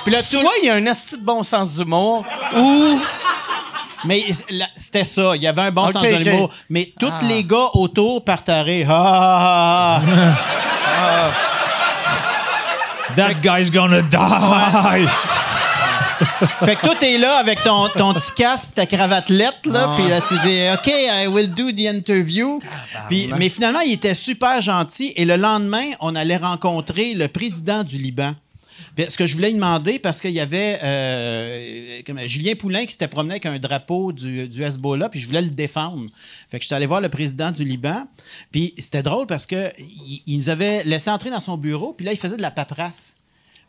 [0.07, 2.25] Puis là, tout- Soit il y a un asti de bon sens d'humour,
[2.57, 3.01] ou
[4.05, 6.51] Mais là, c'était ça, il y avait un bon sens de l'humour.
[6.71, 11.31] Mais tous les gars autour partaient ha ha ha.
[13.17, 15.09] That guy's gonna die!
[16.65, 20.21] Fait que toi, t'es là avec ton, ton petit casque, ta cravatelette, là, puis là,
[20.21, 22.59] tu dis, OK, I will do the interview.
[23.09, 25.13] Puis, mais finalement, il était super gentil.
[25.17, 28.35] Et le lendemain, on allait rencontrer le président du Liban.
[28.97, 33.35] Ce que je voulais demander, parce qu'il y avait euh, Julien Poulain qui s'était promené
[33.35, 36.07] avec un drapeau du, Hezbollah, puis je voulais le défendre.
[36.49, 38.07] Fait que je suis allé voir le président du Liban.
[38.51, 42.07] Puis c'était drôle parce que il, il nous avait laissé entrer dans son bureau, puis
[42.07, 43.17] là, il faisait de la paperasse.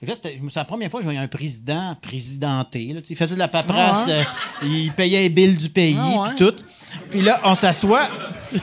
[0.05, 2.91] Là, c'est la première fois que je voyais un président présidenté.
[2.93, 3.01] là.
[3.09, 4.23] Il faisait de la paperasse, Ah euh,
[4.63, 6.29] il payait les billes du pays, Ah ouais.
[6.35, 6.53] puis tout.
[7.09, 8.07] Puis là, on s'assoit.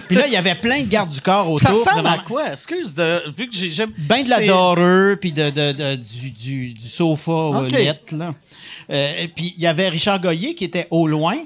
[0.06, 1.60] Puis là, il y avait plein de gardes du corps autour.
[1.60, 2.52] ça ressemble à quoi?
[2.52, 3.84] Excuse, de, vu que j'ai.
[4.08, 7.72] Ben de la dorure, puis de, de- de- du, du, du sofa au Ok.
[7.72, 8.34] lettre, là.
[8.90, 11.36] Euh, puis il y avait Richard Goyer qui était au loin.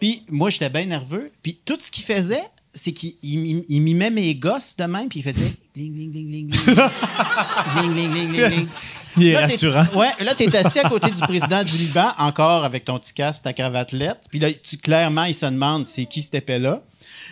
[0.00, 1.30] Puis moi, j'étais bien nerveux.
[1.42, 2.42] Puis tout ce qu'il faisait,
[2.74, 6.12] c'est qu'il il, il- il mimait mes gosses de même, puis il faisait ling, ling,
[6.12, 6.76] ling, ling, ling.
[7.82, 8.68] ling, ling, ling, ling, ling.
[9.20, 9.84] Il est Là, t'es- rassurant.
[9.94, 13.12] Ouais, là, tu es assis à côté du président du Liban, encore avec ton petit
[13.14, 14.26] casque, ta cravatelette.
[14.30, 16.82] Puis là, tu, clairement, il se demande c'est qui cet épais-là.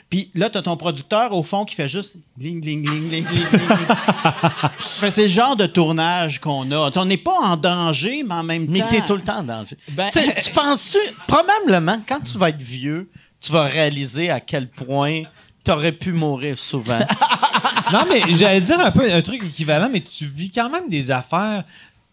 [0.08, 3.26] Puis là, tu as ton producteur au fond qui fait juste ling, ling, ling, ling,
[3.26, 3.68] ling, ling, ling.
[4.78, 6.90] Fait, c'est le genre de tournage qu'on a.
[6.92, 8.86] Tu on n'est pas en danger, mais en même Mais temps.
[8.88, 9.76] t'es tout le temps en danger.
[9.90, 13.10] Ben- Tu tu penses-tu, probablement, quand tu vas être vieux,
[13.40, 15.22] tu vas réaliser à quel point
[15.64, 17.00] t'aurais pu mourir souvent.
[17.92, 21.10] Non, mais j'allais dire un peu un truc équivalent, mais tu vis quand même des
[21.10, 21.64] affaires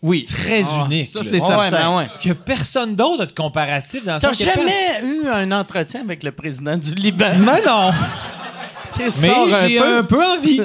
[0.01, 0.25] Oui.
[0.25, 1.11] très uniques.
[1.13, 1.69] Ça, c'est Ouais, certain.
[1.71, 2.07] ben ouais.
[2.21, 6.31] Que personne d'autre a de comparatif dans le T'as jamais eu un entretien avec le
[6.31, 7.33] président du Liban?
[7.39, 7.91] Mais non!
[9.21, 10.59] Mais un j'ai un peu envie.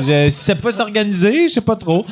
[0.00, 2.04] Je- si ça pouvait s'organiser, je sais pas trop.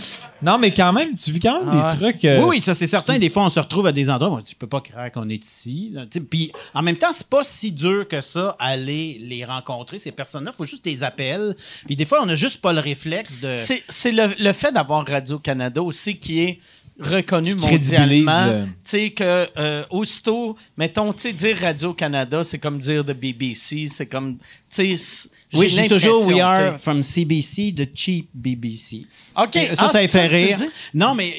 [0.43, 2.25] Non, mais quand même, tu vis quand même Ah des trucs.
[2.27, 3.19] euh, Oui, oui, ça c'est certain.
[3.19, 5.11] Des fois, on se retrouve à des endroits où on dit, tu peux pas croire
[5.11, 5.95] qu'on est ici.
[6.31, 10.51] Puis en même temps, c'est pas si dur que ça, aller les rencontrer, ces personnes-là.
[10.55, 11.57] Il faut juste les appels.
[11.87, 13.55] Puis des fois, on a juste pas le réflexe de.
[13.57, 16.59] C'est, c'est le, le fait d'avoir Radio-Canada aussi qui est
[17.01, 18.47] reconnu mondialement.
[18.47, 23.13] le- Tu sais que euh, aussitôt, mettons, tu sais, dire Radio-Canada, c'est comme dire de
[23.13, 24.37] BBC, c'est comme,
[24.73, 26.79] tu sais, Oui, je dis toujours We are tu sais.
[26.83, 29.07] from CBC, the cheap BBC.
[29.37, 29.57] OK.
[29.57, 30.59] Et Ça, Ah, ça c'est fait rire.
[30.93, 31.35] Non, mais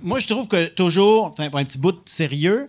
[0.00, 2.68] moi, je trouve que toujours, enfin, pour un petit bout de sérieux,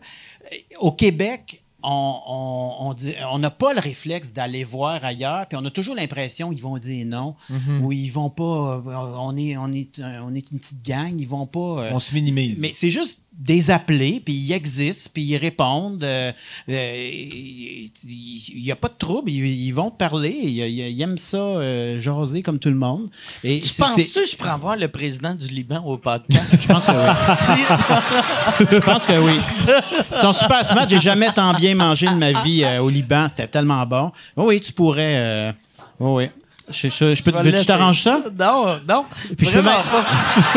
[0.80, 6.50] au Québec, on n'a pas le réflexe d'aller voir ailleurs, puis on a toujours l'impression
[6.52, 7.36] qu'ils vont dire non,
[7.82, 8.82] ou ils vont pas, euh,
[9.20, 11.60] on est, on, est, euh, on est une petite gang, ils vont pas...
[11.60, 12.60] euh, On se minimise.
[12.60, 16.04] mais c'est juste des appeler, puis ils existent, puis ils répondent.
[16.04, 16.32] euh,
[16.70, 21.38] euh, Il n'y a pas de trouble, ils, ils vont te parler, ils, aiment ça,
[21.38, 23.10] euh, jaser comme tout le monde.
[23.44, 23.84] Et Tu c'est-
[24.22, 26.60] que je pourrais voir le président du Liban au podcast?
[26.62, 28.68] Je pense que oui.
[28.72, 29.40] Je pense que oui.
[30.12, 30.88] Ils sont super smart.
[30.88, 33.28] J'ai jamais tant bien mangé de ma vie euh, au Liban.
[33.30, 34.12] C'était tellement bon.
[34.38, 35.16] Oui, oui, tu pourrais.
[35.18, 35.52] euh,
[36.00, 36.30] oui, oui.
[36.70, 38.22] Je, je- je peux, vais veux-tu le je t'arrange ça?
[38.40, 39.06] Non, non.
[39.38, 40.06] Puis je peux même- pas.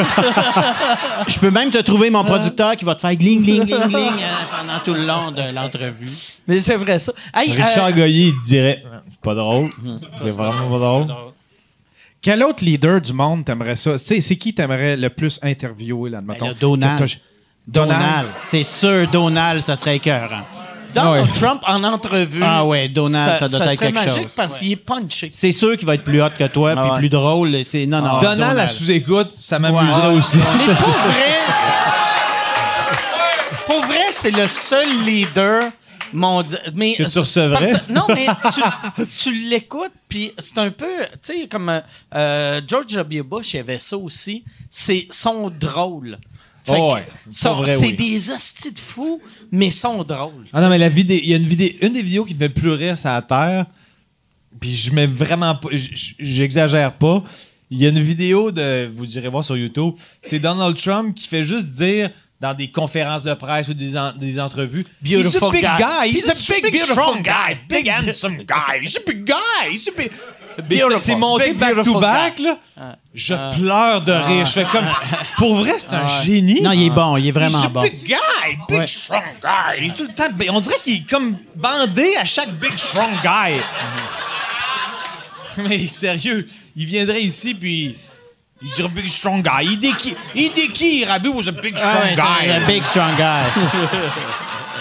[1.29, 4.13] Je peux même te trouver mon producteur qui va te faire gling, gling, gling, gling
[4.21, 6.09] euh, pendant tout le long de l'entrevue.
[6.47, 7.13] Mais j'aimerais ça.
[7.35, 9.69] Hey, Richard euh, Goyer, il te dirait C'est pas drôle.
[10.23, 11.07] C'est vraiment pas drôle.
[12.23, 13.93] Quel autre leader du monde t'aimerais ça?
[13.93, 16.99] Tu sais, c'est qui t'aimerais le plus interviewer là, Ben, Donald.
[16.99, 17.17] T'as-
[17.67, 18.29] Donald.
[18.41, 20.43] C'est sûr, Donald, ça serait écœurant.
[21.05, 21.33] Donald Ouais.
[21.39, 22.43] Trump en entrevue.
[22.45, 24.33] Ah ouais, Donald, ça doit être serait quelque magique chose.
[24.37, 25.31] parce qu'il est punché.
[25.33, 26.97] C'est sûr qu'il va être plus hot que toi, Ah puis ouais.
[26.99, 27.65] plus drôle.
[27.65, 28.21] C'est non, non.
[28.21, 30.15] Donald à sous-écoute, ça m'amuserait Ouais.
[30.17, 30.39] aussi.
[30.39, 31.25] Mais pour vrai,
[33.67, 35.71] pour vrai, c'est le seul leader
[36.13, 36.63] mondial.
[36.75, 37.73] Mais Que tu recevrais.
[37.73, 38.61] parce- non, mais tu,
[39.17, 40.87] tu l'écoutes, puis c'est un peu,
[41.23, 41.81] tu sais, comme euh,
[42.15, 43.23] euh, George W.
[43.23, 44.45] Bush, il y avait ça aussi.
[44.71, 46.19] C'est sont drôles.
[46.67, 47.07] Fait Oh ouais,
[47.71, 47.93] c'est oui.
[47.97, 49.21] des hosties de fous,
[49.53, 50.47] mais sont drôles.
[50.53, 52.49] Ah non, mais la vidéo, il y a une vidéo, une des vidéos qui me
[52.49, 53.67] fait rire sur la Terre.
[54.59, 57.23] Puis je mets vraiment pas, j'exagère pas.
[57.71, 61.29] Il y a une vidéo de, vous irez voir sur YouTube, c'est Donald Trump qui
[61.29, 62.11] fait juste dire
[62.41, 65.79] dans des conférences de presse ou des, en- des entrevues, Beautiful He's a big guy.
[65.79, 66.09] guy.
[66.11, 67.23] He's, a big, strong guy.
[67.23, 67.59] guy.
[67.69, 68.81] Big handsome guy.
[68.83, 69.71] He's a big guy.
[69.71, 70.11] He's a big...
[71.01, 72.57] C'est- monté back to back, là.
[72.79, 72.97] Ah.
[73.15, 74.47] Je pleure de rire.
[74.47, 74.87] Je fais comme...
[75.39, 76.61] Pour vrai, c'est un génie.
[76.61, 77.83] Non, il est bon, il est vraiment He's a bon.
[77.83, 78.15] big guy,
[78.69, 78.87] big Ouais.
[78.87, 79.79] strong guy.
[79.81, 80.29] Il est tout le temps.
[80.55, 83.61] On dirait qu'il est comme bandé à chaque big strong guy.
[85.59, 86.47] Mais sérieux,
[86.77, 87.97] il viendrait ici puis
[88.63, 89.65] Il dit big strong guy.
[89.73, 92.51] Hideki, Hideki Irabu was a big strong Ah guy.
[92.51, 93.45] un big strong guy.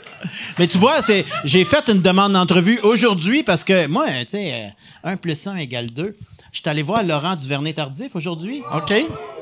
[0.58, 4.72] Mais tu vois, c'est, j'ai fait une demande d'entrevue aujourd'hui parce que moi, tu sais,
[5.02, 6.16] 1 plus 1 égale 2.
[6.52, 8.62] Je suis allé voir Laurent Duvernay-Tardif aujourd'hui.
[8.72, 8.94] OK.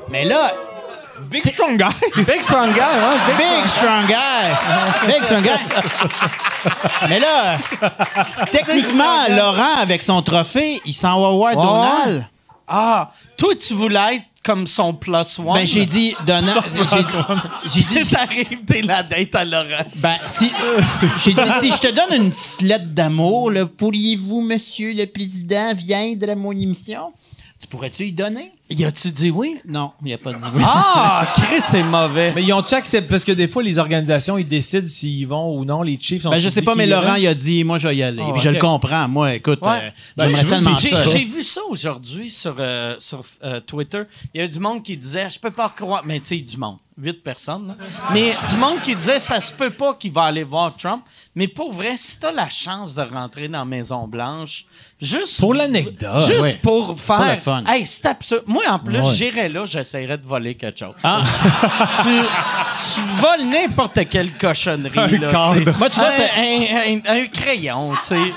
[0.09, 0.51] Mais là,
[1.29, 1.93] Big strong guy.
[2.25, 3.17] Big strong guy, hein?
[3.27, 5.07] Big Big strong guy!
[5.07, 5.59] Big strong guy!
[7.07, 7.59] Mais là,
[8.51, 12.25] techniquement, Laurent, avec son trophée, il s'en va voir Donald.
[12.67, 15.53] Ah, toi, tu voulais être comme son plus one.
[15.53, 16.63] Ben, j'ai dit, Donald.
[17.73, 19.85] j'ai- dit, Ça arrive, t'es la date à Laurent.
[19.95, 20.51] ben, si.
[21.23, 26.29] J'ai dit, si je te donne une petite lettre d'amour, pourriez-vous, monsieur le président, viendre
[26.29, 27.13] à mon émission?
[27.63, 28.51] Tu pourrais-tu y donner?
[28.69, 29.55] Y a-tu dit oui?
[29.65, 30.61] Non, il n'y a pas dit oui.
[30.65, 32.33] Ah, Chris, c'est mauvais.
[32.35, 33.07] Mais ils ont-tu accepté?
[33.07, 35.81] Parce que des fois, les organisations, ils décident s'ils vont ou non.
[35.81, 38.03] Les Chiefs Ben, je sais pas, mais Laurent, il a dit, moi, je vais y
[38.03, 38.21] aller.
[38.21, 39.07] Ah, Puis je le comprends.
[39.07, 39.69] Moi, écoute, Ouais.
[39.81, 41.03] euh, Ben, j'aimerais j'ai- tellement ça.
[41.05, 44.03] J'ai vu ça aujourd'hui sur, euh, sur euh, Twitter.
[44.33, 46.57] Il y a du monde qui disait, je peux pas croire, mais tu sais, du
[46.57, 47.85] monde, huit personnes, là.
[48.13, 51.03] mais du monde qui disait, ça se peut pas qu'il va aller voir Trump.
[51.35, 54.65] Mais pour vrai, si t'as la chance de rentrer dans Maison Blanche,
[55.01, 56.19] juste Pour l'anecdote.
[56.27, 56.59] juste Ouais.
[56.61, 57.63] pour faire, Pour le fun.
[57.67, 58.43] hey, c'est absurde.
[58.45, 59.13] Moi, en plus, Ouais.
[59.15, 60.93] j'irais là, j'essaierais de voler quelque chose.
[61.03, 62.09] tu,
[62.93, 65.17] tu voles n'importe quelle cochonnerie.
[65.17, 65.53] là.
[65.77, 68.33] Moi, tu vois, un- un- un crayon, tu sais.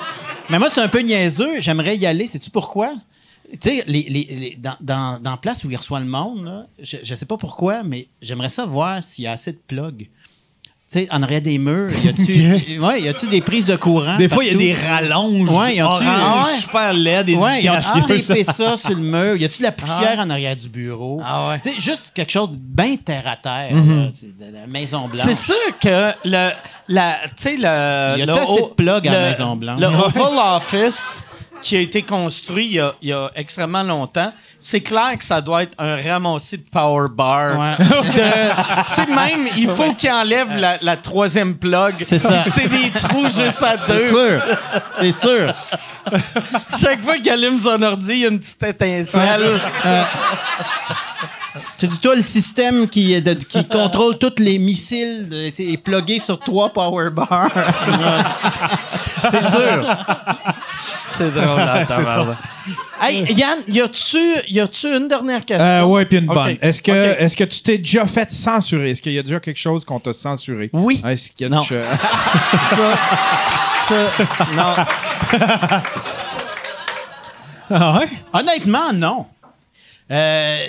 [0.48, 1.60] Mais moi, c'est un peu niaiseux.
[1.60, 2.26] J'aimerais y aller.
[2.26, 2.92] Sais-tu pourquoi?
[3.52, 6.44] Tu sais, les, les- les- dans, dans, dans la place où il reçoit le monde,
[6.44, 9.60] là, je, je sais pas pourquoi, mais j'aimerais ça voir s'il y a assez de
[9.66, 10.08] plugs.
[10.88, 14.16] Tu sais, en arrière des murs, y a-tu ouais, y a-tu des prises de courant?
[14.18, 16.58] Des fois, il y a des rallonges Ouais, ont-tu- oranges, Ah ouais.
[16.60, 19.34] super laides, des Ouais, y a-tu ça sur le mur?
[19.36, 21.20] Y a-tu de la poussière en arrière du bureau?
[21.24, 21.60] Ah ouais.
[21.60, 23.70] Tu sais, juste quelque chose de bien terre à terre,
[24.14, 25.22] sais, de la Maison Blanche.
[25.24, 26.50] C'est sûr que le,
[26.88, 27.62] la, tu sais, le.
[28.18, 29.80] Y a-tu le assez de plugs à la le- Maison-Blanche?
[29.80, 31.24] Le Oval Office
[31.62, 35.24] qui a été construit il y a, il y a extrêmement longtemps, c'est clair que
[35.24, 37.58] ça doit être un ramassis de power bar.
[37.58, 37.86] Ouais.
[38.94, 41.94] Tu sais, même, il faut qu'il enlève la, la troisième plug.
[42.02, 42.42] C'est ça.
[42.44, 44.08] C'est des trous juste à C'est deux.
[44.08, 44.42] sûr.
[44.90, 45.54] C'est sûr.
[46.80, 49.60] Chaque fois qu'il allume son ordi, il y a une petite étincelle.
[51.78, 55.36] Tu dis, toi, le système qui, est de- qui contrôle tous les missiles de-
[55.72, 57.50] est plugué sur trois power bars.
[59.30, 59.86] c'est sûr.
[61.16, 61.46] C'est drôle,
[61.88, 62.38] tabarnak.
[63.00, 64.18] Hey, Yann, y a-tu
[64.48, 65.64] y a-tu une dernière question?
[65.66, 66.56] Euh, ouais, puis une bonne.
[66.60, 68.90] Est-ce que, est-ce que tu t'es déjà fait censurer?
[68.90, 70.70] Est-ce qu'il y a déjà quelque chose qu'on t'a censuré?
[70.72, 71.02] Oui.
[71.06, 71.60] Est-ce qu'il y a Non.
[71.60, 71.68] du-
[73.86, 73.94] Ça,
[74.56, 74.74] non.
[77.68, 78.06] Ah ouais?
[78.32, 79.26] Honnêtement, non.
[80.08, 80.66] Euh,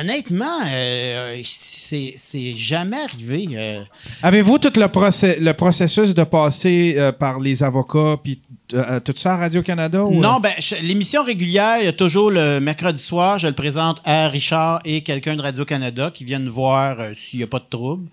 [0.00, 3.48] honnêtement, euh, c'est jamais arrivé.
[3.52, 3.82] euh.
[4.22, 10.04] Avez-vous tout le, processus de passer par les avocats puis tout ça à Radio-Canada?
[10.10, 10.52] Non, ben,
[10.82, 15.02] l'émission régulière, il y a toujours le mercredi soir, je le présente à Richard et
[15.02, 18.08] quelqu'un de Radio-Canada qui viennent voir s'il n'y a pas de trouble.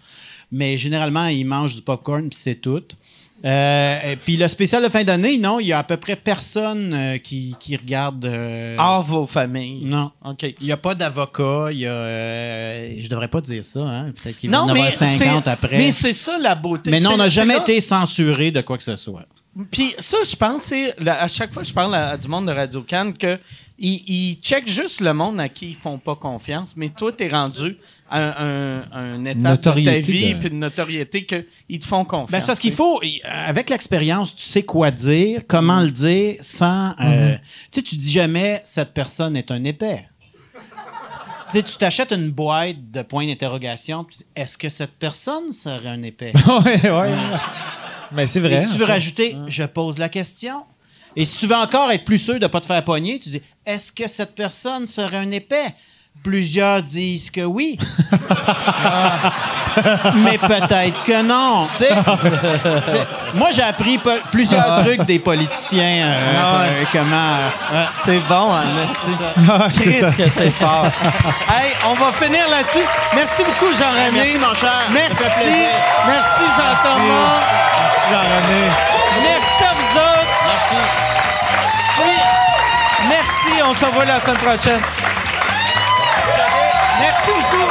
[0.52, 2.84] Mais généralement, ils mangent du popcorn puis c'est tout.
[3.46, 6.94] Euh, puis le spécial de fin d'année, non, il y a à peu près personne
[6.94, 8.26] euh, qui, qui regarde.
[8.26, 9.82] euh, Hors vos familles.
[9.86, 10.12] Non.
[10.24, 10.44] OK.
[10.60, 12.80] Il n'y a pas d'avocat, il y a.
[13.00, 14.12] je devrais pas dire ça, hein.
[14.12, 15.78] Peut-être qu'il va en avoir mais 50 c'est- après.
[15.78, 16.90] Mais c'est ça la beauté.
[16.90, 19.26] Mais non, on n'a jamais été censuré de quoi que ce soit.
[19.72, 22.48] Puis ça, je pense, c'est à chaque fois que je parle à, à du monde
[22.48, 23.40] de Radio Cannes que
[23.78, 27.28] ils, ils checkent juste le monde à qui ils font pas confiance, mais toi, t'es
[27.28, 27.78] rendu
[28.10, 32.06] à un, un, un étape de ta vie de- puis une notoriété qu'ils te font
[32.06, 32.32] confiance.
[32.32, 36.92] Ben, c'est parce qu'il faut, avec l'expérience, tu sais quoi dire, comment le dire sans.
[37.02, 37.40] euh, Mm-hmm.
[37.72, 40.08] Tu sais, tu dis jamais cette personne est un épais.
[41.50, 45.54] Tu sais, tu t'achètes une boîte de points d'interrogation, tu dis, est-ce que cette personne
[45.54, 46.34] serait un épais?
[46.66, 47.14] ouais, ouais.
[48.12, 48.64] Mais c'est Et vrai.
[48.64, 50.64] si tu veux rajouter, je pose la question.
[51.16, 53.30] Et si tu veux encore être plus sûr de ne pas te faire pogner, tu
[53.30, 55.76] dis, est-ce que cette personne serait un épais?
[56.24, 57.78] Plusieurs disent que oui.
[60.16, 61.68] Mais peut-être que non.
[63.34, 64.00] Moi, j'ai appris
[64.32, 66.08] plusieurs trucs des politiciens.
[66.08, 66.68] euh, Ah ouais.
[66.70, 67.36] euh, comment.
[67.74, 69.12] euh, C'est bon, hein, merci.
[69.82, 70.86] Christ que c'est fort.
[71.50, 72.86] hey, on va finir là-dessus.
[73.14, 74.12] Merci beaucoup, Jean-René.
[74.14, 74.84] merci, mon cher.
[74.92, 75.50] Merci.
[76.08, 77.42] Merci, Jean-Thomas.
[77.82, 78.72] Merci, Jean-René.
[79.22, 80.72] Merci à vous autres.
[80.72, 81.05] Merci.
[81.96, 84.82] Suis- Merci, on se revoit la semaine prochaine.
[87.00, 87.68] Merci beaucoup.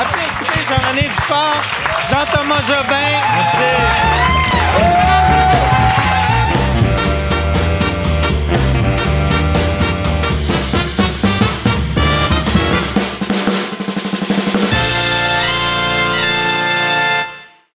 [0.00, 1.62] Applaudissez Jean-René Dufort,
[2.10, 3.20] Jean-Thomas Jobin.
[3.36, 5.09] Merci.